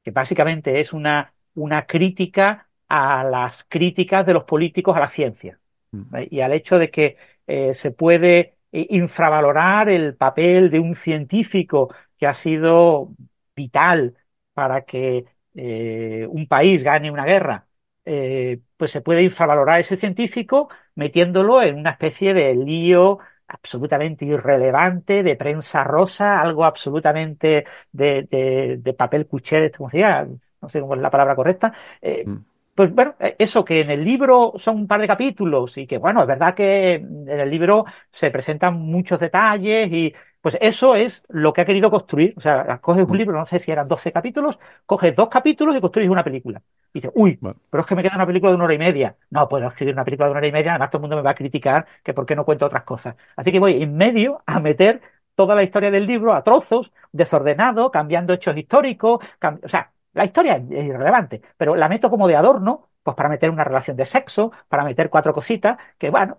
[0.04, 5.60] que básicamente es una, una crítica a las críticas de los políticos a la ciencia
[5.92, 6.16] mm.
[6.30, 7.18] y al hecho de que
[7.48, 13.14] eh, se puede eh, infravalorar el papel de un científico que ha sido
[13.56, 14.16] vital
[14.54, 17.68] para que eh, un país gane una guerra,
[18.04, 25.24] eh, pues se puede infravalorar ese científico metiéndolo en una especie de lío absolutamente irrelevante,
[25.24, 30.28] de prensa rosa, algo absolutamente de, de, de papel cuché, como se diga,
[30.62, 31.74] no sé cómo es la palabra correcta.
[32.02, 32.46] Eh, Mm.
[32.74, 35.98] pues bueno, eh, eso que en el libro son un par de capítulos y que
[35.98, 40.14] bueno, es verdad que en el libro se presentan muchos detalles y
[40.46, 42.36] pues eso es lo que ha querido construir.
[42.38, 43.16] O sea, coges un Mm.
[43.18, 46.62] libro, no sé si eran 12 capítulos, coges dos capítulos y construyes una película.
[46.94, 47.40] Y dices, uy,
[47.72, 49.16] pero es que me queda una película de una hora y media.
[49.32, 51.24] No puedo escribir una película de una hora y media, además todo el mundo me
[51.24, 53.16] va a criticar que por qué no cuento otras cosas.
[53.36, 55.02] Así que voy en medio a meter
[55.34, 59.26] toda la historia del libro a trozos, desordenado, cambiando hechos históricos,
[59.64, 63.50] o sea, la historia es irrelevante, pero la meto como de adorno, pues para meter
[63.50, 66.38] una relación de sexo, para meter cuatro cositas, que bueno,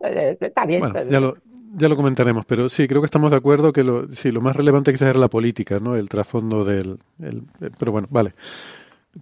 [0.00, 0.80] eh, está bien.
[0.80, 1.36] Bueno, ya lo,
[1.74, 4.56] ya lo comentaremos, pero sí, creo que estamos de acuerdo que lo, sí, lo más
[4.56, 5.96] relevante quizás era la política, ¿no?
[5.96, 6.98] El trasfondo del...
[7.20, 8.34] el- eh, pero bueno, vale.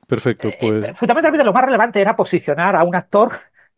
[0.07, 0.89] Perfecto, Eh, pues...
[0.95, 3.33] fundamentalmente lo más relevante era posicionar a un actor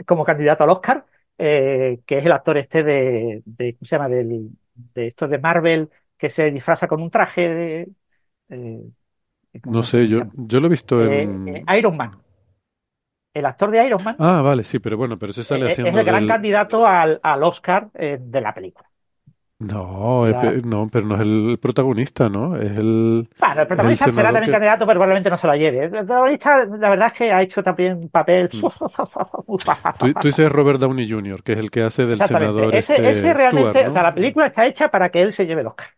[0.06, 1.06] como candidato al Oscar,
[1.38, 4.08] eh, que es el actor este de, de ¿cómo se llama?
[4.08, 7.88] Del, de esto de Marvel, que se disfraza con un traje de...
[8.50, 8.82] eh,
[9.62, 11.62] ¿cómo No sé, yo, yo lo he visto Eh, en...
[11.68, 12.12] eh, Iron Man.
[13.38, 15.94] El actor de Iron Man Ah, vale, sí, pero bueno, pero se sale eh, es
[15.94, 16.26] haciendo el gran del...
[16.26, 18.88] candidato al, al Oscar eh, de la película.
[19.60, 22.56] No, O eh, sea, pe- no, pero no es el protagonista, ¿no?
[22.56, 24.50] Es el, Bueno, el el protagonista será también que...
[24.50, 25.84] candidato, pero probablemente no se lo lleve.
[25.84, 28.50] El protagonista, la verdad es que ha hecho también un papel.
[28.52, 28.62] Mm.
[29.96, 33.10] Tú, tú dices Robert Downey Jr., que es el que hace del senador Ese, este
[33.10, 35.88] ese realmente, o sea, la película está hecha para que él se lleve el Oscar.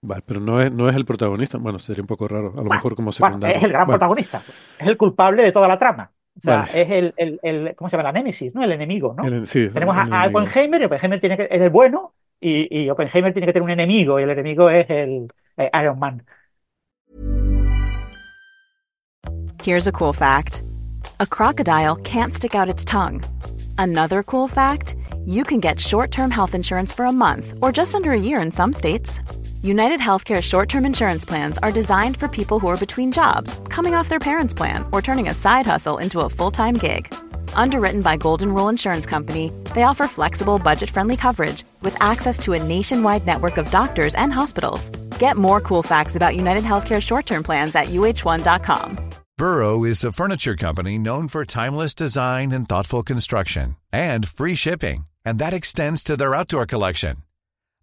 [0.00, 1.58] Vale, pero no es, no es el protagonista.
[1.58, 3.62] Bueno, sería un poco raro, a lo Bueno, mejor como bueno, es secundario.
[3.62, 4.46] el gran Bueno, protagonista.
[4.78, 6.12] Es el culpable de toda la trama.
[6.38, 6.82] O sea, vale.
[6.82, 8.08] es el, el, el- ¿cómo se llama?
[8.08, 8.62] La némesis, ¿no?
[8.62, 9.24] El enemigo, ¿no?
[9.24, 10.26] El- sí, Tenemos a, el a.
[10.28, 13.70] Oppenheimer y Oppenheimer tiene que, es el bueno y, y Oppenheimer tiene que tener un
[13.70, 16.22] enemigo y el enemigo es el eh, Iron Man.
[19.64, 20.62] Here's a cool fact
[21.20, 23.22] a crocodile can't stick out its tongue.
[23.76, 24.94] Another cool fact
[25.24, 28.40] you can get short term health insurance for a month or just under a year
[28.40, 29.20] in some states.
[29.62, 33.92] United Healthcare short term insurance plans are designed for people who are between jobs, coming
[33.92, 37.12] off their parents' plan, or turning a side hustle into a full time gig.
[37.54, 42.52] Underwritten by Golden Rule Insurance Company, they offer flexible, budget friendly coverage with access to
[42.52, 44.90] a nationwide network of doctors and hospitals.
[45.18, 49.08] Get more cool facts about United Healthcare short term plans at uh1.com.
[49.36, 55.06] Burrow is a furniture company known for timeless design and thoughtful construction and free shipping,
[55.24, 57.24] and that extends to their outdoor collection.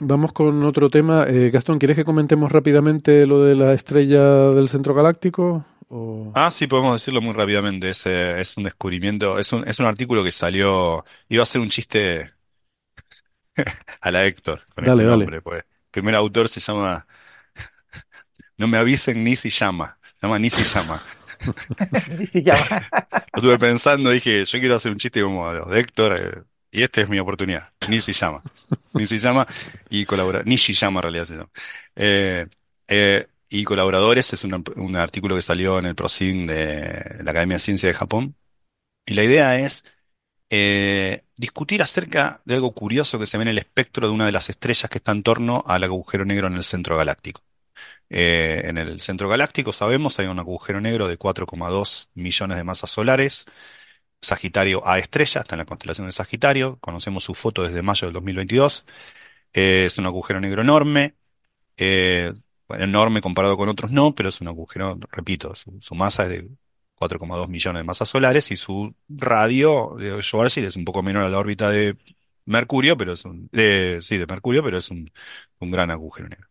[0.00, 1.24] vamos con otro tema.
[1.28, 5.64] Eh, Gastón, ¿quieres que comentemos rápidamente lo de la estrella del centro galáctico?
[5.88, 6.32] O...
[6.32, 7.90] Ah, sí, podemos decirlo muy rápidamente.
[7.90, 11.60] Es, eh, es un descubrimiento, es un, es un artículo que salió, iba a ser
[11.60, 12.30] un chiste
[14.00, 15.30] a la Héctor con Dale, este dale.
[15.30, 15.58] nombre, pues.
[15.62, 17.06] El primer autor se llama,
[18.58, 21.02] no me avisen ni si llama, se llama ni si llama.
[22.20, 22.66] Y se llama.
[23.34, 26.82] Lo estuve pensando, dije, yo quiero hacer un chiste como los de Héctor, eh, y
[26.82, 27.72] esta es mi oportunidad.
[27.88, 28.42] Ni si llama.
[28.92, 29.46] Ni si llama
[29.88, 31.50] y colabora, Nishi llama en realidad se llama.
[31.96, 32.46] Eh,
[32.88, 37.56] eh, y colaboradores es un, un artículo que salió en el ProSIN de la Academia
[37.56, 38.36] de Ciencia de Japón.
[39.06, 39.84] Y la idea es
[40.50, 44.32] eh, discutir acerca de algo curioso que se ve en el espectro de una de
[44.32, 47.42] las estrellas que está en torno al agujero negro en el centro galáctico.
[48.12, 53.46] En el centro galáctico, sabemos, hay un agujero negro de 4,2 millones de masas solares.
[54.22, 56.78] Sagitario A estrella, está en la constelación de Sagitario.
[56.80, 58.84] Conocemos su foto desde mayo del 2022.
[59.52, 61.14] Eh, es un agujero negro enorme.
[61.76, 62.32] eh,
[62.70, 66.48] enorme comparado con otros no, pero es un agujero, repito, su, su masa es de
[66.94, 71.28] 4,2 millones de masas solares y su radio de Schwarzschild es un poco menor a
[71.30, 71.96] la órbita de
[72.46, 75.10] Mercurio, pero es un, de- sí, de Mercurio, pero es un,
[75.60, 76.48] un gran agujero negro.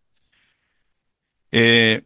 [1.51, 2.03] Eh,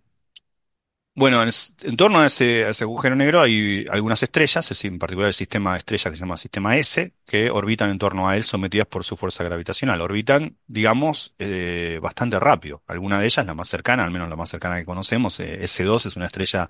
[1.16, 5.74] bueno, en, torno a ese, agujero negro hay algunas estrellas, es en particular el sistema
[5.74, 9.04] de estrellas que se llama sistema S, que orbitan en torno a él sometidas por
[9.04, 10.02] su fuerza gravitacional.
[10.02, 12.82] Orbitan, digamos, eh, bastante rápido.
[12.88, 16.08] Alguna de ellas, la más cercana, al menos la más cercana que conocemos, eh, S2
[16.08, 16.70] es una estrella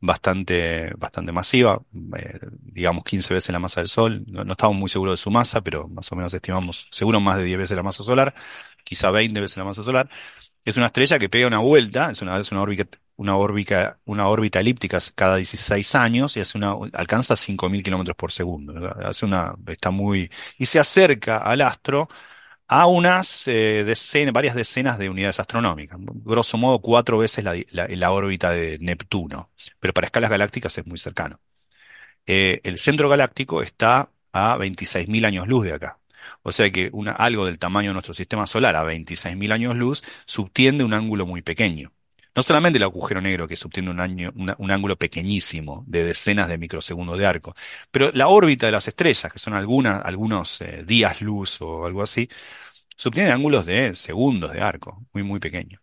[0.00, 1.80] bastante, bastante masiva,
[2.18, 4.24] eh, digamos 15 veces la masa del Sol.
[4.26, 7.38] No, no estamos muy seguros de su masa, pero más o menos estimamos seguro más
[7.38, 8.34] de 10 veces la masa solar,
[8.82, 10.08] quizá 20 veces la masa solar.
[10.64, 14.98] Es una estrella que pega una vuelta, es una, órbita, una órbita, una órbita elíptica
[15.14, 18.74] cada 16 años y hace una, alcanza 5.000 kilómetros por segundo.
[19.04, 22.08] Hace una, está muy, y se acerca al astro
[22.68, 27.88] a unas eh, decenas, varias decenas de unidades astronómicas, grosso modo cuatro veces la, la-
[27.88, 29.50] la órbita de Neptuno,
[29.80, 31.40] pero para escalas galácticas es muy cercano.
[32.26, 35.98] Eh, el centro galáctico está a 26.000 años luz de acá.
[36.42, 40.02] O sea que una, algo del tamaño de nuestro sistema solar a 26.000 años luz
[40.26, 41.92] subtiende un ángulo muy pequeño.
[42.36, 46.58] No solamente el agujero negro que subtiende un, año- un ángulo pequeñísimo de decenas de
[46.58, 47.54] microsegundos de arco,
[47.92, 52.02] pero la órbita de las estrellas, que son algunas, algunos eh, días luz o algo
[52.02, 52.28] así,
[52.96, 55.80] subtienen ángulos de segundos de arco, muy, muy pequeños.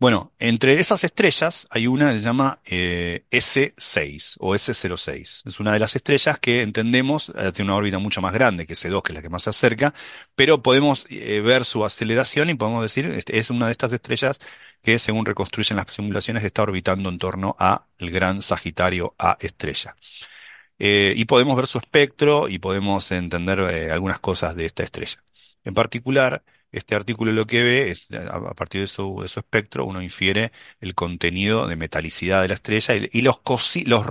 [0.00, 5.42] Bueno, entre esas estrellas hay una que se llama eh, S6 o S06.
[5.44, 8.74] Es una de las estrellas que entendemos eh, tiene una órbita mucho más grande que
[8.74, 9.92] S2, que es la que más se acerca,
[10.36, 14.38] pero podemos eh, ver su aceleración y podemos decir, este, es una de estas estrellas
[14.82, 19.96] que según reconstruyen las simulaciones está orbitando en torno a el gran Sagitario A estrella.
[20.78, 23.60] Y podemos ver su espectro y podemos entender
[23.90, 25.24] algunas cosas de esta estrella.
[25.64, 29.84] En particular, este artículo lo que ve es, a partir de su, de su espectro,
[29.86, 34.04] uno infiere el contenido de metalicidad de la estrella y, los, cosi- los,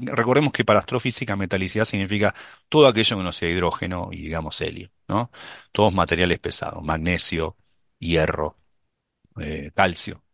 [0.00, 2.34] recordemos que para astrofísica metalicidad significa
[2.68, 5.30] todo aquello que no sea hidrógeno y digamos helio, ¿no?
[5.72, 7.56] Todos materiales pesados, magnesio,
[7.98, 8.58] hierro,
[9.40, 10.24] eh, calcio.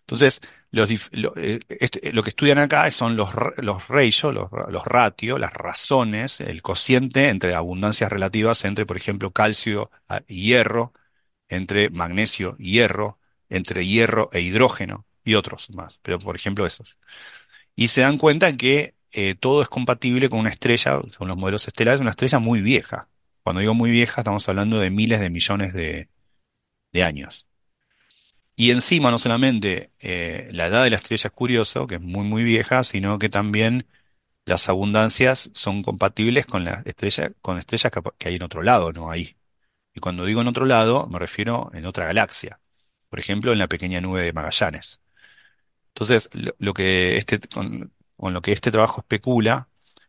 [0.00, 4.84] Entonces, los eh, este- lo que estudian acá son los, los ratios, los, ra- los
[4.84, 10.92] ratios, las razones, el cociente entre abundancias relativas entre, por ejemplo, calcio ah, y hierro,
[11.48, 13.18] entre magnesio y hierro,
[13.48, 16.98] entre hierro e hidrógeno y otros más, pero por ejemplo esos.
[17.76, 21.66] Y se dan cuenta que eh, todo es compatible con una estrella, con los modelos
[21.68, 23.08] estelares, una estrella muy vieja.
[23.42, 25.72] Cuando digo muy vieja, estamos hablando de miles de millones
[26.92, 27.47] de años.
[28.60, 32.24] Y encima no solamente eh, la edad de la estrella es curioso, que es muy
[32.26, 33.86] muy vieja, sino que también
[34.46, 39.10] las abundancias son compatibles con la estrella, con estrellas que, hay en otro lado, no
[39.12, 39.36] ahí.
[39.94, 42.60] Y cuando digo en otro lado, me refiero en otra galaxia.
[43.08, 45.02] Por ejemplo, en la pequeña nube de Magallanes.
[45.88, 47.92] Entonces, lo, lo que este, con
[48.34, 49.68] lo que este trabajo especula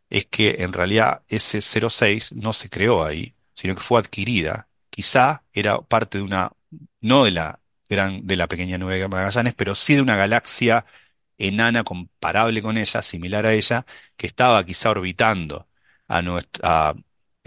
[0.09, 4.69] es que en realidad ese 06 no se creó ahí, sino que fue adquirida.
[4.89, 6.51] Quizá era parte de una,
[7.01, 7.59] no de la
[7.89, 10.85] de la pequeña nube de Magallanes, pero sí de una galaxia
[11.37, 13.85] enana comparable con ella, similar a ella,
[14.17, 15.67] que estaba quizá orbitando
[16.07, 16.95] a, nuestra, a,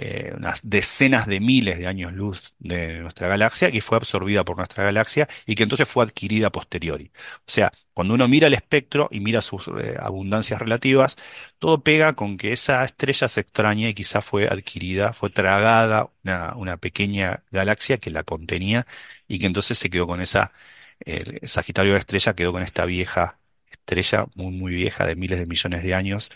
[0.02, 4.56] eh, unas decenas de miles de años luz de nuestra galaxia, que fue absorbida por
[4.56, 7.12] nuestra galaxia y que entonces fue adquirida posteriori.
[7.38, 11.16] O sea, cuando uno mira el espectro y mira sus eh, abundancias relativas,
[11.58, 16.54] todo pega con que esa estrella se extraña y quizá fue adquirida, fue tragada una,
[16.56, 18.86] una pequeña galaxia que la contenía
[19.28, 20.52] y que entonces se quedó con esa,
[21.00, 23.38] el Sagitario de estrella quedó con esta vieja
[23.70, 26.30] estrella, muy, muy vieja, de miles de millones de años,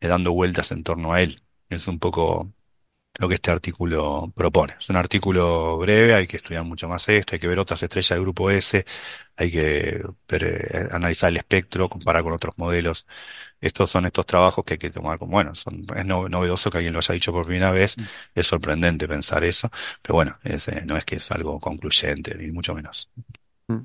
[0.00, 1.42] eh, dando vueltas en torno a él.
[1.68, 2.52] Es un poco
[3.18, 4.74] lo que este artículo propone.
[4.78, 8.10] Es un artículo breve, hay que estudiar mucho más esto, hay que ver otras estrellas
[8.10, 8.84] del grupo S,
[9.36, 13.06] hay que ver, eh, analizar el espectro, comparar con otros modelos.
[13.60, 16.78] Estos son estos trabajos que hay que tomar como, bueno, son, es no- novedoso que
[16.78, 17.96] alguien lo haya dicho por primera vez,
[18.34, 19.70] es sorprendente pensar eso,
[20.02, 23.10] pero bueno, es, eh, no es que es algo concluyente, ni mucho menos.
[23.68, 23.78] Mm.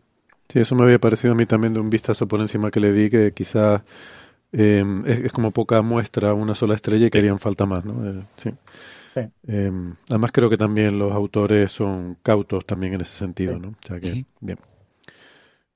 [0.49, 2.91] Sí, eso me había parecido a mí también de un vistazo por encima que le
[2.93, 3.81] di, que quizás
[4.53, 8.07] eh, es, es como poca muestra una sola estrella y que harían falta más, ¿no?
[8.09, 8.51] Eh, sí.
[9.15, 9.21] Sí.
[9.47, 9.71] Eh,
[10.09, 13.59] además creo que también los autores son cautos también en ese sentido, Sí.
[13.61, 13.69] ¿no?
[13.69, 14.25] O sea que, Ujú.
[14.41, 14.59] bien.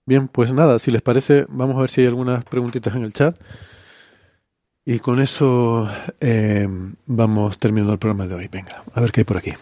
[0.05, 3.13] Bien, pues nada, si les parece, vamos a ver si hay algunas preguntitas en el
[3.13, 3.39] chat.
[4.85, 5.87] Y con eso
[6.19, 6.67] eh,
[7.05, 8.47] vamos terminando el programa de hoy.
[8.51, 9.53] Venga, a ver qué hay por aquí.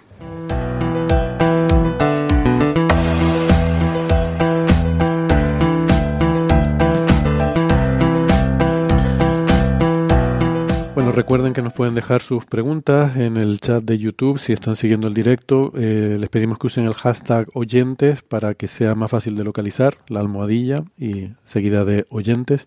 [10.97, 14.75] Bueno, recuerden que nos pueden dejar sus preguntas en el chat de YouTube si están
[14.75, 15.71] siguiendo el directo.
[15.75, 19.99] Eh, les pedimos que usen el hashtag oyentes para que sea más fácil de localizar,
[20.07, 22.65] la almohadilla y seguida de oyentes.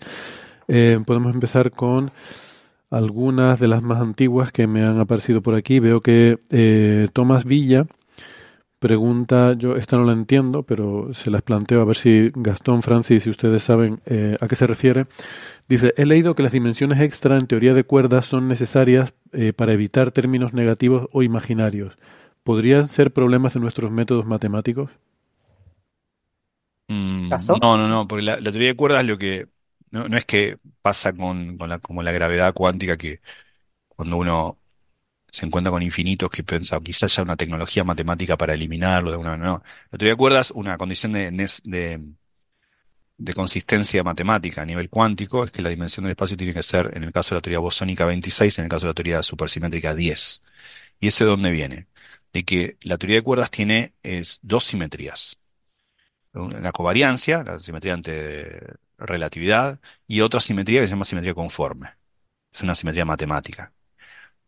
[0.68, 2.12] Eh, podemos empezar con
[2.88, 5.80] algunas de las más antiguas que me han aparecido por aquí.
[5.80, 7.88] Veo que eh, Tomás Villa
[8.80, 13.22] pregunta, yo esta no la entiendo, pero se las planteo a ver si Gastón, Francis,
[13.22, 15.06] si ustedes saben eh, a qué se refiere.
[15.70, 19.72] Dice, he leído que las dimensiones extra en teoría de cuerdas son necesarias eh, para
[19.72, 21.96] evitar términos negativos o imaginarios.
[22.42, 24.90] ¿Podrían ser problemas de nuestros métodos matemáticos?
[26.88, 27.28] Mm,
[27.60, 29.46] no, no, no, porque la, la teoría de cuerdas lo que
[29.92, 33.20] no, no es que pasa con, con la, como la gravedad cuántica que
[33.88, 34.58] cuando uno
[35.30, 39.36] se encuentra con infinitos que piensa quizás haya una tecnología matemática para eliminarlo de una
[39.36, 39.62] no.
[39.92, 41.30] La teoría de cuerdas, una condición de,
[41.64, 42.00] de,
[43.20, 46.90] de consistencia matemática a nivel cuántico es que la dimensión del espacio tiene que ser,
[46.94, 49.94] en el caso de la teoría bosónica 26, en el caso de la teoría supersimétrica
[49.94, 50.42] 10.
[51.00, 51.88] ¿Y eso de dónde viene?
[52.32, 55.38] De que la teoría de cuerdas tiene es, dos simetrías.
[56.32, 58.58] La covariancia, la simetría ante
[58.98, 61.90] relatividad, y otra simetría que se llama simetría conforme.
[62.52, 63.72] Es una simetría matemática.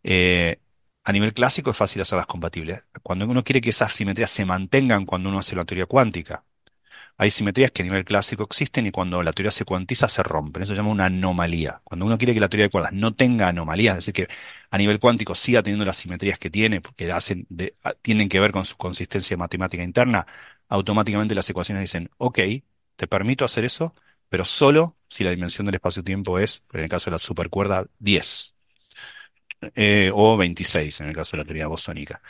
[0.02, 0.60] Eh,
[1.04, 2.84] a nivel clásico es fácil hacerlas compatibles.
[3.02, 6.44] Cuando uno quiere que esas simetrías se mantengan cuando uno hace la teoría cuántica,
[7.16, 10.62] hay simetrías que a nivel clásico existen y cuando la teoría se cuantiza se rompen.
[10.62, 11.80] Eso se llama una anomalía.
[11.84, 14.34] Cuando uno quiere que la teoría de cuerdas no tenga anomalías, es decir, que
[14.70, 17.46] a nivel cuántico siga teniendo las simetrías que tiene, porque hacen
[18.02, 20.26] tienen que ver con su consistencia matemática interna,
[20.68, 22.38] automáticamente las ecuaciones dicen, ok,
[22.96, 23.94] te permito hacer eso,
[24.28, 28.54] pero solo si la dimensión del espacio-tiempo es, en el caso de la supercuerda, 10.
[29.74, 32.20] Eh, o 26, en el caso de la teoría bosónica.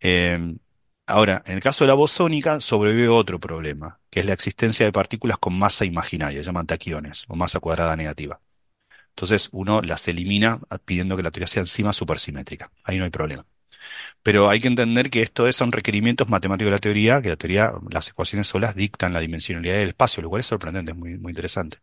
[0.00, 0.56] Eh,
[1.06, 4.92] Ahora, en el caso de la bosónica sobrevive otro problema, que es la existencia de
[4.92, 8.40] partículas con masa imaginaria, llaman taquiones, o masa cuadrada negativa.
[9.10, 12.72] Entonces uno las elimina pidiendo que la teoría sea encima supersimétrica.
[12.84, 13.46] Ahí no hay problema.
[14.22, 17.72] Pero hay que entender que esto son requerimientos matemáticos de la teoría, que la teoría,
[17.90, 21.30] las ecuaciones solas dictan la dimensionalidad del espacio, lo cual es sorprendente, es muy, muy
[21.32, 21.78] interesante.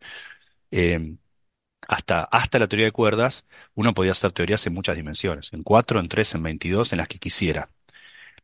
[0.70, 1.16] Eh,
[1.88, 6.00] hasta, hasta la teoría de cuerdas, uno podía hacer teorías en muchas dimensiones, en 4,
[6.00, 7.70] en 3, en 22, en las que quisiera.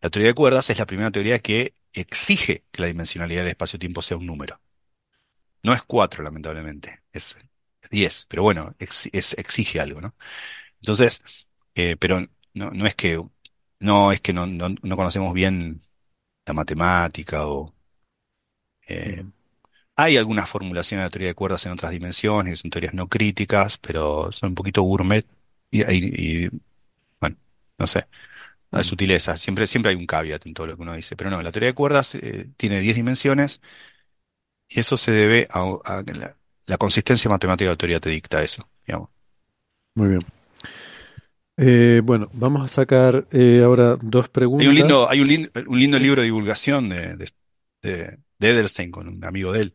[0.02, 4.02] La teoría de cuerdas es la primera teoría que exige que la dimensionalidad del espacio-tiempo
[4.02, 4.60] sea un número.
[5.62, 7.36] No es 4, lamentablemente, es
[7.90, 10.14] 10, pero bueno, exige algo, ¿no?
[10.80, 11.22] Entonces,
[11.74, 12.20] eh, pero
[12.54, 13.22] no, no, es que
[13.80, 15.82] no es que no, no, conocemos bien
[16.46, 17.74] la matemática o
[18.88, 19.24] eh,
[19.96, 23.78] hay algunas formulaciones de la teoría de cuerdas en otras dimensiones, son teorías no críticas,
[23.78, 25.26] pero son un poquito gourmet
[25.70, 25.82] y,
[26.46, 26.50] y
[27.20, 27.36] bueno,
[27.78, 28.06] no sé.
[28.72, 31.16] Hay sutileza, siempre, siempre hay un caveat en todo lo que uno dice.
[31.16, 33.60] Pero no, la teoría de cuerdas eh, tiene 10 dimensiones
[34.68, 36.02] y eso se debe a,
[36.66, 39.10] la, consistencia matemática de la teoría te dicta eso, digamos.
[39.96, 40.20] Muy bien.
[41.56, 44.64] Eh, bueno, vamos a sacar eh, ahora dos preguntas.
[44.64, 47.28] Hay un lindo, hay un lindo, libro de divulgación de, de,
[47.82, 49.74] de, Edelstein con un amigo de él.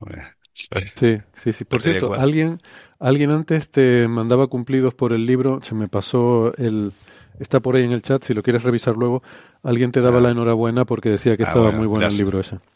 [0.52, 1.64] Sí, sí, sí.
[1.64, 2.58] Por cierto, alguien,
[2.98, 6.92] alguien antes te mandaba cumplidos por el libro, se me pasó el,
[7.38, 9.22] Está por ahí en el chat, si lo quieres revisar luego.
[9.62, 10.20] Alguien te daba ah.
[10.20, 12.58] la enhorabuena porque decía que ah, estaba muy bueno el libro ese.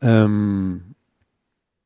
[0.00, 0.80] Em,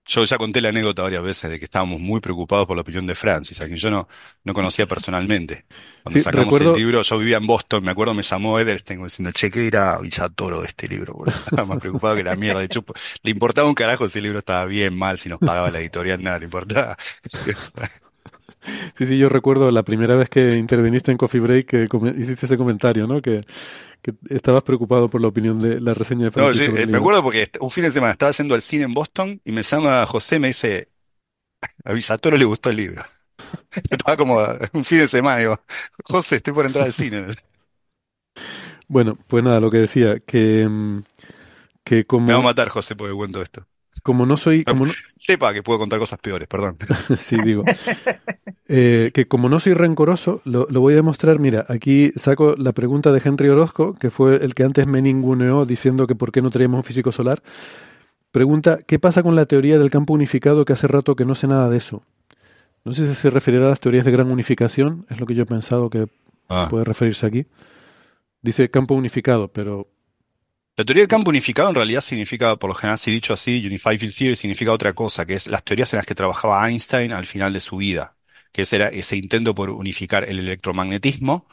[0.09, 3.07] yo ya conté la anécdota varias veces de que estábamos muy preocupados por la opinión
[3.07, 4.09] de Francis, a quien yo no,
[4.43, 5.67] no conocía personalmente.
[6.03, 9.51] Cuando sacamos el libro, yo vivía en Boston, me acuerdo, me llamó Edelstein diciendo, che,
[9.51, 11.25] ¿qué dirá Villatoro de este libro?
[11.27, 12.61] estaba más preocupado que la mierda.
[12.61, 12.85] De hecho,
[13.23, 16.23] le importaba un carajo si el libro estaba bien, mal, si nos pagaba la editorial,
[16.23, 16.97] nada le importaba.
[18.97, 21.89] Sí, sí, yo recuerdo la primera vez que interviniste en Coffee Break que
[22.19, 23.21] hiciste ese comentario, ¿no?
[23.23, 23.41] Que,
[24.31, 26.73] estabas preocupado por la opinión de la reseña de Francisco.
[26.73, 29.41] No, sí, me acuerdo porque un fin de semana estaba yendo al cine en Boston
[29.45, 30.89] y me llama José y me dice,
[31.85, 33.03] a Visatoro le gustó el libro.
[33.91, 34.39] estaba como
[34.73, 35.61] un fin de semana, digo,
[36.05, 37.27] José, estoy por entrar al cine.
[38.87, 41.03] Bueno, pues nada, lo que decía, que, mm,
[41.85, 42.27] que como...
[42.27, 43.67] Me va a matar José porque cuento esto.
[44.09, 44.65] Como no soy.
[44.65, 44.87] Como
[45.17, 46.79] Sepa que puedo contar cosas peores, perdón.
[47.19, 47.63] sí, digo.
[48.67, 51.39] Eh, que como no soy rencoroso, lo, voy a demostrar.
[51.39, 55.67] Mira, aquí saco la pregunta de Henry Orozco, que fue el que antes me ninguneó
[55.67, 57.43] diciendo que por qué no traíamos un físico solar.
[58.33, 61.47] Pregunta: ¿qué pasa con la teoría del campo unificado que hace rato que no sé
[61.47, 62.03] nada de eso?
[62.87, 65.43] No sé si se referirá a las teorías de gran unificación, es lo que yo
[65.43, 66.07] he pensado que
[66.49, 66.69] ah.
[66.71, 67.45] puede referirse aquí.
[68.41, 69.87] Dice campo unificado, pero
[70.79, 73.99] la teoría del campo unificado en realidad significa, por lo general, si dicho así, Unified
[73.99, 77.27] Field Theory significa otra cosa, que es las teorías en las que trabajaba Einstein al
[77.27, 78.17] final de su vida,
[78.53, 81.49] que ese era ese intento por unificar el electromagnetismo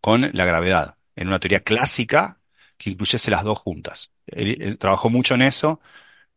[0.00, 2.40] con la gravedad, en una teoría clásica
[2.78, 4.12] que incluyese las dos juntas.
[4.26, 5.82] Él, trabajó mucho en eso,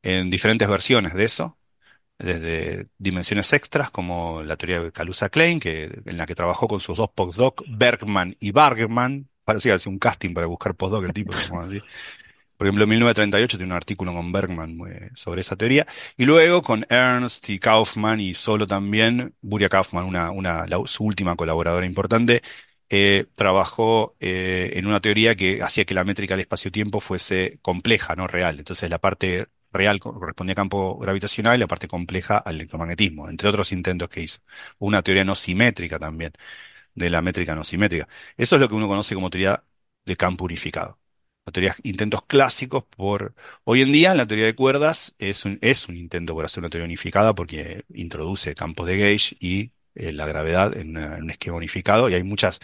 [0.02, 1.58] en diferentes versiones de eso,
[2.20, 6.98] desde dimensiones extras como la teoría de Kaluza-Klein, que, en la que trabajó con sus
[6.98, 11.32] dos postdocs, Bergman y Bargman, parecía un casting para buscar postdoc el tipo,
[12.64, 14.78] por ejemplo, en 1938 tiene un artículo con Bergman
[15.16, 15.86] sobre esa teoría.
[16.16, 21.86] Y luego con Ernst y Kaufman y solo también, Buria Kaufman, una, su última colaboradora
[21.86, 22.42] importante,
[22.90, 28.16] eh, trabajó eh, en una teoría que hacía que la métrica del espacio-tiempo fuese compleja,
[28.16, 28.60] no real.
[28.60, 33.50] Entonces la parte real correspondía a campo gravitacional y la parte compleja al electromagnetismo, entre
[33.50, 34.40] otros intentos que hizo.
[34.80, 36.32] Una teoría no simétrica también,
[36.96, 38.08] de la métrica no simétrica.
[38.38, 39.64] Eso es lo que uno conoce como teoría
[40.06, 41.03] de campo unificado
[41.46, 43.34] la teoría, intentos clásicos por...
[43.66, 46.70] Hoy en día la teoría de cuerdas es un, es un intento por hacer una
[46.70, 51.58] teoría unificada porque introduce campos de gauge y eh, la gravedad en, en un esquema
[51.58, 52.60] unificado y hay muchas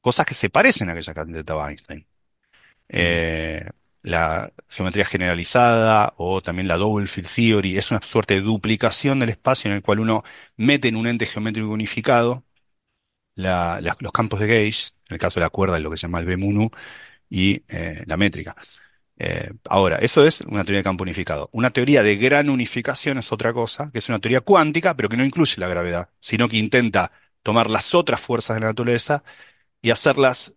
[0.00, 2.06] cosas que se parecen a aquella que cantaba Einstein.
[2.88, 3.68] Eh,
[4.02, 9.30] la geometría generalizada o también la double field theory es una suerte de duplicación del
[9.30, 10.24] espacio en el cual uno
[10.56, 12.44] mete en un ente geométrico unificado
[13.34, 16.02] la- la- los campos de gauge, en el caso de la cuerda, lo que se
[16.02, 16.70] llama el B-MUNU,
[17.30, 18.56] y eh, la métrica.
[19.18, 21.48] Eh, ahora, eso es una teoría de campo unificado.
[21.52, 25.16] Una teoría de gran unificación es otra cosa, que es una teoría cuántica, pero que
[25.16, 27.12] no incluye la gravedad, sino que intenta
[27.42, 29.22] tomar las otras fuerzas de la naturaleza
[29.82, 30.56] y hacerlas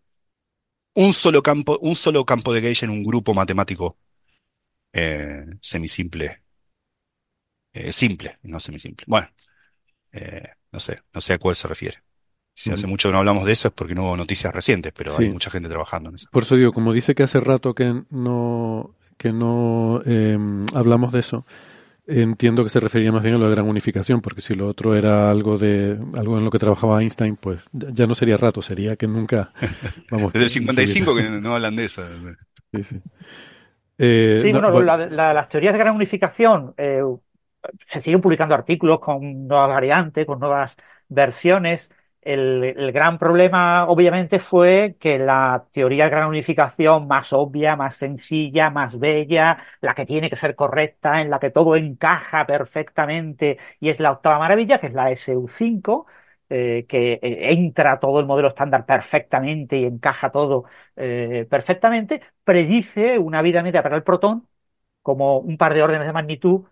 [0.95, 3.97] un solo campo, un solo campo de gauge en un grupo matemático
[4.93, 6.43] eh, semisimple,
[7.73, 9.05] eh, simple, no semisimple.
[9.07, 9.29] Bueno,
[10.11, 12.03] eh, no sé, no sé a cuál se refiere.
[12.61, 15.17] Si hace mucho que no hablamos de eso es porque no hubo noticias recientes, pero
[15.17, 16.27] hay mucha gente trabajando en eso.
[16.31, 20.37] Por eso digo, como dice que hace rato que no, que no eh,
[20.73, 21.45] hablamos de eso,
[22.07, 24.95] entiendo que se refería más bien a lo de gran unificación, porque si lo otro
[24.95, 28.95] era algo de algo en lo que trabajaba Einstein, pues ya no sería rato, sería
[28.95, 29.53] que nunca
[30.11, 30.33] vamos.
[30.33, 32.03] Desde el que 55 hubiera- que no hablan de eso.
[32.73, 33.01] Sí, sí.
[33.97, 37.01] Eh, Sí, no, bueno, bueno, la- la- las teorías de gran unificación, eh,
[37.85, 40.75] se siguen publicando artículos con nuevas variantes, con nuevas
[41.09, 41.91] versiones.
[42.31, 48.69] El, gran problema, obviamente, fue que la teoría de gran unificación más obvia, más sencilla,
[48.69, 53.89] más bella, la que tiene que ser correcta, en la que todo encaja perfectamente y
[53.89, 56.05] es la octava maravilla, que es la SU5,
[56.49, 60.65] eh, que eh, entra todo el modelo estándar perfectamente y encaja todo
[60.95, 64.47] eh, perfectamente, predice una vida media para el protón
[65.01, 66.65] como un par de órdenes de magnitud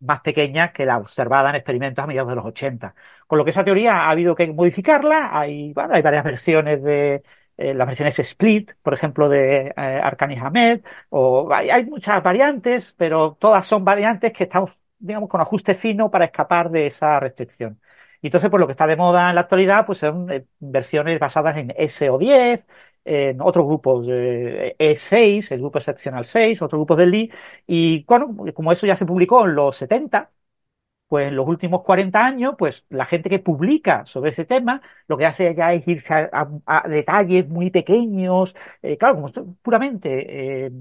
[0.00, 2.94] más pequeña que la observada en experimentos a mediados de los 80.
[3.26, 5.30] Con lo que esa teoría ha habido que modificarla.
[5.38, 7.22] Hay, bueno, hay varias versiones de
[7.56, 12.94] eh, las versiones split, por ejemplo, de eh, Arcani Hamed, o hay, hay muchas variantes,
[12.96, 14.66] pero todas son variantes que están,
[14.98, 17.80] digamos, con ajuste fino para escapar de esa restricción.
[18.20, 21.18] Y entonces, pues lo que está de moda en la actualidad, pues son eh, versiones
[21.20, 22.66] basadas en SO10,
[23.08, 27.30] en otros grupos, eh, E6, el grupo excepcional 6, otros grupos del Lee,
[27.66, 30.30] y bueno, como eso ya se publicó en los 70,
[31.08, 35.16] pues en los últimos 40 años, pues la gente que publica sobre ese tema, lo
[35.16, 39.28] que hace ya es irse a, detalles muy pequeños, eh, claro, como
[39.62, 40.72] puramente eh,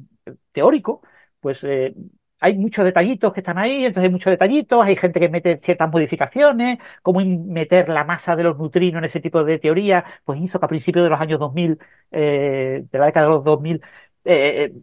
[0.51, 1.01] teórico,
[1.39, 1.95] pues eh,
[2.39, 5.89] hay muchos detallitos que están ahí, entonces hay muchos detallitos, hay gente que mete ciertas
[5.91, 10.59] modificaciones, cómo meter la masa de los neutrinos en ese tipo de teoría, pues hizo
[10.59, 11.79] que a principios de los años 2000,
[12.11, 13.77] eh, de la década de los 2000,
[14.25, 14.73] eh, eh,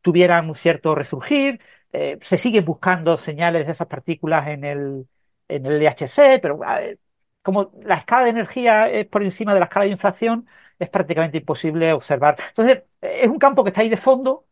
[0.00, 1.60] tuvieran un cierto resurgir.
[1.92, 5.06] Se siguen buscando señales de esas partículas en el,
[5.48, 6.58] en el LHC, pero
[7.42, 10.46] como la escala de energía es por encima de la escala de inflación,
[10.78, 12.36] es prácticamente imposible observar.
[12.48, 14.46] Entonces, es un campo que está ahí de fondo,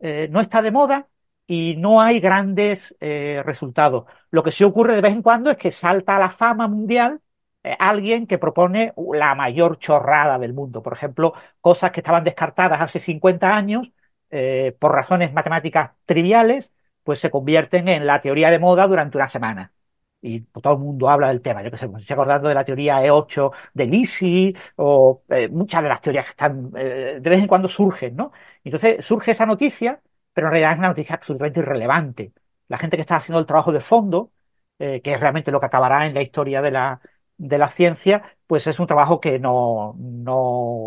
[0.00, 1.08] no está de moda
[1.46, 4.04] y no hay grandes eh, resultados.
[4.30, 7.20] Lo que sí ocurre de vez en cuando es que salta a la fama mundial
[7.62, 10.82] eh, alguien que propone la mayor chorrada del mundo.
[10.82, 13.92] Por ejemplo, cosas que estaban descartadas hace 50 años
[14.30, 19.28] eh, por razones matemáticas triviales, pues se convierten en la teoría de moda durante una
[19.28, 19.72] semana.
[20.20, 21.62] Y pues, todo el mundo habla del tema.
[21.62, 25.88] Yo que sé, me estoy acordando de la teoría E8 de Lisi o muchas de
[25.88, 28.32] las teorías que están, de vez en cuando surgen, ¿no?
[28.64, 30.00] Entonces surge esa noticia,
[30.32, 32.32] pero en realidad es una noticia absolutamente irrelevante.
[32.68, 34.32] La gente que está haciendo el trabajo de fondo,
[34.78, 37.00] eh, que es realmente lo que acabará en la historia de la,
[37.36, 40.36] de la ciencia, pues es un trabajo que no, no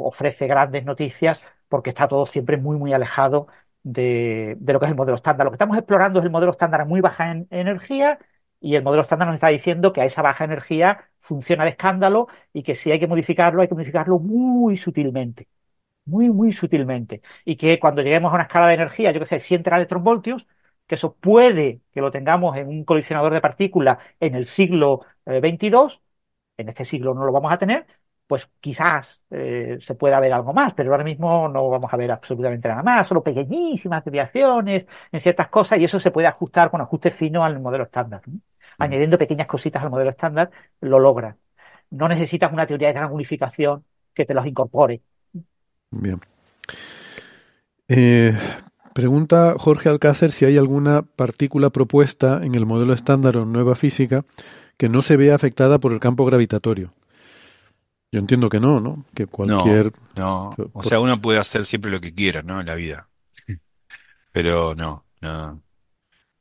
[0.05, 3.47] ofrece grandes noticias porque está todo siempre muy, muy alejado
[3.83, 5.45] de, de lo que es el modelo estándar.
[5.45, 8.19] Lo que estamos explorando es el modelo estándar a muy baja en- energía
[8.59, 12.27] y el modelo estándar nos está diciendo que a esa baja energía funciona de escándalo
[12.53, 15.47] y que si hay que modificarlo, hay que modificarlo muy sutilmente,
[16.05, 17.21] muy, muy sutilmente.
[17.45, 20.47] Y que cuando lleguemos a una escala de energía, yo que sé, 100 electronvoltios,
[20.87, 25.39] que eso puede que lo tengamos en un colisionador de partículas en el siglo eh,
[25.39, 26.01] 22,
[26.57, 27.85] en este siglo no lo vamos a tener,
[28.27, 32.11] pues quizás eh, se pueda ver algo más, pero ahora mismo no vamos a ver
[32.11, 36.81] absolutamente nada más, solo pequeñísimas desviaciones en ciertas cosas y eso se puede ajustar con
[36.81, 38.21] ajuste fino al modelo estándar.
[38.27, 38.39] ¿no?
[38.77, 40.49] Añadiendo pequeñas cositas al modelo estándar,
[40.81, 41.37] lo logra.
[41.89, 45.01] No necesitas una teoría de gran unificación que te los incorpore.
[45.95, 46.19] Bien.
[47.87, 48.37] Eh,
[48.93, 54.25] pregunta Jorge Alcácer si hay alguna partícula propuesta en el modelo estándar o nueva física
[54.77, 56.91] que no se vea afectada por el campo gravitatorio.
[58.11, 59.05] Yo entiendo que no, ¿no?
[59.13, 59.91] Que cualquier...
[60.15, 62.59] No, Por- o sea, uno puede hacer siempre lo que quiera, ¿no?
[62.61, 63.09] En la vida.
[64.31, 65.61] Pero no, no.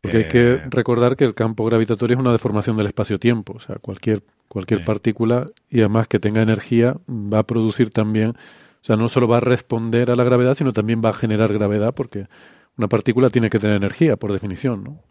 [0.01, 3.55] Porque hay que Eh, recordar que el campo gravitatorio es una deformación del espacio-tiempo.
[3.57, 4.87] O sea, cualquier, cualquier Sí.
[4.87, 8.37] partícula, y además que tenga energía, va a producir también...
[8.85, 11.51] O sea, no solo va a responder a la gravedad, sino también va a generar
[11.55, 12.29] gravedad, porque
[12.77, 15.03] una partícula tiene que tener energía, por definición, ¿no?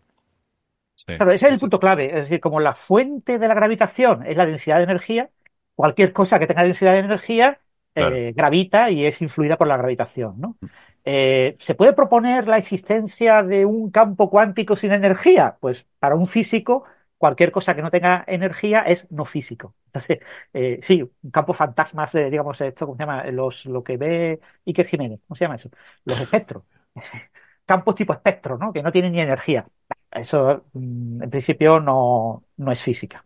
[0.95, 2.05] Sí, Claro, ese es el punto clave.
[2.05, 5.31] Es decir, como la fuente de la gravitación es la densidad de energía,
[5.73, 7.61] cualquier cosa que tenga densidad de energía
[7.95, 8.15] claro.
[8.15, 10.57] eh, gravita y es influida por la gravitación, ¿no?
[11.03, 15.57] Eh, ¿se puede proponer la existencia de un campo cuántico sin energía?
[15.59, 16.83] Pues para un físico,
[17.23, 19.75] cualquier cosa que no tenga energía es no físico.
[19.85, 20.19] Entonces,
[20.51, 23.23] eh, sí, un campo fantasma, de, digamos, esto, ¿cómo se llama?
[23.31, 25.69] Los, lo que ve Iker Jiménez, ¿cómo se llama eso?
[26.03, 26.63] Los espectros.
[27.65, 28.73] Campos tipo espectro, ¿no?
[28.73, 29.63] Que no tienen ni energía.
[30.11, 33.23] Eso, mm, en principio, no, no es física.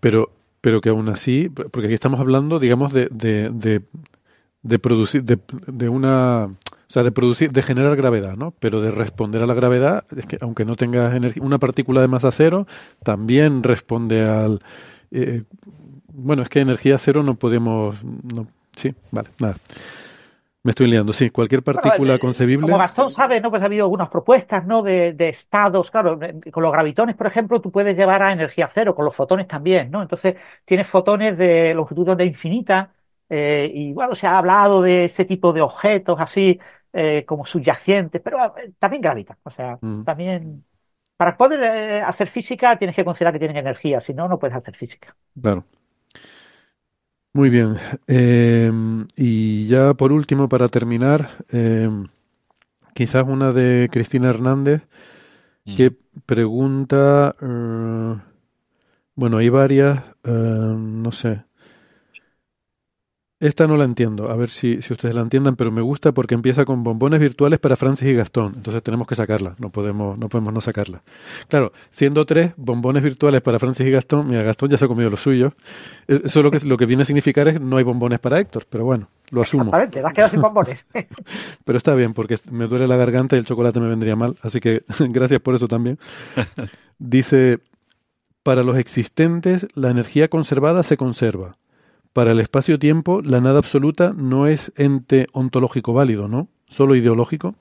[0.00, 0.30] Pero,
[0.62, 3.82] pero que aún así, porque aquí estamos hablando, digamos, de, de, de,
[4.62, 6.54] de producir, de, de una,
[6.92, 8.50] o sea, de producir, de generar gravedad, ¿no?
[8.60, 12.08] Pero de responder a la gravedad, es que aunque no tengas energía, una partícula de
[12.08, 12.66] masa cero
[13.02, 14.60] también responde al,
[15.10, 15.44] eh,
[16.12, 18.46] bueno, es que energía cero no podemos, no,
[18.76, 19.54] sí, vale, nada.
[20.62, 22.66] Me estoy liando, sí, cualquier partícula Bueno, eh, concebible.
[22.66, 23.48] Como Gastón sabe, ¿no?
[23.48, 24.82] Pues ha habido algunas propuestas, ¿no?
[24.82, 26.18] De, de estados, claro,
[26.52, 29.90] con los gravitones, por ejemplo, tú puedes llevar a energía cero, con los fotones también,
[29.90, 30.02] ¿no?
[30.02, 30.36] Entonces,
[30.66, 32.92] tienes fotones de longitud de infinita,
[33.34, 36.60] eh, y bueno, se ha hablado de ese tipo de objetos así,
[36.92, 40.02] eh, como subyacentes, pero eh, también gravitan, o sea, Mm.
[40.04, 40.64] también...
[41.16, 44.56] Para poder eh, hacer física tienes que considerar que tienen energía, si no, no puedes
[44.56, 45.16] hacer física.
[45.40, 45.64] Claro.
[47.34, 47.76] Muy bien.
[48.06, 52.08] Em, y ya por último, para terminar, em,
[52.94, 54.82] quizás una de Cristina Hernández
[55.76, 55.96] que Mm.
[56.26, 58.16] pregunta, eh,
[59.14, 61.44] bueno, hay varias, no sé.
[63.42, 66.36] Esta no la entiendo, a ver si, si ustedes la entiendan, pero me gusta porque
[66.36, 70.28] empieza con bombones virtuales para Francis y Gastón, entonces tenemos que sacarla, no podemos, no
[70.28, 71.02] podemos no sacarla.
[71.48, 75.10] Claro, siendo tres bombones virtuales para Francis y Gastón, mira, Gastón ya se ha comido
[75.10, 75.54] los suyos,
[76.06, 78.64] Eh, eso lo que, lo que viene a significar es no hay bombones para Héctor,
[78.70, 79.64] pero bueno, lo asumo.
[79.64, 80.86] Exactamente, te has quedado sin bombones.
[81.64, 84.60] Pero está bien, porque me duele la garganta y el chocolate me vendría mal, así
[84.60, 85.98] que gracias por eso también.
[87.00, 87.58] Dice,
[88.44, 91.56] para los existentes, la energía conservada se conserva.
[92.14, 96.48] Para el espacio-tiempo, la nada absoluta no es ente ontológico válido, ¿no?
[96.68, 97.54] Solo ideológico.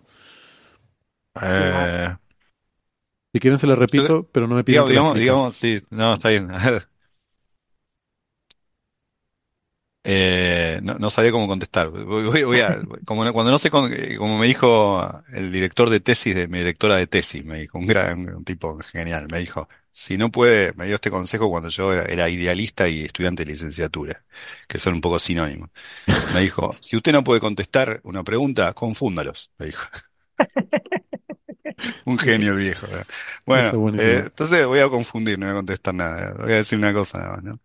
[1.35, 2.15] Eh,
[3.33, 6.51] Si quieren se la repito, pero no me piden digamos, digamos, sí, no, está bien.
[6.51, 6.89] A ver.
[10.03, 11.89] Eh, no, no sabía cómo contestar.
[11.91, 15.89] Voy, voy- voy a, como no- cuando no sé, eh, como me dijo el director
[15.91, 19.37] de tesis de mi directora de tesis, me dijo, un gran, un tipo genial, me
[19.39, 23.45] dijo, si no puede, me dio este consejo cuando yo era, era idealista y estudiante
[23.45, 24.23] de licenciatura,
[24.67, 25.69] que son un poco sinónimos.
[26.33, 29.87] Me dijo, si usted no puede contestar una pregunta, confúndalos, me dijo.
[32.05, 32.87] Un genio viejo.
[33.45, 36.33] Bueno, eh, entonces voy a confundir, no voy a contestar nada.
[36.33, 37.59] Voy a decir una cosa nada más, ¿no?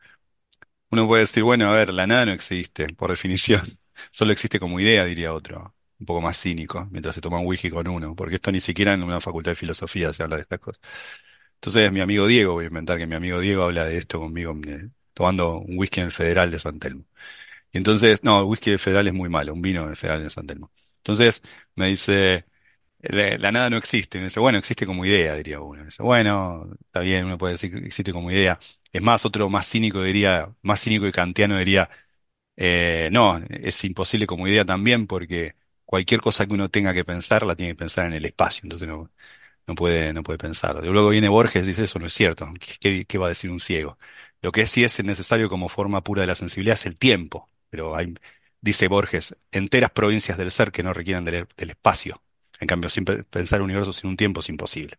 [0.91, 3.79] Uno puede decir, bueno, a ver, la nada no existe, por definición.
[4.11, 7.71] Solo existe como idea, diría otro, un poco más cínico, mientras se toma un whisky
[7.71, 10.61] con uno, porque esto ni siquiera en una facultad de filosofía se habla de estas
[10.61, 10.81] cosas.
[11.57, 14.55] Entonces, mi amigo Diego, voy a inventar que mi amigo Diego habla de esto conmigo,
[15.15, 17.05] tomando un whisky en el Federal de San Telmo.
[17.73, 20.47] Y entonces, no, el whisky Federal es muy malo, un vino del Federal de San
[20.47, 20.73] Telmo.
[20.99, 21.43] Entonces,
[21.77, 22.47] me dice,
[23.01, 24.19] la, la nada no existe.
[24.19, 25.81] Me dice, bueno, existe como idea, diría uno.
[25.81, 28.59] Me dice, bueno, está bien, uno puede decir que existe como idea.
[28.93, 31.91] Es más, otro más cínico diría, más cínico y kantiano diría,
[32.57, 35.55] eh, no, es imposible como idea también porque
[35.85, 38.89] cualquier cosa que uno tenga que pensar la tiene que pensar en el espacio, entonces
[38.89, 39.11] no,
[39.67, 40.85] no puede, no puede pensarlo.
[40.85, 42.53] Y luego viene Borges y dice, eso no es cierto.
[42.81, 43.99] ¿Qué, qué- va a decir un ciego?
[44.43, 47.97] Lo que sí es necesario como forma pura de la sensibilidad es el tiempo, pero
[47.97, 48.15] hay,
[48.61, 52.23] dice Borges, enteras provincias del ser que no requieran del, espacio.
[52.61, 54.97] En cambio, siempre pensar el universo sin un tiempo es imposible.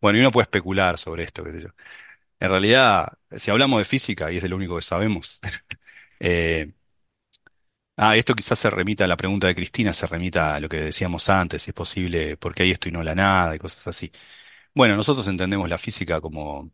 [0.00, 1.68] Bueno, y uno puede especular sobre esto, qué sé yo.
[2.40, 5.40] En realidad, si hablamos de física, y es de lo único que sabemos,
[6.20, 6.72] eh,
[7.98, 10.78] ah, esto quizás se remita a la pregunta de Cristina, se remita a lo que
[10.80, 13.86] decíamos antes, si es posible, por qué hay esto y no la nada, y cosas
[13.88, 14.12] así.
[14.74, 16.72] Bueno, nosotros entendemos la física como,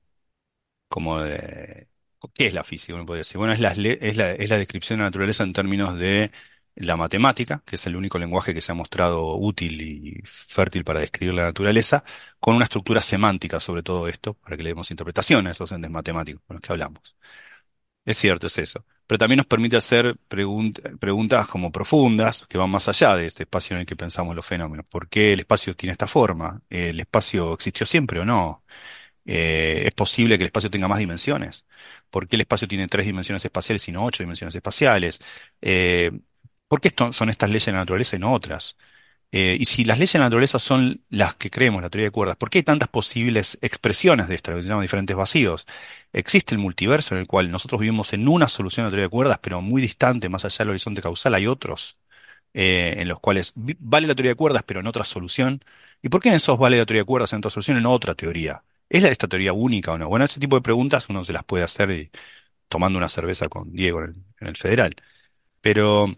[0.88, 1.88] como de,
[2.34, 2.94] ¿qué es la física?
[2.94, 5.52] Uno podría decir, bueno, es la, es la, es la descripción de la naturaleza en
[5.52, 6.32] términos de
[6.76, 11.00] la matemática, que es el único lenguaje que se ha mostrado útil y fértil para
[11.00, 12.04] describir la naturaleza,
[12.40, 15.90] con una estructura semántica sobre todo esto, para que le demos interpretación a esos entes
[15.90, 17.16] matemáticos con los que hablamos.
[18.04, 18.84] Es cierto, es eso.
[19.06, 23.44] Pero también nos permite hacer pregun- preguntas como profundas, que van más allá de este
[23.44, 24.86] espacio en el que pensamos los fenómenos.
[24.86, 26.62] ¿Por qué el espacio tiene esta forma?
[26.68, 28.62] ¿El espacio existió siempre o no?
[29.26, 31.66] Eh, ¿es posible que el espacio tenga más dimensiones?
[32.10, 35.20] ¿Por qué el espacio tiene tres dimensiones espaciales y no ocho dimensiones espaciales?
[35.62, 36.12] Eh,
[36.68, 38.76] ¿por qué son estas leyes de la naturaleza y no otras?
[39.32, 42.12] Eh, y si las leyes de la naturaleza son las que creemos, la teoría de
[42.12, 45.66] cuerdas, ¿por qué hay tantas posibles expresiones de esto, lo que se llaman diferentes vacíos?
[46.12, 49.10] Existe el multiverso en el cual nosotros vivimos en una solución de la teoría de
[49.10, 51.98] cuerdas, pero muy distante, más allá del horizonte causal, hay otros
[52.54, 55.62] eh, en los cuales vale la teoría de cuerdas, pero en otra solución.
[56.02, 58.14] ¿Y por qué en esos vale la teoría de cuerdas en otra solución, en otra
[58.14, 58.64] teoría?
[58.88, 60.08] ¿Es la, esta teoría única o no?
[60.08, 62.10] Bueno, ese tipo de preguntas uno se las puede hacer
[62.68, 64.96] tomando una cerveza con Diego en el, en el Federal.
[65.60, 66.08] Pero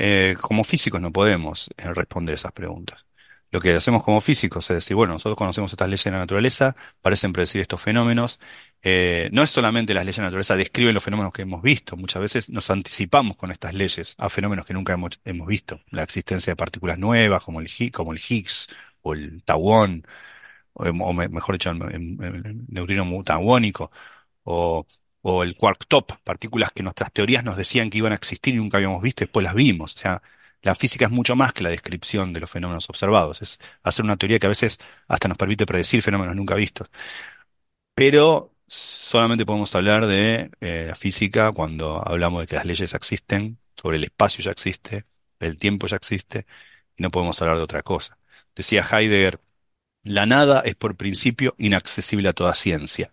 [0.00, 3.04] eh, como físicos no podemos eh, responder esas preguntas.
[3.50, 6.76] Lo que hacemos como físicos es decir, bueno, nosotros conocemos estas leyes de la naturaleza,
[7.00, 8.38] parecen predecir estos fenómenos.
[8.82, 11.96] Eh, no es solamente las leyes de la naturaleza describen los fenómenos que hemos visto,
[11.96, 15.80] muchas veces nos anticipamos con estas leyes a fenómenos que nunca hemos, visto.
[15.90, 18.68] La existencia de partículas nuevas como el, como el Higgs
[19.02, 20.06] o el tauón,
[20.74, 23.90] o, mejor dicho, el neutrino tauónico,
[24.44, 24.86] o
[25.22, 28.58] o el quark top, partículas que nuestras teorías nos decían que iban a existir y
[28.58, 29.94] nunca habíamos visto después las vimos.
[29.96, 30.22] O sea,
[30.62, 33.42] la física es mucho más que la descripción de los fenómenos observados.
[33.42, 34.78] Es hacer una teoría que a veces
[35.08, 36.88] hasta nos permite predecir fenómenos nunca vistos.
[37.94, 43.58] Pero solamente podemos hablar de eh, la física cuando hablamos de que las leyes existen,
[43.76, 45.04] sobre el espacio ya existe,
[45.40, 46.46] el tiempo ya existe,
[46.96, 48.18] y no podemos hablar de otra cosa.
[48.54, 49.40] Decía Heidegger,
[50.04, 53.12] la nada es por principio inaccesible a toda ciencia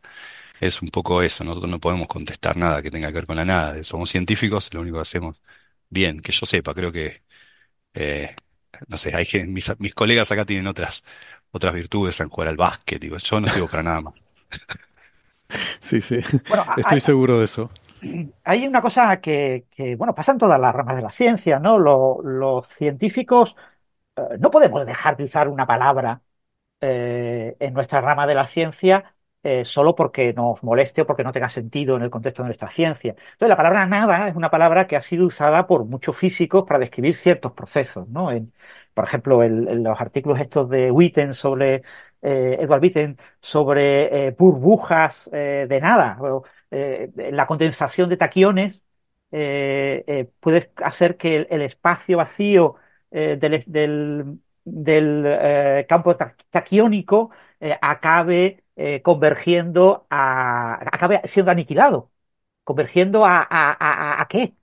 [0.68, 1.44] es un poco eso.
[1.44, 3.84] Nosotros no podemos contestar nada que tenga que ver con la nada.
[3.84, 5.42] Somos científicos, lo único que hacemos
[5.90, 7.24] bien, que yo sepa, creo que,
[7.94, 8.36] eh,
[8.88, 11.04] no sé, hay mis, mis colegas acá tienen otras,
[11.52, 14.26] otras virtudes en jugar al básquet, digo, yo no sigo para nada más.
[15.82, 16.18] Sí, sí,
[16.78, 17.70] estoy seguro de eso.
[18.44, 21.80] Hay una cosa que, que, bueno, pasa en todas las ramas de la ciencia, ¿no?
[21.80, 23.56] los científicos
[24.18, 26.22] eh, no podemos dejar de usar una palabra
[26.82, 29.15] eh, en nuestra rama de la ciencia
[29.48, 32.68] eh, solo porque nos moleste o porque no tenga sentido en el contexto de nuestra
[32.72, 33.12] ciencia.
[33.12, 36.80] Entonces, la palabra nada es una palabra que ha sido usada por muchos físicos para
[36.80, 38.30] describir ciertos procesos, ¿no?
[38.96, 41.84] Por ejemplo, en los artículos estos de Witten sobre,
[42.24, 46.18] eh, Edward Witten, sobre eh, burbujas de nada,
[46.72, 48.84] la condensación de taquiones
[50.40, 52.76] puede hacer que el, espacio vacío
[53.12, 54.40] del
[55.88, 56.16] campo
[56.50, 57.30] taquiónico
[57.82, 60.76] acabe eh, convergiendo a.
[60.91, 62.11] acabe siendo aniquilado.
[62.64, 64.56] Convergiendo a, a, a, a qué?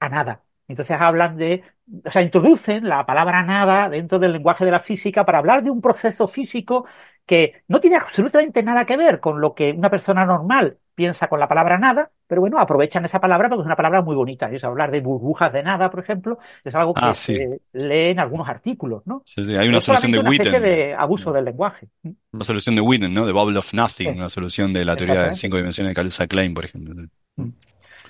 [0.00, 0.44] A nada.
[0.68, 1.64] Entonces hablan de,
[2.04, 5.70] o sea, introducen la palabra nada dentro del lenguaje de la física para hablar de
[5.70, 6.86] un proceso físico
[7.26, 11.40] que no tiene absolutamente nada que ver con lo que una persona normal piensa con
[11.40, 14.50] la palabra nada, pero bueno, aprovechan esa palabra porque es una palabra muy bonita.
[14.50, 18.20] Es hablar de burbujas de nada, por ejemplo, es algo que ah, se lee en
[18.20, 19.22] algunos articulados, ¿no?
[19.24, 19.56] Sí, sí.
[19.56, 20.46] Hay una solución de una Witten.
[20.46, 21.88] especie de abuso del lenguaje.
[22.32, 23.26] Una solución de Witten, ¿no?
[23.26, 26.54] De Bubble of Nothing, una solución de la teoría de cinco dimensiones de Kaluza Klein,
[26.54, 26.94] por ejemplo.
[27.36, 27.50] Mm.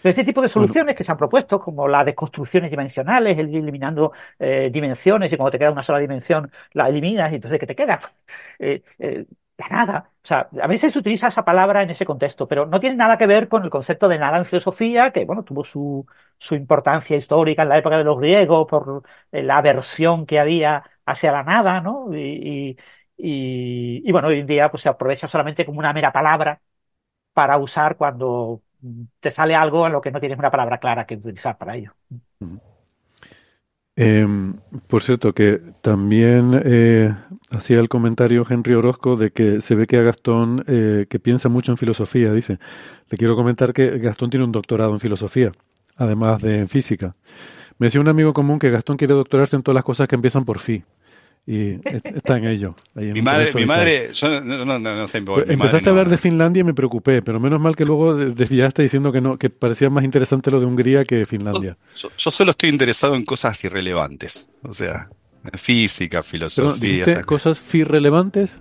[0.03, 4.13] Este tipo de soluciones que se han propuesto, como las desconstrucciones dimensionales, el ir eliminando
[4.39, 7.77] eh, dimensiones, y cuando te queda una sola dimensión la eliminas, y entonces ¿qué te
[7.77, 8.01] queda?
[8.59, 9.25] Eh, eh,
[9.71, 10.11] nada.
[10.25, 13.19] O sea, a veces se utiliza esa palabra en ese contexto, pero no tiene nada
[13.19, 16.07] que ver con el concepto de nada en filosofía, que bueno, tuvo su,
[16.39, 19.03] su importancia histórica en la época de los griegos por
[19.33, 22.09] la aversión que había hacia la nada, ¿no?
[22.15, 22.77] Y,
[23.17, 26.61] y, y, bueno, hoy en día pues se aprovecha solamente como una mera palabra
[27.33, 28.63] para usar cuando
[29.21, 31.95] te sale algo en lo que no tienes una palabra clara que utilizar para ello.
[33.97, 34.27] Eh,
[34.87, 37.15] por cierto, que también eh,
[37.51, 41.49] hacía el comentario Henry Orozco de que se ve que a Gastón, eh, que piensa
[41.49, 42.59] mucho en filosofía, dice,
[43.11, 45.53] le quiero comentar que Gastón tiene un doctorado en filosofía,
[45.97, 47.17] además de en física.
[47.79, 50.45] Me decía un amigo común que Gastón quiere doctorarse en todas las cosas que empiezan
[50.45, 50.85] por fi
[51.47, 52.77] y está en ello.
[52.95, 55.23] mi madre, mi madre, yo no, no, sé.
[55.23, 58.83] Pues empezaste a hablar de Finlandia y me preocupé, pero menos mal que luego desviaste
[58.83, 61.77] diciendo que no, que parecía más interesante lo de Hungría que Finlandia.
[61.97, 65.09] Yo, solo estoy interesado en cosas irrelevantes, o sea,
[65.55, 67.05] física, filosofía.
[67.05, 68.59] Esas cosas irrelevantes.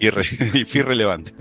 [0.00, 0.22] Irre,
[0.74, 1.34] irrelevantes.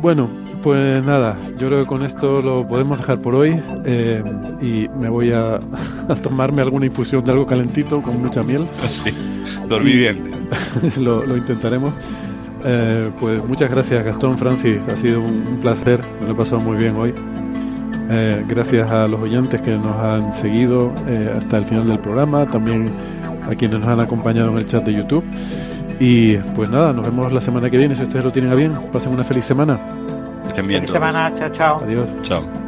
[0.00, 0.28] Bueno,
[0.64, 4.24] pues nada, yo creo que con esto lo podemos dejar por hoy eh,
[4.62, 5.58] y me voy a,
[6.22, 8.66] tomarme alguna infusión de algo calentito con mucha miel.
[8.88, 9.10] Sí,
[9.68, 10.32] dormí bien.
[11.00, 11.92] lo, intentaremos.
[12.64, 16.78] Eh, pues muchas gracias Gastón, Francis, ha sido un, placer, me lo he pasado muy
[16.78, 17.12] bien hoy.
[18.08, 20.94] Eh, gracias a los oyentes que nos han seguido
[21.36, 22.86] hasta el final del programa, también
[23.46, 25.24] a quienes nos han acompañado en el chat de YouTube.
[26.00, 27.94] Y pues nada, nos vemos la semana que viene.
[27.94, 29.78] Si ustedes lo tienen a bien, pasen una feliz semana.
[30.62, 31.76] Bien feliz semana, chao, chao.
[31.82, 32.08] Adiós.
[32.22, 32.63] Chao.